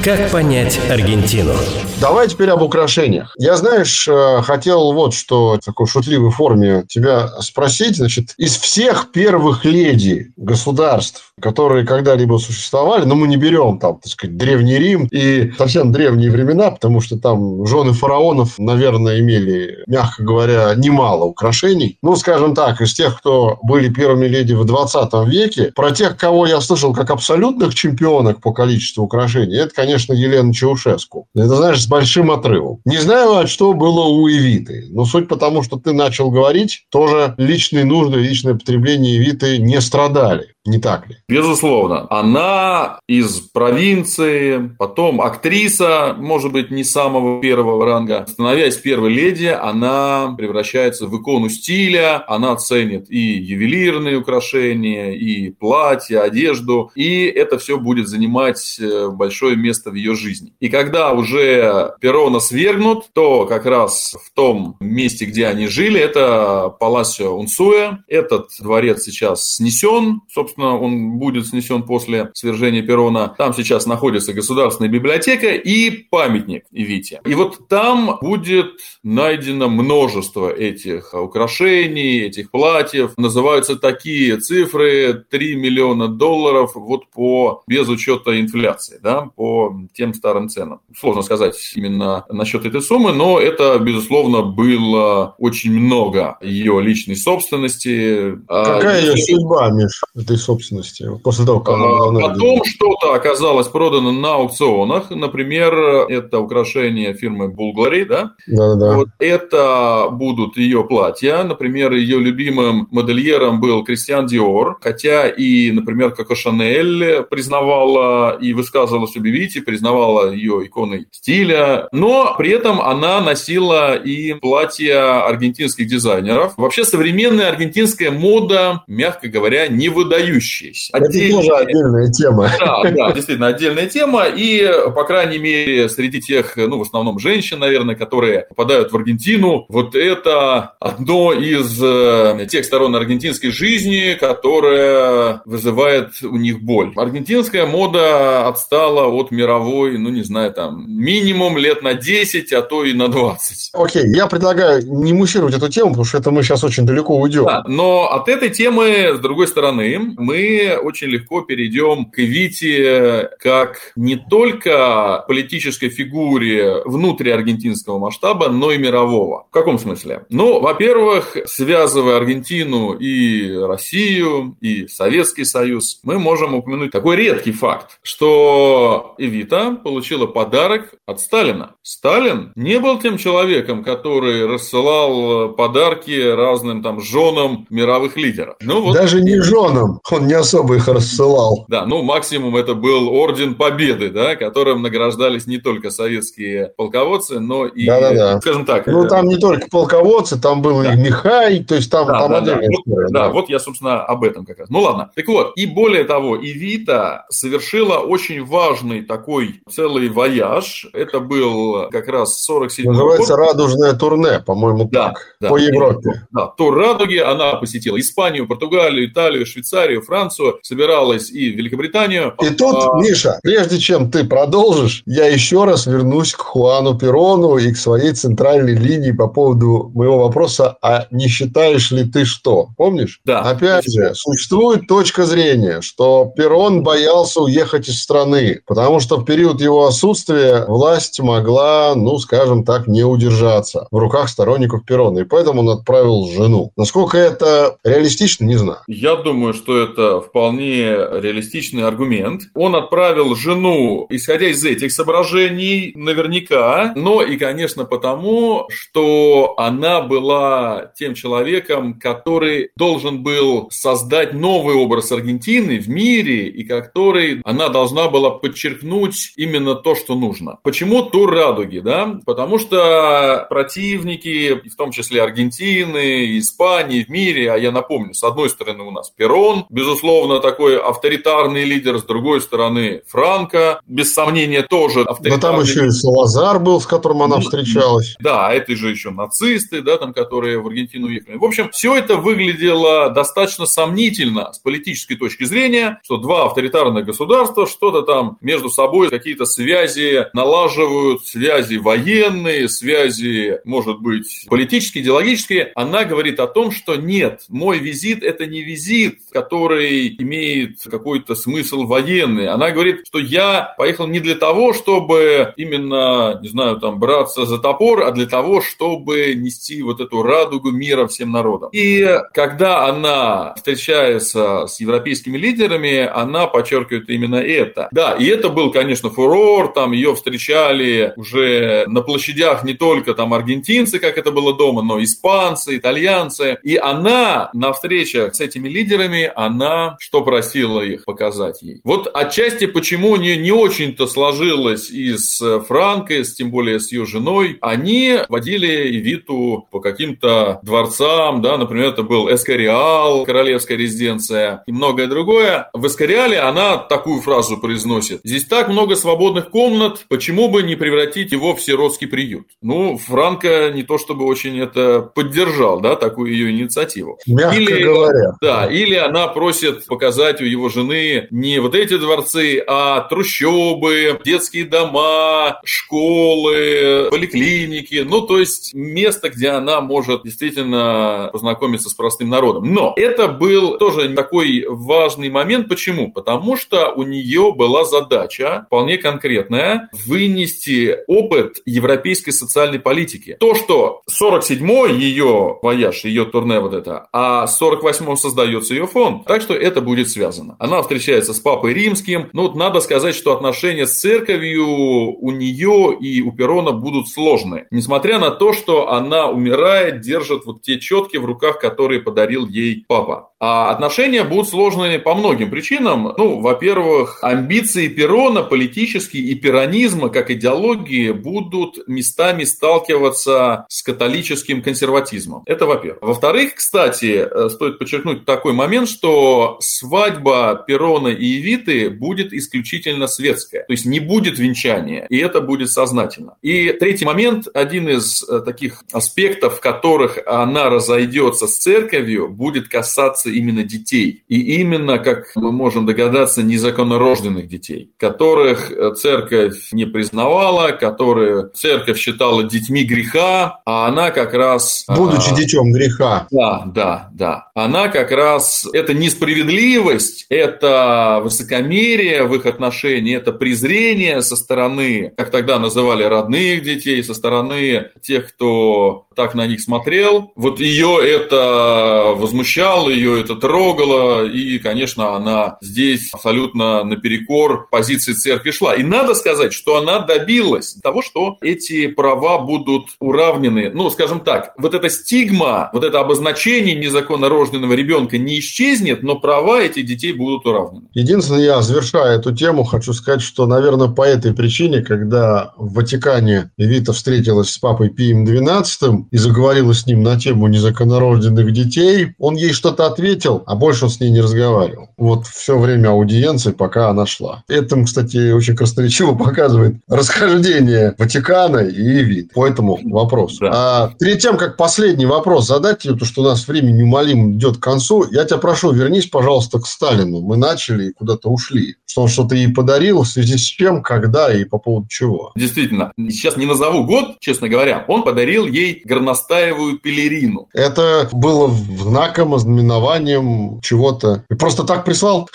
Как 0.03 0.31
понять 0.31 0.79
Аргентину? 0.89 1.53
Давай 1.99 2.27
теперь 2.27 2.49
об 2.49 2.63
украшениях. 2.63 3.35
Я, 3.37 3.55
знаешь, 3.55 4.07
э, 4.07 4.41
хотел 4.41 4.91
вот 4.93 5.13
что 5.13 5.53
в 5.53 5.59
такой 5.59 5.85
шутливой 5.85 6.31
форме 6.31 6.83
тебя 6.89 7.27
спросить. 7.41 7.97
Значит, 7.97 8.33
из 8.37 8.57
всех 8.57 9.11
первых 9.11 9.63
леди 9.63 10.33
государств, 10.35 11.33
которые 11.39 11.85
когда-либо 11.85 12.39
существовали, 12.39 13.05
но 13.05 13.13
мы 13.13 13.27
не 13.27 13.37
берем 13.37 13.77
там, 13.77 13.99
так 13.99 14.11
сказать, 14.11 14.35
Древний 14.35 14.79
Рим 14.79 15.07
и 15.11 15.51
совсем 15.55 15.91
древние 15.91 16.31
времена, 16.31 16.71
потому 16.71 17.01
что 17.01 17.19
там 17.19 17.67
жены 17.67 17.93
фараонов, 17.93 18.57
наверное, 18.57 19.19
имели, 19.19 19.83
мягко 19.85 20.23
говоря, 20.23 20.73
немало 20.75 21.25
украшений. 21.25 21.99
Ну, 22.01 22.15
скажем 22.15 22.55
так, 22.55 22.81
из 22.81 22.95
тех, 22.95 23.19
кто 23.19 23.59
были 23.61 23.93
первыми 23.93 24.25
леди 24.25 24.53
в 24.53 24.65
20 24.65 25.27
веке, 25.27 25.71
про 25.75 25.91
тех, 25.91 26.17
кого 26.17 26.47
я 26.47 26.59
слышал 26.61 26.95
как 26.95 27.11
абсолютных 27.11 27.75
чемпионок 27.75 28.41
по 28.41 28.51
количеству 28.53 29.03
украшений, 29.03 29.57
это, 29.57 29.75
конечно, 29.75 29.90
конечно, 29.91 30.13
Елена 30.13 30.53
Чаушеску. 30.53 31.27
Это, 31.35 31.55
знаешь, 31.55 31.83
с 31.83 31.87
большим 31.87 32.31
отрывом. 32.31 32.79
Не 32.85 32.97
знаю, 32.97 33.47
что 33.47 33.73
было 33.73 34.05
у 34.05 34.29
Эвиты, 34.29 34.87
но 34.89 35.05
суть 35.05 35.27
потому, 35.27 35.63
что 35.63 35.77
ты 35.77 35.91
начал 35.91 36.31
говорить, 36.31 36.85
тоже 36.89 37.35
личные 37.37 37.83
нужды, 37.83 38.19
личное 38.19 38.53
потребление 38.53 39.17
Эвиты 39.17 39.57
не 39.57 39.81
страдали. 39.81 40.53
Не 40.63 40.79
так 40.79 41.09
ли? 41.09 41.17
Безусловно. 41.27 42.05
Она 42.11 42.99
из 43.07 43.39
провинции, 43.39 44.75
потом 44.77 45.19
актриса, 45.19 46.15
может 46.17 46.51
быть, 46.51 46.69
не 46.69 46.83
самого 46.83 47.41
первого 47.41 47.83
ранга. 47.83 48.25
Становясь 48.29 48.77
первой 48.77 49.09
леди, 49.09 49.47
она 49.47 50.35
превращается 50.37 51.07
в 51.07 51.19
икону 51.19 51.49
стиля, 51.49 52.23
она 52.27 52.55
ценит 52.57 53.09
и 53.09 53.17
ювелирные 53.17 54.17
украшения, 54.17 55.13
и 55.13 55.49
платья, 55.49 56.21
одежду, 56.21 56.91
и 56.93 57.25
это 57.25 57.57
все 57.57 57.79
будет 57.79 58.07
занимать 58.07 58.77
э, 58.79 59.09
большое 59.09 59.55
место 59.55 59.89
в 59.89 59.95
ее 59.95 60.13
жизни. 60.15 60.53
И 60.59 60.69
когда 60.69 61.11
уже 61.13 61.95
Перона 61.99 62.39
свергнут, 62.39 63.09
то 63.13 63.47
как 63.47 63.65
раз 63.65 64.15
в 64.23 64.31
том 64.35 64.77
месте, 64.79 65.25
где 65.25 65.47
они 65.47 65.65
жили, 65.65 65.99
это 65.99 66.69
Паласио 66.79 67.35
Унсуя. 67.35 68.03
Этот 68.07 68.49
дворец 68.59 69.01
сейчас 69.03 69.55
снесен, 69.55 70.21
собственно, 70.29 70.50
собственно, 70.51 70.77
он 70.77 71.17
будет 71.17 71.47
снесен 71.47 71.83
после 71.83 72.31
свержения 72.33 72.81
Перона. 72.81 73.33
Там 73.37 73.53
сейчас 73.53 73.85
находится 73.85 74.33
государственная 74.33 74.91
библиотека 74.91 75.47
и 75.53 75.89
памятник 75.89 76.65
Вите. 76.71 77.21
И 77.25 77.33
вот 77.35 77.67
там 77.67 78.17
будет 78.21 78.71
найдено 79.03 79.69
множество 79.69 80.49
этих 80.49 81.13
украшений, 81.13 82.21
этих 82.21 82.51
платьев. 82.51 83.13
Называются 83.17 83.75
такие 83.77 84.37
цифры 84.37 85.25
3 85.29 85.55
миллиона 85.55 86.07
долларов 86.07 86.71
вот 86.75 87.07
по, 87.09 87.63
без 87.67 87.87
учета 87.87 88.39
инфляции, 88.39 88.99
да, 89.01 89.29
по 89.35 89.73
тем 89.93 90.13
старым 90.13 90.49
ценам. 90.49 90.81
Сложно 90.97 91.21
сказать 91.21 91.55
именно 91.75 92.25
насчет 92.29 92.65
этой 92.65 92.81
суммы, 92.81 93.13
но 93.13 93.39
это, 93.39 93.79
безусловно, 93.79 94.41
было 94.41 95.35
очень 95.37 95.71
много 95.71 96.37
ее 96.41 96.81
личной 96.81 97.15
собственности. 97.15 98.37
А 98.47 98.75
Какая 98.75 99.01
ее 99.01 99.17
судьба, 99.17 99.69
Миш, 99.71 100.01
этой 100.15 100.37
собственности 100.41 101.09
после 101.23 101.45
того, 101.45 101.59
как 101.59 101.75
она 101.75 102.29
Потом 102.29 102.63
что-то 102.65 103.13
оказалось 103.13 103.67
продано 103.67 104.11
на 104.11 104.35
аукционах. 104.35 105.09
Например, 105.09 105.73
это 106.09 106.39
украшение 106.39 107.13
фирмы 107.13 107.49
Булгари, 107.49 108.03
да? 108.03 108.33
Да, 108.47 108.75
да. 108.75 108.95
Вот 108.97 109.09
это 109.19 110.09
будут 110.11 110.57
ее 110.57 110.83
платья. 110.83 111.43
Например, 111.43 111.93
ее 111.93 112.19
любимым 112.19 112.87
модельером 112.91 113.59
был 113.59 113.83
Кристиан 113.83 114.27
Диор, 114.27 114.77
хотя 114.81 115.27
и, 115.27 115.71
например, 115.71 116.11
Коко 116.11 116.35
Шанель 116.35 117.23
признавала 117.23 118.37
и 118.37 118.53
высказывалась 118.53 119.15
об 119.15 119.23
Вите, 119.31 119.61
признавала 119.61 120.31
ее 120.33 120.65
иконой 120.65 121.07
стиля, 121.11 121.87
но 121.91 122.35
при 122.37 122.51
этом 122.51 122.81
она 122.81 123.21
носила 123.21 123.95
и 123.95 124.33
платья 124.33 125.25
аргентинских 125.25 125.87
дизайнеров. 125.87 126.53
Вообще 126.57 126.83
современная 126.83 127.49
аргентинская 127.49 128.11
мода, 128.11 128.83
мягко 128.87 129.27
говоря, 129.27 129.67
не 129.67 129.89
выдает 129.89 130.30
выдающиеся. 130.31 130.91
Это 130.95 131.29
тоже 131.29 131.51
отдельная 131.53 132.11
тема. 132.11 132.49
Да, 132.59 132.83
да, 132.83 133.11
действительно, 133.11 133.47
отдельная 133.47 133.87
тема. 133.87 134.25
И, 134.25 134.69
по 134.95 135.03
крайней 135.03 135.37
мере, 135.37 135.89
среди 135.89 136.21
тех, 136.21 136.55
ну, 136.55 136.77
в 136.77 136.81
основном 136.81 137.19
женщин, 137.19 137.59
наверное, 137.59 137.95
которые 137.95 138.45
попадают 138.49 138.91
в 138.91 138.95
Аргентину, 138.95 139.65
вот 139.69 139.95
это 139.95 140.73
одно 140.79 141.33
из 141.33 141.81
э, 141.81 142.47
тех 142.49 142.65
сторон 142.65 142.95
аргентинской 142.95 143.51
жизни, 143.51 144.15
которое 144.19 145.41
вызывает 145.45 146.21
у 146.23 146.37
них 146.37 146.61
боль. 146.61 146.93
Аргентинская 146.95 147.65
мода 147.65 148.47
отстала 148.47 149.07
от 149.07 149.31
мировой, 149.31 149.97
ну, 149.97 150.09
не 150.09 150.23
знаю, 150.23 150.53
там, 150.53 150.85
минимум 150.87 151.57
лет 151.57 151.81
на 151.81 151.93
10, 151.93 152.53
а 152.53 152.61
то 152.61 152.83
и 152.83 152.93
на 152.93 153.07
20. 153.07 153.71
Окей, 153.73 154.03
я 154.07 154.27
предлагаю 154.27 154.83
не 154.85 155.13
муссировать 155.13 155.55
эту 155.55 155.69
тему, 155.69 155.89
потому 155.89 156.05
что 156.05 156.17
это 156.17 156.31
мы 156.31 156.43
сейчас 156.43 156.63
очень 156.63 156.85
далеко 156.85 157.17
уйдем. 157.19 157.45
Да, 157.45 157.63
но 157.67 158.11
от 158.11 158.29
этой 158.29 158.49
темы, 158.49 159.13
с 159.15 159.19
другой 159.19 159.47
стороны, 159.47 160.13
мы 160.21 160.77
очень 160.81 161.07
легко 161.07 161.41
перейдем 161.41 162.05
к 162.05 162.17
Вите 162.19 163.29
как 163.39 163.91
не 163.95 164.15
только 164.15 165.25
политической 165.27 165.89
фигуре 165.89 166.81
внутри 166.85 167.31
аргентинского 167.31 167.97
масштаба, 167.99 168.49
но 168.49 168.71
и 168.71 168.77
мирового. 168.77 169.47
В 169.49 169.53
каком 169.53 169.79
смысле? 169.79 170.25
Ну, 170.29 170.59
во-первых, 170.59 171.37
связывая 171.45 172.17
Аргентину 172.17 172.93
и 172.93 173.51
Россию, 173.55 174.55
и 174.61 174.87
Советский 174.87 175.45
Союз, 175.45 175.99
мы 176.03 176.19
можем 176.19 176.55
упомянуть 176.55 176.91
такой 176.91 177.15
редкий 177.15 177.51
факт, 177.51 177.99
что 178.03 179.15
Эвита 179.17 179.79
получила 179.83 180.27
подарок 180.27 180.93
от 181.05 181.19
Сталина. 181.19 181.75
Сталин 181.81 182.51
не 182.55 182.79
был 182.79 182.99
тем 182.99 183.17
человеком, 183.17 183.83
который 183.83 184.45
рассылал 184.45 185.49
подарки 185.53 186.19
разным 186.35 186.83
там 186.83 187.01
женам 187.01 187.65
мировых 187.69 188.17
лидеров. 188.17 188.55
Ну, 188.61 188.81
вот... 188.81 188.93
Даже 188.95 189.21
не 189.21 189.41
женам 189.41 189.99
он 190.11 190.27
не 190.27 190.33
особо 190.33 190.75
их 190.75 190.87
рассылал. 190.87 191.65
Да, 191.67 191.85
ну 191.85 192.01
максимум 192.03 192.55
это 192.55 192.75
был 192.75 193.09
Орден 193.09 193.55
Победы, 193.55 194.09
да, 194.09 194.35
которым 194.35 194.81
награждались 194.81 195.47
не 195.47 195.57
только 195.57 195.89
советские 195.89 196.73
полководцы, 196.75 197.39
но 197.39 197.65
и, 197.65 197.85
Да-да-да. 197.85 198.39
скажем 198.41 198.65
так... 198.65 198.87
Ну, 198.87 199.07
там 199.07 199.27
не 199.27 199.37
только 199.37 199.67
полководцы, 199.69 200.39
там 200.39 200.61
был 200.61 200.83
да. 200.83 200.93
и 200.93 200.97
Михай, 200.97 201.63
то 201.63 201.75
есть 201.75 201.91
там, 201.91 202.07
да, 202.07 202.19
там 202.19 202.31
да, 202.31 202.41
да. 202.41 202.53
история. 202.53 202.77
Вот, 202.85 203.11
да. 203.11 203.19
да, 203.19 203.29
вот 203.29 203.49
я, 203.49 203.59
собственно, 203.59 204.03
об 204.03 204.23
этом 204.23 204.45
как 204.45 204.59
раз. 204.59 204.69
Ну, 204.69 204.81
ладно. 204.81 205.11
Так 205.15 205.27
вот, 205.27 205.53
и 205.55 205.65
более 205.65 206.03
того, 206.03 206.37
Ивита 206.37 207.25
совершила 207.29 207.99
очень 207.99 208.43
важный 208.43 209.03
такой 209.03 209.61
целый 209.69 210.09
вояж. 210.09 210.87
Это 210.93 211.19
был 211.19 211.89
как 211.89 212.07
раз 212.07 212.41
47 212.43 212.89
Называется 212.89 213.35
год. 213.35 213.47
«Радужное 213.47 213.93
турне», 213.93 214.39
по-моему, 214.45 214.85
да, 214.85 215.09
так, 215.09 215.35
да, 215.39 215.49
по 215.49 215.57
Европе. 215.57 216.27
Да, 216.31 216.47
тур 216.47 216.75
радуги. 216.75 217.17
Она 217.17 217.55
посетила 217.55 217.99
Испанию, 217.99 218.47
Португалию, 218.47 219.07
Италию, 219.07 219.45
Швейцарию, 219.45 220.00
Францию, 220.01 220.59
собиралась 220.61 221.29
и 221.29 221.51
в 221.51 221.57
Великобританию. 221.57 222.33
И 222.41 222.49
тут, 222.49 222.75
а... 222.75 222.99
Миша, 222.99 223.39
прежде 223.43 223.79
чем 223.79 224.11
ты 224.11 224.23
продолжишь, 224.23 225.03
я 225.05 225.27
еще 225.27 225.63
раз 225.63 225.85
вернусь 225.85 226.33
к 226.33 226.41
Хуану 226.41 226.97
Перону 226.97 227.57
и 227.57 227.71
к 227.71 227.77
своей 227.77 228.13
центральной 228.13 228.75
линии 228.75 229.11
по 229.11 229.27
поводу 229.27 229.91
моего 229.93 230.19
вопроса, 230.19 230.77
а 230.81 231.07
не 231.11 231.27
считаешь 231.27 231.91
ли 231.91 232.03
ты 232.03 232.25
что? 232.25 232.69
Помнишь? 232.77 233.19
Да. 233.25 233.41
Опять 233.41 233.91
же, 233.91 234.13
существует 234.15 234.87
точка 234.87 235.25
зрения, 235.25 235.81
что 235.81 236.31
Перон 236.35 236.83
боялся 236.83 237.41
уехать 237.41 237.87
из 237.87 238.01
страны, 238.01 238.61
потому 238.65 238.99
что 238.99 239.17
в 239.17 239.25
период 239.25 239.61
его 239.61 239.87
отсутствия 239.87 240.65
власть 240.67 241.19
могла, 241.19 241.93
ну, 241.95 242.17
скажем 242.19 242.63
так, 242.63 242.87
не 242.87 243.03
удержаться 243.03 243.87
в 243.91 243.97
руках 243.97 244.29
сторонников 244.29 244.85
Перона, 244.85 245.19
и 245.19 245.23
поэтому 245.23 245.61
он 245.61 245.69
отправил 245.69 246.27
жену. 246.27 246.71
Насколько 246.77 247.17
это 247.17 247.77
реалистично, 247.83 248.45
не 248.45 248.57
знаю. 248.57 248.79
Я 248.87 249.15
думаю, 249.15 249.53
что 249.53 249.77
это 249.77 249.90
это 249.91 250.21
вполне 250.21 250.83
реалистичный 250.85 251.83
аргумент. 251.83 252.43
Он 252.53 252.75
отправил 252.75 253.35
жену, 253.35 254.07
исходя 254.09 254.47
из 254.47 254.63
этих 254.63 254.91
соображений, 254.91 255.91
наверняка, 255.95 256.93
но 256.95 257.21
и, 257.21 257.37
конечно, 257.37 257.85
потому, 257.85 258.67
что 258.69 259.53
она 259.57 260.01
была 260.01 260.91
тем 260.97 261.13
человеком, 261.13 261.99
который 261.99 262.69
должен 262.75 263.23
был 263.23 263.67
создать 263.71 264.33
новый 264.33 264.75
образ 264.75 265.11
Аргентины 265.11 265.79
в 265.79 265.89
мире, 265.89 266.47
и 266.47 266.63
который 266.63 267.41
она 267.43 267.69
должна 267.69 268.09
была 268.09 268.31
подчеркнуть 268.31 269.33
именно 269.35 269.75
то, 269.75 269.95
что 269.95 270.15
нужно. 270.15 270.59
Почему 270.63 271.03
тур 271.03 271.31
радуги, 271.31 271.79
да? 271.79 272.19
Потому 272.25 272.59
что 272.59 273.45
противники, 273.49 274.61
в 274.69 274.75
том 274.75 274.91
числе 274.91 275.21
Аргентины, 275.21 276.37
Испании 276.37 277.03
в 277.03 277.09
мире, 277.09 277.51
а 277.51 277.57
я 277.57 277.71
напомню, 277.71 278.13
с 278.13 278.23
одной 278.23 278.49
стороны 278.49 278.83
у 278.83 278.91
нас 278.91 279.09
Перон, 279.09 279.65
безусловно, 279.71 280.39
такой 280.39 280.77
авторитарный 280.77 281.63
лидер, 281.63 281.97
с 281.97 282.03
другой 282.03 282.41
стороны, 282.41 283.01
Франко, 283.07 283.81
без 283.87 284.13
сомнения, 284.13 284.61
тоже 284.61 285.01
авторитарный. 285.01 285.35
Но 285.35 285.39
там 285.39 285.61
еще 285.61 285.87
и 285.87 285.89
Салазар 285.89 286.59
был, 286.59 286.79
с 286.79 286.85
которым 286.85 287.23
она 287.23 287.39
встречалась. 287.39 288.15
Да, 288.19 288.53
это 288.53 288.75
же 288.75 288.89
еще 288.91 289.09
нацисты, 289.09 289.81
да, 289.81 289.97
там, 289.97 290.13
которые 290.13 290.59
в 290.59 290.67
Аргентину 290.67 291.07
уехали. 291.07 291.37
В 291.37 291.45
общем, 291.45 291.69
все 291.71 291.95
это 291.95 292.17
выглядело 292.17 293.09
достаточно 293.09 293.65
сомнительно 293.65 294.53
с 294.53 294.59
политической 294.59 295.15
точки 295.15 295.45
зрения, 295.45 295.99
что 296.03 296.17
два 296.17 296.45
авторитарных 296.45 297.05
государства 297.05 297.65
что-то 297.65 298.01
там 298.01 298.37
между 298.41 298.69
собой 298.69 299.09
какие-то 299.09 299.45
связи 299.45 300.27
налаживают, 300.33 301.25
связи 301.25 301.75
военные, 301.75 302.67
связи, 302.67 303.59
может 303.63 303.99
быть, 303.99 304.45
политические, 304.49 305.03
идеологические. 305.03 305.71
Она 305.75 306.03
говорит 306.03 306.39
о 306.39 306.47
том, 306.47 306.71
что 306.71 306.95
нет, 306.95 307.43
мой 307.47 307.79
визит– 307.79 308.23
это 308.23 308.45
не 308.45 308.61
визит, 308.63 309.19
который 309.31 309.60
имеет 309.67 310.77
какой-то 310.83 311.35
смысл 311.35 311.83
военный. 311.83 312.47
Она 312.47 312.71
говорит, 312.71 313.01
что 313.07 313.19
я 313.19 313.73
поехал 313.77 314.07
не 314.07 314.19
для 314.19 314.35
того, 314.35 314.73
чтобы 314.73 315.53
именно, 315.57 316.39
не 316.41 316.49
знаю, 316.49 316.77
там, 316.79 316.99
браться 316.99 317.45
за 317.45 317.57
топор, 317.57 318.03
а 318.03 318.11
для 318.11 318.25
того, 318.25 318.61
чтобы 318.61 319.33
нести 319.35 319.81
вот 319.81 320.01
эту 320.01 320.23
радугу 320.23 320.71
мира 320.71 321.07
всем 321.07 321.31
народам. 321.31 321.69
И 321.71 322.07
когда 322.33 322.85
она 322.87 323.53
встречается 323.55 324.67
с 324.67 324.79
европейскими 324.79 325.37
лидерами, 325.37 325.99
она 325.99 326.47
подчеркивает 326.47 327.09
именно 327.09 327.35
это. 327.35 327.89
Да, 327.91 328.13
и 328.13 328.25
это 328.25 328.49
был, 328.49 328.71
конечно, 328.71 329.09
фурор, 329.09 329.73
там 329.73 329.91
ее 329.91 330.15
встречали 330.15 331.13
уже 331.15 331.85
на 331.87 332.01
площадях 332.01 332.63
не 332.63 332.73
только 332.73 333.13
там 333.13 333.33
аргентинцы, 333.33 333.99
как 333.99 334.17
это 334.17 334.31
было 334.31 334.55
дома, 334.55 334.81
но 334.81 335.01
испанцы, 335.03 335.77
итальянцы. 335.77 336.57
И 336.63 336.77
она 336.77 337.49
на 337.53 337.73
встречах 337.73 338.35
с 338.35 338.41
этими 338.41 338.69
лидерами, 338.69 339.31
она 339.35 339.50
что 339.99 340.21
просила 340.21 340.81
их 340.81 341.05
показать 341.05 341.61
ей? 341.61 341.81
Вот 341.83 342.09
отчасти 342.13 342.65
почему 342.65 343.11
у 343.11 343.15
нее 343.15 343.37
не 343.37 343.51
очень-то 343.51 344.07
сложилось 344.07 344.89
и 344.89 345.17
с 345.17 345.59
Франкой, 345.61 346.23
тем 346.23 346.51
более 346.51 346.79
с 346.79 346.91
ее 346.91 347.05
женой, 347.05 347.57
они 347.61 348.19
водили 348.29 348.97
Эвиту 348.97 349.67
по 349.71 349.79
каким-то 349.79 350.59
дворцам, 350.63 351.41
да, 351.41 351.57
например, 351.57 351.89
это 351.89 352.03
был 352.03 352.33
Эскориал, 352.33 353.25
королевская 353.25 353.77
резиденция 353.77 354.63
и 354.65 354.71
многое 354.71 355.07
другое. 355.07 355.69
В 355.73 355.87
Эскориале 355.87 356.39
она 356.39 356.77
такую 356.77 357.21
фразу 357.21 357.57
произносит. 357.57 358.21
Здесь 358.23 358.45
так 358.45 358.69
много 358.69 358.95
свободных 358.95 359.49
комнат, 359.49 360.05
почему 360.09 360.49
бы 360.49 360.63
не 360.63 360.75
превратить 360.75 361.31
его 361.31 361.55
в 361.55 361.61
сиротский 361.61 362.07
приют? 362.07 362.47
Ну, 362.61 362.97
Франко 362.97 363.71
не 363.73 363.83
то 363.83 363.97
чтобы 363.97 364.25
очень 364.25 364.59
это 364.59 365.01
поддержал, 365.01 365.79
да, 365.79 365.95
такую 365.95 366.31
ее 366.31 366.51
инициативу. 366.51 367.19
Мягко 367.25 367.55
или, 367.55 367.83
говоря. 367.83 368.33
Да, 368.41 368.65
или 368.65 368.95
она 368.95 369.27
просит 369.41 369.87
показать 369.87 370.39
у 370.39 370.45
его 370.45 370.69
жены 370.69 371.27
не 371.31 371.57
вот 371.57 371.73
эти 371.73 371.97
дворцы, 371.97 372.63
а 372.67 373.01
трущобы, 373.01 374.21
детские 374.23 374.65
дома, 374.65 375.59
школы, 375.65 377.07
поликлиники, 377.09 378.05
ну, 378.07 378.21
то 378.21 378.37
есть 378.37 378.75
место, 378.75 379.29
где 379.31 379.49
она 379.49 379.81
может 379.81 380.21
действительно 380.21 381.31
познакомиться 381.33 381.89
с 381.89 381.95
простым 381.95 382.29
народом. 382.29 382.71
Но 382.71 382.93
это 382.95 383.29
был 383.29 383.79
тоже 383.79 384.09
такой 384.09 384.63
важный 384.67 385.31
момент. 385.31 385.67
Почему? 385.67 386.11
Потому 386.11 386.55
что 386.55 386.91
у 386.91 387.01
нее 387.01 387.51
была 387.51 387.83
задача 387.83 388.65
вполне 388.67 388.99
конкретная 388.99 389.89
вынести 390.05 390.99
опыт 391.07 391.61
европейской 391.65 392.29
социальной 392.29 392.79
политики. 392.79 393.37
То, 393.39 393.55
что 393.55 394.03
47-й 394.07 395.01
ее 395.01 395.57
вояж, 395.63 396.03
ее 396.03 396.25
турне 396.25 396.59
вот 396.59 396.75
это, 396.75 397.07
а 397.11 397.47
48-м 397.47 398.17
создается 398.17 398.75
ее 398.75 398.85
фонд. 398.85 399.30
Так 399.31 399.41
что 399.41 399.53
это 399.53 399.79
будет 399.79 400.09
связано. 400.09 400.57
Она 400.59 400.81
встречается 400.81 401.33
с 401.33 401.39
папой 401.39 401.73
римским. 401.73 402.29
Ну, 402.33 402.41
вот 402.41 402.55
надо 402.57 402.81
сказать, 402.81 403.15
что 403.15 403.31
отношения 403.31 403.87
с 403.87 403.97
церковью 403.97 404.67
у 404.67 405.31
нее 405.31 405.97
и 405.97 406.21
у 406.21 406.33
Перона 406.33 406.73
будут 406.73 407.07
сложные. 407.07 407.65
Несмотря 407.71 408.19
на 408.19 408.31
то, 408.31 408.51
что 408.51 408.91
она 408.91 409.29
умирает, 409.29 410.01
держит 410.01 410.45
вот 410.45 410.63
те 410.63 410.81
четки 410.81 411.15
в 411.15 411.23
руках, 411.23 411.59
которые 411.59 412.01
подарил 412.01 412.45
ей 412.45 412.83
папа. 412.85 413.29
А 413.39 413.71
отношения 413.71 414.25
будут 414.25 414.49
сложными 414.49 414.97
по 414.97 415.15
многим 415.15 415.49
причинам. 415.49 416.13
Ну, 416.17 416.41
во-первых, 416.41 417.23
амбиции 417.23 417.87
Перона 417.87 418.43
политические 418.43 419.23
и 419.23 419.35
перонизма 419.35 420.09
как 420.09 420.29
идеологии 420.29 421.11
будут 421.11 421.87
местами 421.87 422.43
сталкиваться 422.43 423.65
с 423.69 423.81
католическим 423.81 424.61
консерватизмом. 424.61 425.41
Это 425.45 425.65
во-первых. 425.65 426.03
Во-вторых, 426.03 426.55
кстати, 426.55 427.27
э, 427.27 427.49
стоит 427.49 427.79
подчеркнуть 427.79 428.25
такой 428.25 428.53
момент, 428.53 428.89
что 428.89 429.20
свадьба 429.59 430.63
Перона 430.67 431.09
и 431.09 431.25
Евиты 431.25 431.89
будет 431.89 432.33
исключительно 432.33 433.07
светская. 433.07 433.63
То 433.65 433.73
есть 433.73 433.85
не 433.85 433.99
будет 433.99 434.39
венчания, 434.39 435.05
и 435.09 435.17
это 435.17 435.41
будет 435.41 435.69
сознательно. 435.69 436.35
И 436.41 436.71
третий 436.73 437.05
момент, 437.05 437.47
один 437.53 437.89
из 437.89 438.23
э, 438.23 438.41
таких 438.41 438.83
аспектов, 438.91 439.57
в 439.57 439.61
которых 439.61 440.19
она 440.25 440.69
разойдется 440.69 441.47
с 441.47 441.57
церковью, 441.57 442.29
будет 442.29 442.67
касаться 442.67 443.29
именно 443.29 443.63
детей. 443.63 444.23
И 444.27 444.55
именно, 444.61 444.99
как 444.99 445.31
мы 445.35 445.51
можем 445.51 445.85
догадаться, 445.85 446.43
незаконнорожденных 446.43 447.47
детей, 447.47 447.91
которых 447.97 448.71
э, 448.71 448.93
церковь 448.95 449.69
не 449.71 449.85
признавала, 449.85 450.71
которые 450.71 451.49
церковь 451.53 451.97
считала 451.97 452.43
детьми 452.43 452.83
греха, 452.83 453.59
а 453.65 453.87
она 453.87 454.11
как 454.11 454.33
раз... 454.33 454.85
Будучи 454.87 455.31
а, 455.31 455.35
детем 455.35 455.71
греха. 455.71 456.27
Да, 456.31 456.63
да, 456.65 457.09
да. 457.13 457.51
Она 457.55 457.87
как 457.89 458.11
раз... 458.11 458.67
Это 458.73 458.93
несправедливость, 459.11 460.25
это 460.29 461.19
высокомерие 461.23 462.23
в 462.23 462.35
их 462.35 462.45
отношении, 462.45 463.15
это 463.15 463.31
презрение 463.31 464.21
со 464.21 464.35
стороны, 464.35 465.13
как 465.17 465.29
тогда 465.31 465.59
называли 465.59 466.03
родных 466.03 466.63
детей, 466.63 467.03
со 467.03 467.13
стороны 467.13 467.89
тех, 468.01 468.29
кто 468.33 469.07
так 469.15 469.35
на 469.35 469.45
них 469.45 469.61
смотрел. 469.61 470.31
Вот 470.35 470.59
ее 470.59 470.99
это 471.03 472.13
возмущало, 472.15 472.89
ее 472.89 473.19
это 473.21 473.35
трогало, 473.35 474.25
и, 474.25 474.57
конечно, 474.59 475.15
она 475.15 475.57
здесь 475.61 476.09
абсолютно 476.13 476.83
наперекор 476.83 477.67
позиции 477.69 478.13
церкви 478.13 478.51
шла. 478.51 478.75
И 478.75 478.83
надо 478.83 479.13
сказать, 479.13 479.53
что 479.53 479.77
она 479.77 479.99
добилась 479.99 480.75
того, 480.81 481.01
что 481.01 481.37
эти 481.41 481.87
права 481.87 482.39
будут 482.39 482.87
уравнены. 482.99 483.71
Ну, 483.73 483.89
скажем 483.89 484.21
так, 484.21 484.53
вот 484.57 484.73
эта 484.73 484.89
стигма, 484.89 485.69
вот 485.73 485.83
это 485.83 485.99
обозначение 485.99 486.75
незаконно 486.75 487.29
рожденного 487.29 487.73
ребенка 487.73 488.17
не 488.17 488.39
исчезнет, 488.39 489.00
но 489.01 489.19
права 489.19 489.61
этих 489.61 489.85
детей 489.85 490.13
будут 490.13 490.45
уравнены. 490.45 490.87
Единственное, 490.93 491.41
я 491.41 491.61
завершая 491.61 492.17
эту 492.17 492.35
тему, 492.35 492.63
хочу 492.63 492.93
сказать, 492.93 493.21
что, 493.21 493.45
наверное, 493.45 493.87
по 493.87 494.03
этой 494.03 494.33
причине, 494.33 494.81
когда 494.81 495.53
в 495.57 495.73
Ватикане 495.73 496.51
Вита 496.57 496.93
встретилась 496.93 497.49
с 497.49 497.57
папой 497.57 497.89
Пием 497.89 498.25
XII 498.25 499.05
и 499.11 499.17
заговорила 499.17 499.73
с 499.73 499.85
ним 499.85 500.03
на 500.03 500.19
тему 500.19 500.47
незаконнорожденных 500.47 501.51
детей, 501.51 502.13
он 502.17 502.35
ей 502.35 502.53
что-то 502.53 502.87
ответил, 502.87 503.43
а 503.45 503.55
больше 503.55 503.85
он 503.85 503.91
с 503.91 503.99
ней 503.99 504.09
не 504.09 504.21
разговаривал. 504.21 504.89
Вот 504.97 505.27
все 505.27 505.57
время 505.57 505.89
аудиенции, 505.89 506.51
пока 506.51 506.89
она 506.89 507.05
шла. 507.05 507.43
Этим, 507.47 507.85
кстати, 507.85 508.31
очень 508.31 508.55
красноречиво 508.55 509.15
показывает 509.17 509.75
расхождение 509.87 510.95
Ватикана 510.97 511.59
и 511.59 512.03
Вит 512.03 512.33
по 512.33 512.47
этому 512.47 512.79
вопросу. 512.83 513.37
Да. 513.41 513.51
А 513.53 513.93
перед 513.99 514.19
тем, 514.19 514.37
как 514.37 514.57
последний 514.57 515.05
вопрос 515.05 515.47
задать 515.47 515.81
потому 515.83 516.05
что 516.05 516.21
у 516.21 516.25
нас 516.25 516.47
время 516.47 516.71
неумолимо 516.71 517.31
идет 517.33 517.57
к 517.57 517.59
концу, 517.59 518.05
я 518.11 518.25
тебя 518.25 518.37
прошу, 518.37 518.71
вернись, 518.81 519.07
пожалуйста, 519.07 519.59
к 519.59 519.67
Сталину. 519.67 520.21
Мы 520.21 520.37
начали 520.37 520.89
и 520.89 520.93
куда-то 520.93 521.29
ушли. 521.29 521.75
Что 521.85 522.03
он 522.03 522.07
что-то 522.07 522.35
ей 522.35 522.47
подарил, 522.53 523.03
в 523.03 523.07
связи 523.07 523.37
с 523.37 523.41
чем, 523.41 523.81
когда 523.81 524.33
и 524.33 524.45
по 524.45 524.57
поводу 524.57 524.87
чего. 524.89 525.31
Действительно. 525.35 525.91
Сейчас 525.97 526.37
не 526.37 526.45
назову 526.45 526.85
год, 526.85 527.17
честно 527.19 527.49
говоря. 527.49 527.85
Он 527.87 528.03
подарил 528.03 528.45
ей 528.45 528.81
горностаевую 528.85 529.79
пелерину. 529.79 530.47
Это 530.53 531.09
было 531.11 531.51
знаком, 531.51 532.33
ознаменованием 532.33 533.61
чего-то. 533.61 534.23
И 534.29 534.35
просто 534.35 534.63
так 534.63 534.85
прислал? 534.85 535.29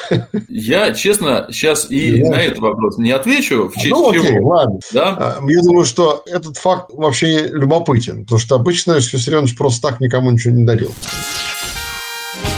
Я, 0.49 0.93
честно, 0.95 1.47
сейчас 1.51 1.91
и 1.91 2.25
на 2.25 2.37
этот 2.37 2.59
вопрос 2.59 2.99
не 2.99 3.11
отвечу. 3.11 3.69
В 3.69 3.75
честь 3.75 3.91
ну, 3.91 4.11
окей, 4.11 4.23
чего. 4.23 4.49
ладно. 4.49 4.79
Да? 4.93 5.39
А, 5.41 5.51
я 5.51 5.63
думаю, 5.63 5.85
что 5.85 6.23
этот 6.27 6.57
факт 6.57 6.91
вообще 6.93 7.49
любопытен. 7.49 8.25
Потому 8.25 8.39
что 8.39 8.55
обычно 8.57 8.93
Виссарионович 8.93 9.57
просто 9.57 9.89
так 9.89 10.01
никому 10.01 10.31
ничего 10.31 10.55
не 10.55 10.65
дарил. 10.65 10.93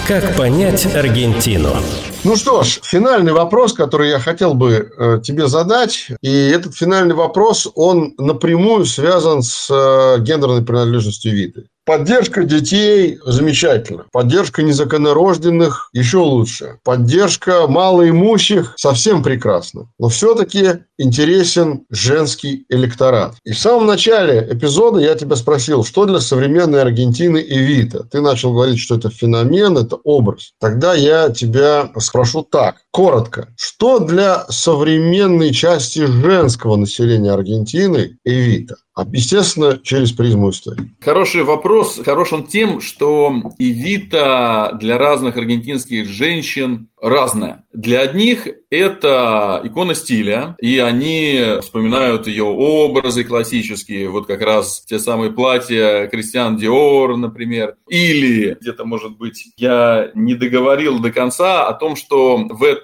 Как 0.08 0.34
понять 0.36 0.86
Аргентину? 0.94 1.76
Ну 2.24 2.34
что 2.34 2.64
ж, 2.64 2.80
финальный 2.82 3.32
вопрос, 3.32 3.72
который 3.72 4.10
я 4.10 4.18
хотел 4.18 4.54
бы 4.54 4.90
э, 4.98 5.20
тебе 5.22 5.46
задать, 5.46 6.08
и 6.20 6.48
этот 6.48 6.74
финальный 6.74 7.14
вопрос, 7.14 7.70
он 7.76 8.14
напрямую 8.18 8.86
связан 8.86 9.42
с 9.42 9.68
э, 9.70 10.20
гендерной 10.20 10.64
принадлежностью 10.64 11.32
вида. 11.32 11.62
Поддержка 11.88 12.44
детей 12.44 13.18
замечательно. 13.24 14.04
Поддержка 14.12 14.62
незаконнорожденных 14.62 15.88
еще 15.94 16.18
лучше. 16.18 16.78
Поддержка 16.84 17.66
малоимущих 17.66 18.74
совсем 18.76 19.22
прекрасно. 19.22 19.88
Но 19.98 20.10
все-таки 20.10 20.80
интересен 20.98 21.86
женский 21.88 22.66
электорат. 22.68 23.36
И 23.44 23.52
в 23.52 23.58
самом 23.58 23.86
начале 23.86 24.46
эпизода 24.50 25.00
я 25.00 25.14
тебя 25.14 25.34
спросил, 25.34 25.82
что 25.82 26.04
для 26.04 26.20
современной 26.20 26.82
Аргентины 26.82 27.38
Эвита. 27.38 28.04
Ты 28.04 28.20
начал 28.20 28.52
говорить, 28.52 28.80
что 28.80 28.96
это 28.96 29.08
феномен, 29.08 29.78
это 29.78 29.96
образ. 29.96 30.52
Тогда 30.60 30.92
я 30.92 31.30
тебя 31.30 31.90
спрошу 32.08 32.42
так, 32.42 32.84
коротко. 32.90 33.48
Что 33.56 33.98
для 33.98 34.46
современной 34.48 35.52
части 35.52 36.06
женского 36.06 36.76
населения 36.76 37.32
Аргентины 37.32 38.18
Эвита? 38.24 38.76
Естественно, 39.12 39.78
через 39.82 40.12
призму 40.12 40.50
истории. 40.50 40.90
Хороший 41.00 41.44
вопрос. 41.44 42.00
Хорош 42.04 42.32
он 42.32 42.46
тем, 42.46 42.80
что 42.80 43.32
Эвита 43.58 44.76
для 44.80 44.98
разных 44.98 45.36
аргентинских 45.36 46.08
женщин 46.08 46.88
разная. 47.00 47.64
Для 47.72 48.00
одних 48.00 48.48
это 48.70 49.60
икона 49.62 49.94
стиля, 49.94 50.56
и 50.60 50.78
они 50.78 51.60
вспоминают 51.62 52.26
ее 52.26 52.42
образы 52.42 53.22
классические, 53.22 54.08
вот 54.08 54.26
как 54.26 54.42
раз 54.42 54.82
те 54.84 54.98
самые 54.98 55.30
платья 55.30 56.08
Кристиан 56.08 56.56
Диор, 56.56 57.16
например. 57.16 57.76
Или 57.88 58.56
где-то, 58.60 58.84
может 58.84 59.16
быть, 59.16 59.52
я 59.56 60.10
не 60.14 60.34
договорил 60.34 60.98
до 60.98 61.12
конца 61.12 61.68
о 61.68 61.72
том, 61.72 61.94
что 61.94 62.36
в 62.36 62.64
этом 62.64 62.77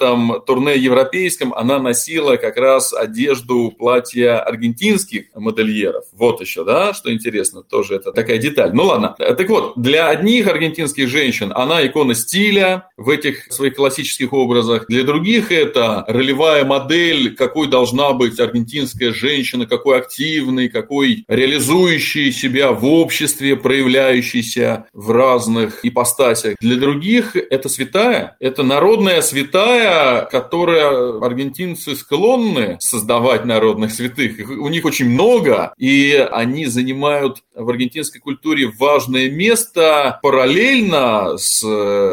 турне 0.47 0.77
европейском 0.77 1.53
она 1.55 1.79
носила 1.79 2.37
как 2.37 2.57
раз 2.57 2.93
одежду 2.93 3.73
платья 3.77 4.41
аргентинских 4.41 5.27
модельеров. 5.35 6.05
Вот 6.13 6.41
еще, 6.41 6.65
да, 6.65 6.95
что 6.95 7.13
интересно, 7.13 7.63
тоже 7.63 7.97
это 7.97 8.13
такая 8.13 8.39
деталь. 8.39 8.73
Ну 8.73 8.85
ладно. 8.85 9.15
Так 9.19 9.49
вот, 9.49 9.75
для 9.77 10.09
одних 10.09 10.47
аргентинских 10.47 11.09
женщин 11.09 11.53
она 11.55 11.87
икона 11.87 12.15
стиля 12.15 12.89
в 12.97 13.11
этих 13.11 13.53
своих 13.53 13.75
классических 13.75 14.33
образах. 14.33 14.87
Для 14.89 15.05
других 15.05 15.53
это 15.53 16.05
ролевая 16.09 16.65
модель, 16.65 17.35
какой 17.35 17.69
должна 17.69 18.13
быть 18.13 18.39
аргентинская 18.41 19.13
женщина, 19.13 19.67
какой 19.67 19.99
активной, 19.99 20.69
какой 20.69 21.25
реализующей 21.29 22.33
себя 22.33 22.73
в 22.73 22.85
обществе, 22.87 23.57
проявляющейся 23.57 24.87
в 24.93 25.11
разных 25.11 25.85
ипостасях. 25.85 26.57
Для 26.61 26.77
других 26.77 27.37
это 27.37 27.69
святая, 27.69 28.37
это 28.41 28.63
народная 28.63 29.21
святая, 29.21 29.84
которая 30.31 31.19
аргентинцы 31.21 31.95
склонны 31.95 32.77
создавать 32.81 33.45
народных 33.45 33.93
святых. 33.93 34.49
У 34.49 34.69
них 34.69 34.85
очень 34.85 35.09
много, 35.11 35.73
и 35.79 36.13
они 36.31 36.67
занимают 36.67 37.43
в 37.55 37.69
аргентинской 37.69 38.21
культуре 38.21 38.71
важное 38.79 39.31
место 39.31 40.19
параллельно 40.23 41.37
с 41.37 41.63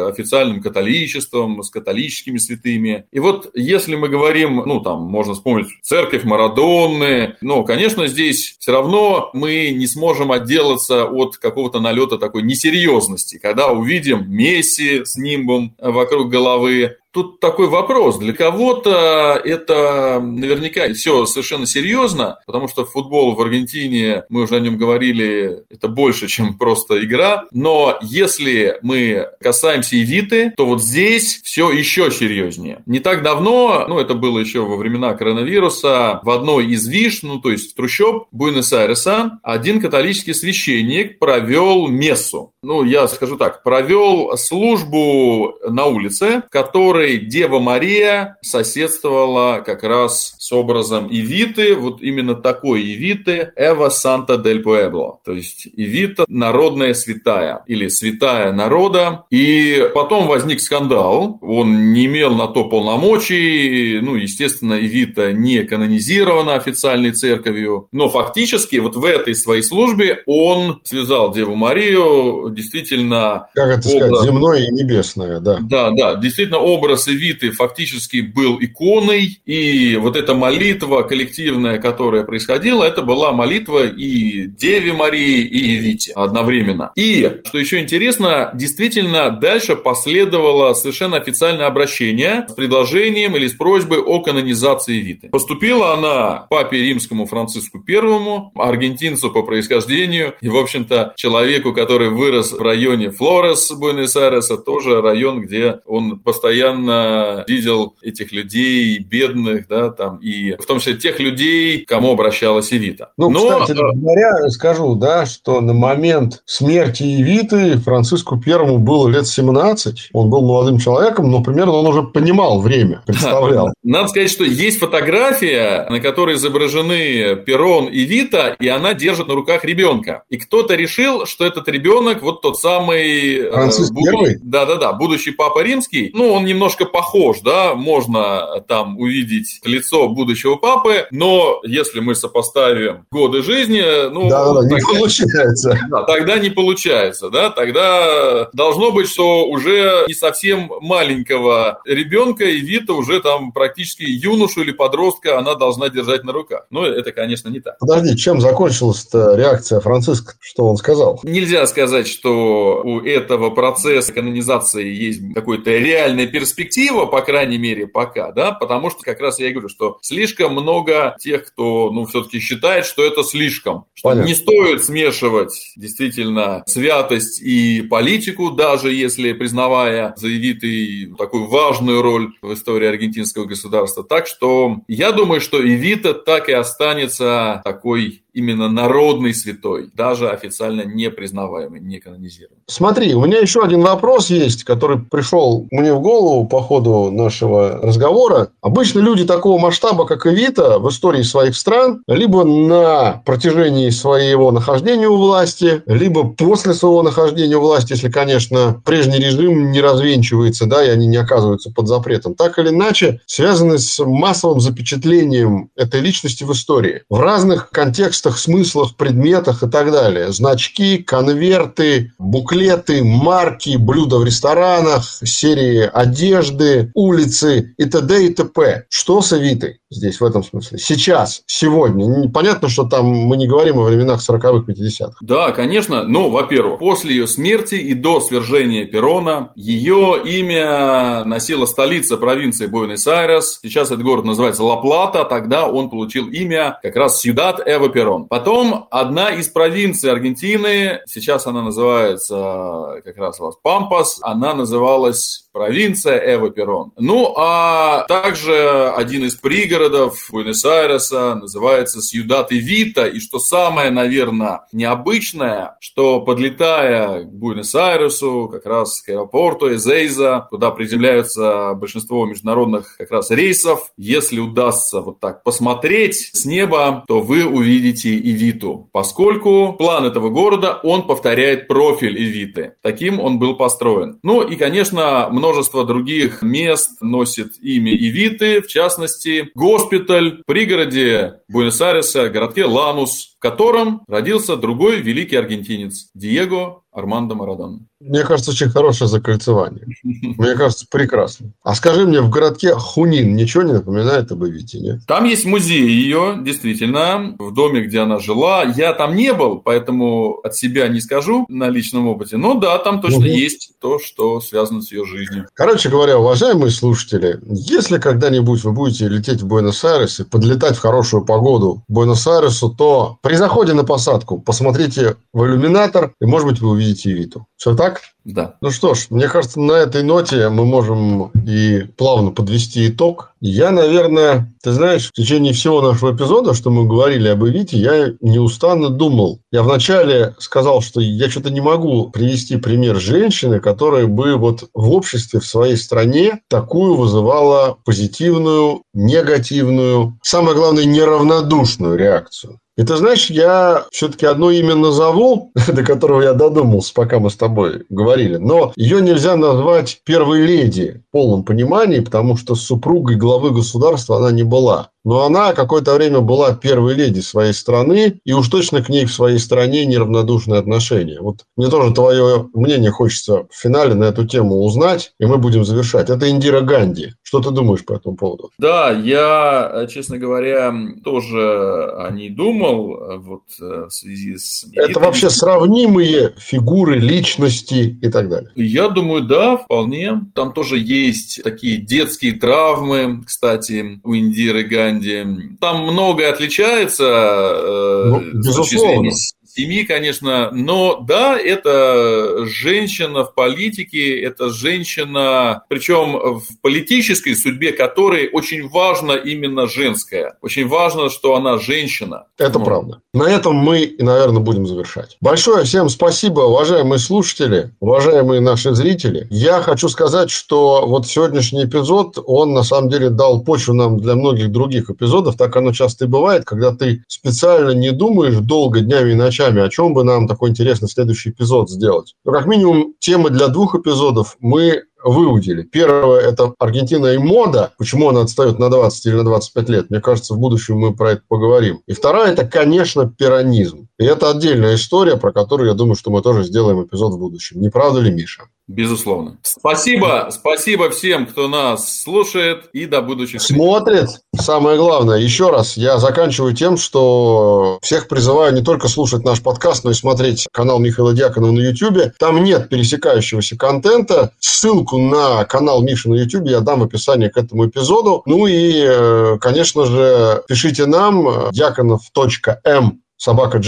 официальным 0.08 0.60
католичеством, 0.62 1.62
с 1.62 1.70
католическими 1.70 2.38
святыми. 2.38 3.06
И 3.12 3.18
вот 3.18 3.50
если 3.54 3.96
мы 3.96 4.08
говорим, 4.08 4.62
ну 4.66 4.80
там 4.80 5.02
можно 5.02 5.34
вспомнить 5.34 5.68
церковь 5.82 6.24
Марадонны, 6.24 7.36
но, 7.40 7.64
конечно, 7.64 8.06
здесь 8.06 8.56
все 8.58 8.72
равно 8.72 9.30
мы 9.32 9.70
не 9.70 9.86
сможем 9.86 10.32
отделаться 10.32 11.04
от 11.04 11.36
какого-то 11.36 11.80
налета 11.80 12.18
такой 12.18 12.42
несерьезности, 12.42 13.38
когда 13.38 13.68
увидим 13.68 14.30
Месси 14.30 15.04
с 15.04 15.16
нимбом 15.16 15.74
вокруг 15.78 16.30
головы, 16.30 16.96
Тут 17.12 17.40
такой 17.40 17.68
вопрос. 17.68 18.18
Для 18.18 18.32
кого-то 18.32 19.40
это 19.44 20.18
наверняка 20.20 20.92
все 20.94 21.26
совершенно 21.26 21.66
серьезно, 21.66 22.38
потому 22.46 22.68
что 22.68 22.86
футбол 22.86 23.34
в 23.34 23.40
Аргентине, 23.42 24.24
мы 24.30 24.42
уже 24.42 24.56
о 24.56 24.60
нем 24.60 24.78
говорили, 24.78 25.64
это 25.68 25.88
больше, 25.88 26.26
чем 26.26 26.56
просто 26.56 27.04
игра. 27.04 27.44
Но 27.52 27.98
если 28.00 28.78
мы 28.80 29.28
касаемся 29.40 29.96
Эвиты, 29.96 30.54
то 30.56 30.64
вот 30.64 30.82
здесь 30.82 31.40
все 31.42 31.70
еще 31.70 32.10
серьезнее. 32.10 32.82
Не 32.86 33.00
так 33.00 33.22
давно, 33.22 33.84
ну 33.88 33.98
это 33.98 34.14
было 34.14 34.38
еще 34.38 34.60
во 34.60 34.76
времена 34.76 35.12
коронавируса, 35.12 36.20
в 36.22 36.30
одной 36.30 36.66
из 36.66 36.86
виш, 36.88 37.22
ну 37.22 37.40
то 37.40 37.50
есть 37.50 37.72
в 37.72 37.74
трущоб 37.74 38.28
Буэнос-Айреса, 38.32 39.38
один 39.42 39.82
католический 39.82 40.34
священник 40.34 41.18
провел 41.18 41.88
мессу. 41.88 42.52
Ну, 42.62 42.84
я 42.84 43.08
скажу 43.08 43.36
так, 43.36 43.62
провел 43.64 44.36
службу 44.36 45.54
на 45.68 45.86
улице, 45.86 46.44
которая 46.48 47.01
которой 47.02 47.18
Дева 47.18 47.58
Мария 47.58 48.36
соседствовала 48.42 49.62
как 49.64 49.82
раз 49.82 50.34
с 50.38 50.52
образом 50.52 51.08
Ивиты, 51.10 51.74
вот 51.74 52.00
именно 52.00 52.34
такой 52.34 52.82
Ивиты, 52.82 53.52
Эва 53.56 53.88
Санта 53.88 54.38
дель 54.38 54.62
Пуэбло. 54.62 55.18
То 55.24 55.32
есть 55.32 55.66
Ивита– 55.76 56.24
народная 56.28 56.94
святая 56.94 57.62
или 57.66 57.88
святая 57.88 58.52
народа. 58.52 59.24
И 59.30 59.84
потом 59.94 60.26
возник 60.26 60.60
скандал, 60.60 61.38
он 61.42 61.92
не 61.92 62.06
имел 62.06 62.34
на 62.34 62.46
то 62.46 62.64
полномочий, 62.64 64.00
ну, 64.00 64.14
естественно, 64.14 64.74
Ивита 64.74 65.32
не 65.32 65.64
канонизирована 65.64 66.54
официальной 66.54 67.12
церковью, 67.12 67.88
но 67.92 68.08
фактически 68.08 68.76
вот 68.76 68.94
в 68.94 69.04
этой 69.04 69.34
своей 69.34 69.62
службе 69.62 70.22
он 70.26 70.80
связал 70.84 71.32
Деву 71.32 71.56
Марию 71.56 72.50
действительно... 72.50 73.48
Как 73.54 73.78
это 73.78 73.88
образ... 73.88 74.08
сказать, 74.08 74.24
земное 74.24 74.58
и 74.60 74.70
небесное, 74.70 75.40
да. 75.40 75.58
Да, 75.62 75.90
да, 75.90 76.14
действительно 76.16 76.58
образ 76.58 76.91
образ 76.92 77.08
Эвиты 77.08 77.50
фактически 77.52 78.20
был 78.20 78.58
иконой, 78.60 79.40
и 79.46 79.96
вот 79.96 80.16
эта 80.16 80.34
молитва 80.34 81.02
коллективная, 81.02 81.78
которая 81.78 82.22
происходила, 82.24 82.84
это 82.84 83.02
была 83.02 83.32
молитва 83.32 83.86
и 83.86 84.46
Деве 84.46 84.92
Марии, 84.92 85.40
и 85.40 85.76
Эвите 85.76 86.12
одновременно. 86.12 86.92
И, 86.94 87.40
что 87.46 87.58
еще 87.58 87.80
интересно, 87.80 88.50
действительно 88.54 89.30
дальше 89.30 89.74
последовало 89.74 90.74
совершенно 90.74 91.16
официальное 91.16 91.66
обращение 91.66 92.46
с 92.48 92.52
предложением 92.52 93.36
или 93.36 93.46
с 93.46 93.54
просьбой 93.54 94.00
о 94.00 94.20
канонизации 94.20 95.00
Эвиты. 95.00 95.28
Поступила 95.28 95.94
она 95.94 96.46
папе 96.50 96.78
римскому 96.78 97.24
Франциску 97.24 97.80
Первому, 97.80 98.52
аргентинцу 98.54 99.30
по 99.30 99.42
происхождению, 99.42 100.34
и, 100.42 100.48
в 100.48 100.56
общем-то, 100.56 101.14
человеку, 101.16 101.72
который 101.72 102.10
вырос 102.10 102.52
в 102.52 102.60
районе 102.60 103.10
Флорес 103.10 103.72
Буэнос-Айреса, 103.72 104.58
тоже 104.58 105.00
район, 105.00 105.40
где 105.40 105.80
он 105.86 106.18
постоянно 106.18 106.81
постоянно 106.82 107.44
видел 107.46 107.94
этих 108.02 108.32
людей 108.32 108.98
бедных, 108.98 109.68
да, 109.68 109.90
там, 109.90 110.18
и 110.18 110.52
в 110.56 110.66
том 110.66 110.78
числе 110.78 110.94
тех 110.94 111.20
людей, 111.20 111.84
к 111.84 111.88
кому 111.88 112.12
обращалась 112.12 112.72
Эвита. 112.72 113.10
Ну, 113.16 113.30
Но... 113.30 113.60
кстати 113.60 113.78
э, 113.78 113.94
говоря, 113.94 114.48
скажу, 114.50 114.94
да, 114.94 115.26
что 115.26 115.60
на 115.60 115.72
момент 115.72 116.42
смерти 116.44 117.02
Эвиты 117.02 117.78
Франциску 117.78 118.38
Первому 118.38 118.78
было 118.78 119.08
лет 119.08 119.26
17, 119.26 120.10
он 120.12 120.30
был 120.30 120.42
молодым 120.42 120.78
человеком, 120.78 121.30
но 121.30 121.42
примерно 121.42 121.72
он 121.72 121.86
уже 121.86 122.02
понимал 122.02 122.60
время, 122.60 123.02
представлял. 123.06 123.72
Надо 123.82 124.08
сказать, 124.08 124.30
что 124.30 124.44
есть 124.44 124.78
фотография, 124.78 125.86
на 125.88 126.00
которой 126.00 126.36
изображены 126.36 127.36
Перрон 127.36 127.86
и 127.86 128.00
Вита, 128.04 128.56
и 128.58 128.68
она 128.68 128.94
держит 128.94 129.28
на 129.28 129.34
руках 129.34 129.64
ребенка. 129.64 130.24
И 130.28 130.36
кто-то 130.36 130.74
решил, 130.74 131.26
что 131.26 131.44
этот 131.44 131.68
ребенок 131.68 132.22
вот 132.22 132.42
тот 132.42 132.58
самый... 132.58 133.36
Э, 133.36 133.50
Франциск. 133.52 133.92
Первый? 133.94 134.38
Да-да-да, 134.42 134.92
будущий 134.92 135.32
Папа 135.32 135.62
Римский. 135.62 136.10
Ну, 136.14 136.32
он 136.32 136.44
немножко 136.44 136.71
немножко 136.72 136.84
похож, 136.86 137.40
да, 137.40 137.74
можно 137.74 138.62
там 138.66 138.98
увидеть 138.98 139.60
лицо 139.64 140.08
будущего 140.08 140.56
папы, 140.56 141.06
но 141.10 141.60
если 141.64 142.00
мы 142.00 142.14
сопоставим 142.14 143.06
годы 143.10 143.42
жизни, 143.42 144.10
ну... 144.10 144.28
Да, 144.28 144.52
да, 144.52 144.62
тогда, 144.62 144.78
не 144.78 144.80
получается. 144.80 145.78
Да, 145.90 146.02
тогда 146.04 146.38
не 146.38 146.50
получается, 146.50 147.30
да, 147.30 147.50
тогда 147.50 148.48
должно 148.52 148.92
быть, 148.92 149.08
что 149.08 149.46
уже 149.46 150.04
не 150.08 150.14
совсем 150.14 150.70
маленького 150.80 151.80
ребенка 151.84 152.44
и 152.44 152.60
Вита 152.60 152.94
уже 152.94 153.20
там 153.20 153.52
практически 153.52 154.04
юношу 154.04 154.62
или 154.62 154.72
подростка 154.72 155.38
она 155.38 155.54
должна 155.54 155.88
держать 155.88 156.24
на 156.24 156.32
руках. 156.32 156.66
Но 156.70 156.86
это, 156.86 157.12
конечно, 157.12 157.48
не 157.48 157.60
так. 157.60 157.78
Подожди, 157.78 158.16
чем 158.16 158.40
закончилась 158.40 159.08
реакция 159.12 159.80
Франциска? 159.80 160.34
Что 160.40 160.68
он 160.68 160.76
сказал? 160.76 161.20
Нельзя 161.22 161.66
сказать, 161.66 162.08
что 162.08 162.82
у 162.84 163.00
этого 163.00 163.50
процесса 163.50 164.12
канонизации 164.12 164.86
есть 164.86 165.20
какой-то 165.34 165.70
реальная 165.70 166.26
перспектива 166.26 166.61
перспектива, 166.62 167.06
по 167.06 167.20
крайней 167.22 167.58
мере, 167.58 167.86
пока, 167.86 168.32
да, 168.32 168.52
потому 168.52 168.90
что 168.90 169.00
как 169.02 169.20
раз 169.20 169.38
я 169.38 169.48
и 169.48 169.52
говорю, 169.52 169.68
что 169.68 169.98
слишком 170.02 170.52
много 170.52 171.16
тех, 171.18 171.46
кто, 171.46 171.90
ну, 171.90 172.06
все-таки 172.06 172.40
считает, 172.40 172.86
что 172.86 173.04
это 173.04 173.22
слишком, 173.22 173.86
что 173.94 174.10
Понятно. 174.10 174.28
не 174.28 174.34
стоит 174.34 174.84
смешивать 174.84 175.72
действительно 175.76 176.62
святость 176.66 177.40
и 177.42 177.82
политику, 177.82 178.50
даже 178.50 178.92
если 178.92 179.32
признавая 179.32 180.14
заявит 180.16 180.64
и 180.64 181.12
такую 181.18 181.46
важную 181.46 182.02
роль 182.02 182.32
в 182.42 182.52
истории 182.54 182.88
аргентинского 182.88 183.44
государства. 183.44 184.04
Так 184.04 184.26
что 184.26 184.78
я 184.88 185.12
думаю, 185.12 185.40
что 185.40 185.60
Эвита 185.60 186.14
так 186.14 186.48
и 186.48 186.52
останется 186.52 187.60
такой 187.64 188.22
именно 188.32 188.68
народный 188.68 189.34
святой, 189.34 189.90
даже 189.94 190.30
официально 190.30 190.82
не 190.82 191.10
признаваемый, 191.10 191.80
не 191.80 191.98
канонизированный. 191.98 192.62
Смотри, 192.66 193.14
у 193.14 193.24
меня 193.24 193.38
еще 193.38 193.62
один 193.62 193.82
вопрос 193.82 194.30
есть, 194.30 194.64
который 194.64 194.98
пришел 194.98 195.66
мне 195.70 195.92
в 195.92 196.00
голову 196.00 196.46
по 196.46 196.62
ходу 196.62 197.10
нашего 197.10 197.80
разговора. 197.82 198.48
Обычно 198.60 199.00
люди 199.00 199.24
такого 199.24 199.58
масштаба, 199.58 200.06
как 200.06 200.26
Эвита, 200.26 200.78
в 200.78 200.88
истории 200.88 201.22
своих 201.22 201.56
стран, 201.56 202.02
либо 202.06 202.44
на 202.44 203.22
протяжении 203.24 203.90
своего 203.90 204.50
нахождения 204.50 205.08
у 205.08 205.16
власти, 205.16 205.82
либо 205.86 206.28
после 206.28 206.74
своего 206.74 207.02
нахождения 207.02 207.56
у 207.56 207.60
власти, 207.60 207.92
если, 207.92 208.10
конечно, 208.10 208.80
прежний 208.84 209.18
режим 209.18 209.70
не 209.70 209.80
развенчивается, 209.80 210.66
да, 210.66 210.84
и 210.84 210.88
они 210.88 211.06
не 211.06 211.16
оказываются 211.16 211.70
под 211.70 211.88
запретом, 211.88 212.34
так 212.34 212.58
или 212.58 212.70
иначе 212.70 213.20
связаны 213.26 213.78
с 213.78 214.02
массовым 214.04 214.60
запечатлением 214.60 215.70
этой 215.76 216.00
личности 216.00 216.44
в 216.44 216.52
истории. 216.52 217.02
В 217.10 217.20
разных 217.20 217.70
контекстах, 217.70 218.21
смыслах, 218.30 218.96
предметах 218.96 219.62
и 219.62 219.68
так 219.68 219.90
далее. 219.90 220.32
Значки, 220.32 220.98
конверты, 220.98 222.12
буклеты, 222.18 223.02
марки, 223.04 223.76
блюда 223.76 224.18
в 224.18 224.24
ресторанах, 224.24 225.04
серии 225.24 225.90
одежды, 225.92 226.90
улицы 226.94 227.74
и 227.76 227.84
т.д. 227.84 228.26
и 228.26 228.34
т.п. 228.34 228.84
Что 228.88 229.20
с 229.20 229.32
Эвитой 229.32 229.80
здесь 229.90 230.20
в 230.20 230.24
этом 230.24 230.44
смысле? 230.44 230.78
Сейчас, 230.78 231.42
сегодня. 231.46 232.28
Понятно, 232.30 232.68
что 232.68 232.84
там 232.84 233.06
мы 233.06 233.36
не 233.36 233.46
говорим 233.46 233.78
о 233.78 233.84
временах 233.84 234.20
40-х, 234.20 234.70
50-х. 234.70 235.16
Да, 235.20 235.52
конечно. 235.52 236.04
Ну, 236.04 236.30
во-первых, 236.30 236.78
после 236.78 237.14
ее 237.14 237.26
смерти 237.26 237.76
и 237.76 237.94
до 237.94 238.20
свержения 238.20 238.86
Перона 238.86 239.52
ее 239.56 240.20
имя 240.24 241.24
носила 241.24 241.66
столица 241.66 242.16
провинции 242.16 242.66
Буэнос-Айрес. 242.66 243.60
Сейчас 243.62 243.88
этот 243.88 244.02
город 244.02 244.24
называется 244.24 244.64
Ла-Плата. 244.64 245.24
Тогда 245.24 245.66
он 245.66 245.90
получил 245.90 246.28
имя 246.28 246.78
как 246.82 246.96
раз 246.96 247.20
Сьюдад 247.20 247.60
Эва 247.66 247.88
Перон. 247.88 248.11
Потом 248.20 248.86
одна 248.90 249.30
из 249.30 249.48
провинций 249.48 250.10
Аргентины, 250.10 251.00
сейчас 251.06 251.46
она 251.46 251.62
называется 251.62 253.00
как 253.04 253.16
раз 253.16 253.40
Лас-Пампас, 253.40 254.20
она 254.22 254.54
называлась 254.54 255.48
провинция 255.52 256.34
Эва 256.34 256.50
Перон. 256.50 256.92
Ну, 256.96 257.34
а 257.36 258.04
также 258.08 258.90
один 258.96 259.24
из 259.24 259.36
пригородов 259.36 260.28
Буэнос-Айреса 260.30 261.34
называется 261.34 262.00
Сьюдад 262.00 262.52
Эвита. 262.52 263.06
И 263.06 263.20
что 263.20 263.38
самое, 263.38 263.90
наверное, 263.90 264.62
необычное, 264.72 265.76
что 265.80 266.20
подлетая 266.20 267.24
к 267.24 267.32
Буэнос-Айресу, 267.32 268.48
как 268.50 268.66
раз 268.66 269.02
к 269.02 269.10
аэропорту 269.10 269.74
Эзейза, 269.74 270.46
куда 270.50 270.70
приземляются 270.70 271.74
большинство 271.74 272.24
международных 272.24 272.96
как 272.96 273.10
раз 273.10 273.30
рейсов, 273.30 273.92
если 273.96 274.40
удастся 274.40 275.00
вот 275.00 275.20
так 275.20 275.42
посмотреть 275.42 276.30
с 276.32 276.44
неба, 276.44 277.04
то 277.06 277.20
вы 277.20 277.44
увидите 277.44 278.01
Ивиту, 278.08 278.88
поскольку 278.92 279.74
план 279.74 280.04
этого 280.04 280.30
города, 280.30 280.80
он 280.82 281.06
повторяет 281.06 281.68
профиль 281.68 282.16
Ивиты. 282.16 282.74
Таким 282.82 283.20
он 283.20 283.38
был 283.38 283.56
построен. 283.56 284.18
Ну 284.22 284.42
и, 284.42 284.56
конечно, 284.56 285.28
множество 285.30 285.84
других 285.84 286.42
мест 286.42 287.00
носит 287.00 287.52
имя 287.60 287.94
Ивиты, 287.94 288.62
в 288.62 288.68
частности, 288.68 289.50
госпиталь 289.54 290.40
в 290.42 290.46
пригороде 290.46 291.40
Буэнос-Айреса, 291.48 292.28
городке 292.28 292.64
Ланус, 292.64 293.31
котором 293.42 294.02
родился 294.06 294.56
другой 294.56 295.00
великий 295.00 295.36
аргентинец 295.36 296.10
Диего 296.14 296.82
Армандо 296.92 297.34
Марадона. 297.34 297.80
Мне 298.00 298.22
кажется, 298.24 298.50
очень 298.50 298.68
хорошее 298.68 299.08
закольцевание. 299.08 299.86
Мне 300.02 300.54
кажется, 300.54 300.86
прекрасно. 300.90 301.52
А 301.62 301.74
скажи 301.74 302.04
мне, 302.04 302.20
в 302.20 302.28
городке 302.28 302.74
Хунин 302.74 303.34
ничего 303.34 303.62
не 303.62 303.72
напоминает 303.72 304.30
об 304.32 304.44
Эвите, 304.44 304.78
нет? 304.78 305.00
Там 305.06 305.24
есть 305.24 305.46
музей 305.46 305.88
ее, 305.88 306.38
действительно, 306.42 307.34
в 307.38 307.54
доме, 307.54 307.82
где 307.82 308.00
она 308.00 308.18
жила. 308.18 308.64
Я 308.64 308.92
там 308.92 309.14
не 309.14 309.32
был, 309.32 309.60
поэтому 309.60 310.40
от 310.42 310.54
себя 310.54 310.88
не 310.88 311.00
скажу 311.00 311.46
на 311.48 311.68
личном 311.70 312.08
опыте. 312.08 312.36
Но 312.36 312.54
да, 312.54 312.76
там 312.78 313.00
точно 313.00 313.20
угу. 313.20 313.26
есть 313.26 313.72
то, 313.80 313.98
что 313.98 314.40
связано 314.40 314.82
с 314.82 314.92
ее 314.92 315.06
жизнью. 315.06 315.46
Короче 315.54 315.88
говоря, 315.88 316.18
уважаемые 316.18 316.70
слушатели, 316.70 317.38
если 317.46 317.98
когда-нибудь 317.98 318.64
вы 318.64 318.72
будете 318.72 319.08
лететь 319.08 319.40
в 319.42 319.46
Буэнос-Айрес 319.46 320.20
и 320.20 320.24
подлетать 320.24 320.76
в 320.76 320.80
хорошую 320.80 321.24
погоду 321.24 321.84
к 321.88 321.90
Буэнос-Айресу, 321.90 322.68
то 322.70 323.18
при 323.32 323.38
заходе 323.38 323.72
на 323.72 323.82
посадку 323.82 324.38
посмотрите 324.38 325.16
в 325.32 325.46
иллюминатор, 325.46 326.12
и, 326.20 326.26
может 326.26 326.46
быть, 326.46 326.60
вы 326.60 326.68
увидите 326.68 327.12
Виту. 327.12 327.46
Все 327.56 327.74
так? 327.74 328.02
Да. 328.24 328.56
Ну 328.60 328.70
что 328.70 328.94
ж, 328.94 329.06
мне 329.08 329.26
кажется, 329.26 329.58
на 329.58 329.72
этой 329.72 330.02
ноте 330.02 330.50
мы 330.50 330.66
можем 330.66 331.30
и 331.46 331.80
плавно 331.96 332.30
подвести 332.30 332.88
итог. 332.88 333.32
Я, 333.40 333.70
наверное, 333.70 334.54
ты 334.62 334.72
знаешь, 334.72 335.08
в 335.08 335.12
течение 335.12 335.54
всего 335.54 335.80
нашего 335.80 336.14
эпизода, 336.14 336.52
что 336.52 336.70
мы 336.70 336.86
говорили 336.86 337.28
об 337.28 337.42
Эвите, 337.44 337.78
я 337.78 338.12
неустанно 338.20 338.90
думал. 338.90 339.40
Я 339.50 339.62
вначале 339.62 340.34
сказал, 340.38 340.82
что 340.82 341.00
я 341.00 341.30
что-то 341.30 341.50
не 341.50 341.62
могу 341.62 342.10
привести 342.10 342.56
пример 342.58 343.00
женщины, 343.00 343.60
которая 343.60 344.06
бы 344.06 344.36
вот 344.36 344.68
в 344.74 344.90
обществе, 344.90 345.40
в 345.40 345.46
своей 345.46 345.76
стране 345.76 346.42
такую 346.48 346.96
вызывала 346.96 347.78
позитивную, 347.84 348.82
негативную, 348.92 350.18
самое 350.22 350.54
главное, 350.54 350.84
неравнодушную 350.84 351.96
реакцию. 351.96 352.60
И 352.78 352.84
ты 352.84 352.96
знаешь, 352.96 353.28
я 353.28 353.84
все-таки 353.90 354.24
одно 354.24 354.50
имя 354.50 354.74
назову, 354.74 355.52
до 355.68 355.84
которого 355.84 356.22
я 356.22 356.32
додумался, 356.32 356.94
пока 356.94 357.18
мы 357.18 357.28
с 357.28 357.36
тобой 357.36 357.84
говорили. 357.90 358.36
Но 358.36 358.72
ее 358.76 359.02
нельзя 359.02 359.36
назвать 359.36 360.00
первой 360.04 360.46
леди 360.46 361.02
в 361.08 361.12
полном 361.12 361.44
понимании, 361.44 362.00
потому 362.00 362.36
что 362.36 362.54
супругой 362.54 363.16
главы 363.16 363.50
государства 363.50 364.16
она 364.16 364.30
не 364.30 364.42
была. 364.42 364.91
Но 365.04 365.24
она 365.24 365.52
какое-то 365.52 365.94
время 365.94 366.20
была 366.20 366.54
первой 366.54 366.94
леди 366.94 367.20
своей 367.20 367.52
страны, 367.52 368.20
и 368.24 368.32
уж 368.32 368.48
точно 368.48 368.82
к 368.82 368.88
ней 368.88 369.04
в 369.04 369.12
своей 369.12 369.38
стране 369.38 369.84
неравнодушное 369.84 370.58
отношение. 370.58 371.20
Вот 371.20 371.40
мне 371.56 371.68
тоже 371.68 371.92
твое 371.92 372.48
мнение 372.54 372.90
хочется 372.90 373.46
в 373.50 373.54
финале 373.54 373.94
на 373.94 374.04
эту 374.04 374.26
тему 374.26 374.62
узнать, 374.62 375.12
и 375.18 375.26
мы 375.26 375.38
будем 375.38 375.64
завершать. 375.64 376.10
Это 376.10 376.28
Индира 376.30 376.60
Ганди. 376.60 377.14
Что 377.22 377.40
ты 377.40 377.50
думаешь 377.50 377.84
по 377.84 377.94
этому 377.94 378.16
поводу? 378.16 378.50
Да, 378.58 378.90
я, 378.90 379.86
честно 379.90 380.18
говоря, 380.18 380.72
тоже 381.02 381.90
о 381.98 382.10
ней 382.10 382.28
думал 382.28 383.20
вот, 383.20 383.42
э, 383.60 383.86
в 383.88 383.90
связи 383.90 384.36
с... 384.36 384.66
Это 384.74 385.00
вообще 385.00 385.30
сравнимые 385.30 386.34
фигуры, 386.36 386.98
личности 386.98 387.98
и 388.00 388.10
так 388.10 388.28
далее? 388.28 388.50
Я 388.54 388.88
думаю, 388.88 389.22
да, 389.22 389.56
вполне. 389.56 390.20
Там 390.34 390.52
тоже 390.52 390.78
есть 390.78 391.40
такие 391.42 391.78
детские 391.78 392.32
травмы, 392.32 393.22
кстати, 393.26 394.00
у 394.04 394.14
Индиры 394.14 394.62
Ганди 394.64 394.91
Финляндии. 395.00 395.56
Там 395.60 395.84
многое 395.84 396.30
отличается. 396.30 397.04
Э, 397.04 398.04
ну, 398.08 398.20
безусловно 398.34 399.10
семьи, 399.54 399.84
конечно, 399.84 400.50
но 400.52 401.00
да, 401.00 401.38
это 401.38 402.46
женщина 402.46 403.24
в 403.24 403.34
политике, 403.34 404.20
это 404.20 404.50
женщина, 404.50 405.64
причем 405.68 406.38
в 406.38 406.60
политической 406.60 407.34
судьбе 407.34 407.72
которой 407.72 408.30
очень 408.32 408.68
важно 408.68 409.12
именно 409.12 409.66
женская. 409.66 410.36
Очень 410.40 410.68
важно, 410.68 411.10
что 411.10 411.36
она 411.36 411.58
женщина. 411.58 412.24
Это 412.38 412.58
ну. 412.58 412.64
правда. 412.64 413.00
На 413.12 413.24
этом 413.24 413.54
мы, 413.56 413.94
наверное, 413.98 414.40
будем 414.40 414.66
завершать. 414.66 415.16
Большое 415.20 415.64
всем 415.64 415.88
спасибо, 415.88 416.40
уважаемые 416.40 416.98
слушатели, 416.98 417.70
уважаемые 417.80 418.40
наши 418.40 418.74
зрители. 418.74 419.26
Я 419.30 419.60
хочу 419.60 419.88
сказать, 419.88 420.30
что 420.30 420.86
вот 420.86 421.06
сегодняшний 421.06 421.64
эпизод, 421.64 422.18
он 422.24 422.54
на 422.54 422.62
самом 422.62 422.88
деле 422.88 423.10
дал 423.10 423.42
почву 423.42 423.74
нам 423.74 423.98
для 424.00 424.14
многих 424.14 424.50
других 424.50 424.88
эпизодов. 424.90 425.36
Так 425.36 425.56
оно 425.56 425.72
часто 425.72 426.06
и 426.06 426.08
бывает, 426.08 426.44
когда 426.44 426.74
ты 426.74 427.04
специально 427.08 427.70
не 427.70 427.90
думаешь 427.90 428.36
долго 428.36 428.80
днями 428.80 429.12
и 429.12 429.14
ночами 429.14 429.41
вещами, 429.42 429.62
о 429.62 429.68
чем 429.68 429.94
бы 429.94 430.04
нам 430.04 430.28
такой 430.28 430.50
интересный 430.50 430.88
следующий 430.88 431.30
эпизод 431.30 431.70
сделать. 431.70 432.14
Но 432.24 432.32
как 432.32 432.46
минимум 432.46 432.94
темы 432.98 433.30
для 433.30 433.48
двух 433.48 433.74
эпизодов 433.74 434.36
мы 434.40 434.84
выудили. 435.04 435.62
Первое– 435.62 436.20
это 436.28 436.54
Аргентина 436.58 437.06
и 437.06 437.18
мода. 437.18 437.72
Почему 437.76 438.08
она 438.08 438.20
отстает 438.20 438.60
на 438.60 438.70
20 438.70 439.06
или 439.06 439.14
на 439.14 439.24
25 439.24 439.68
лет? 439.68 439.90
Мне 439.90 440.00
кажется, 440.00 440.34
в 440.34 440.38
будущем 440.38 440.78
мы 440.78 440.94
про 440.94 441.12
это 441.12 441.22
поговорим. 441.26 441.80
И 441.86 441.92
вторая– 441.92 442.32
это, 442.32 442.46
конечно, 442.46 443.08
пиранизм. 443.08 443.88
И 443.98 444.04
это 444.04 444.30
отдельная 444.30 444.76
история, 444.76 445.16
про 445.16 445.32
которую, 445.32 445.68
я 445.68 445.74
думаю, 445.74 445.96
что 445.96 446.12
мы 446.12 446.22
тоже 446.22 446.44
сделаем 446.44 446.84
эпизод 446.84 447.14
в 447.14 447.18
будущем. 447.18 447.60
Не 447.60 447.68
правда 447.68 447.98
ли, 447.98 448.12
Миша? 448.12 448.44
Безусловно. 448.72 449.36
Спасибо, 449.42 450.28
спасибо 450.30 450.88
всем, 450.88 451.26
кто 451.26 451.46
нас 451.46 452.02
слушает, 452.02 452.70
и 452.72 452.86
до 452.86 453.02
будущих 453.02 453.42
Смотрит. 453.42 454.08
Самое 454.34 454.78
главное, 454.78 455.18
еще 455.18 455.50
раз, 455.50 455.76
я 455.76 455.98
заканчиваю 455.98 456.54
тем, 456.54 456.78
что 456.78 457.78
всех 457.82 458.08
призываю 458.08 458.54
не 458.54 458.62
только 458.62 458.88
слушать 458.88 459.24
наш 459.24 459.42
подкаст, 459.42 459.84
но 459.84 459.90
и 459.90 459.94
смотреть 459.94 460.48
канал 460.52 460.78
Михаила 460.78 461.12
Дьяконова 461.12 461.52
на 461.52 461.60
YouTube. 461.60 462.16
Там 462.18 462.42
нет 462.42 462.70
пересекающегося 462.70 463.58
контента. 463.58 464.32
Ссылку 464.40 464.98
на 464.98 465.44
канал 465.44 465.82
Миши 465.82 466.08
на 466.08 466.14
YouTube 466.14 466.48
я 466.48 466.60
дам 466.60 466.80
в 466.80 466.84
описании 466.84 467.28
к 467.28 467.36
этому 467.36 467.68
эпизоду. 467.68 468.22
Ну 468.24 468.46
и, 468.46 468.82
э, 468.86 469.36
конечно 469.38 469.84
же, 469.84 470.42
пишите 470.48 470.86
нам 470.86 471.50
дьяконов.м 471.50 473.02
собака 473.22 473.60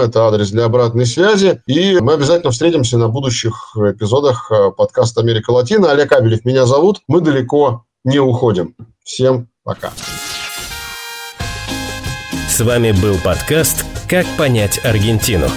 это 0.00 0.28
адрес 0.28 0.50
для 0.50 0.66
обратной 0.66 1.04
связи. 1.04 1.60
И 1.66 1.98
мы 2.00 2.14
обязательно 2.14 2.52
встретимся 2.52 2.96
на 2.96 3.08
будущих 3.08 3.76
эпизодах 3.76 4.50
э, 4.52 4.70
подкаста 4.70 5.20
«Америка 5.20 5.50
Латина». 5.50 5.90
Олег 5.90 6.12
Абелев 6.12 6.44
меня 6.44 6.64
зовут. 6.64 7.00
Мы 7.08 7.20
далеко 7.20 7.84
не 8.04 8.20
уходим. 8.20 8.76
Всем 9.02 9.48
пока. 9.64 9.90
С 12.48 12.60
вами 12.60 12.92
был 12.92 13.16
подкаст 13.18 13.84
«Как 14.08 14.26
понять 14.38 14.84
Аргентину». 14.84 15.48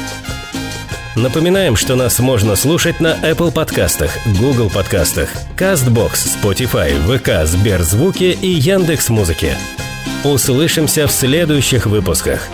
Напоминаем, 1.15 1.75
что 1.75 1.95
нас 1.95 2.19
можно 2.19 2.55
слушать 2.55 2.99
на 2.99 3.13
Apple 3.21 3.53
подкастах, 3.53 4.11
Google 4.39 4.69
подкастах, 4.69 5.29
CastBox, 5.57 6.41
Spotify, 6.41 6.91
ВК, 7.05 7.47
Сберзвуки 7.47 8.37
и 8.41 8.47
Яндекс.Музыке. 8.47 9.55
Услышимся 10.23 11.07
в 11.07 11.11
следующих 11.11 11.85
выпусках. 11.85 12.49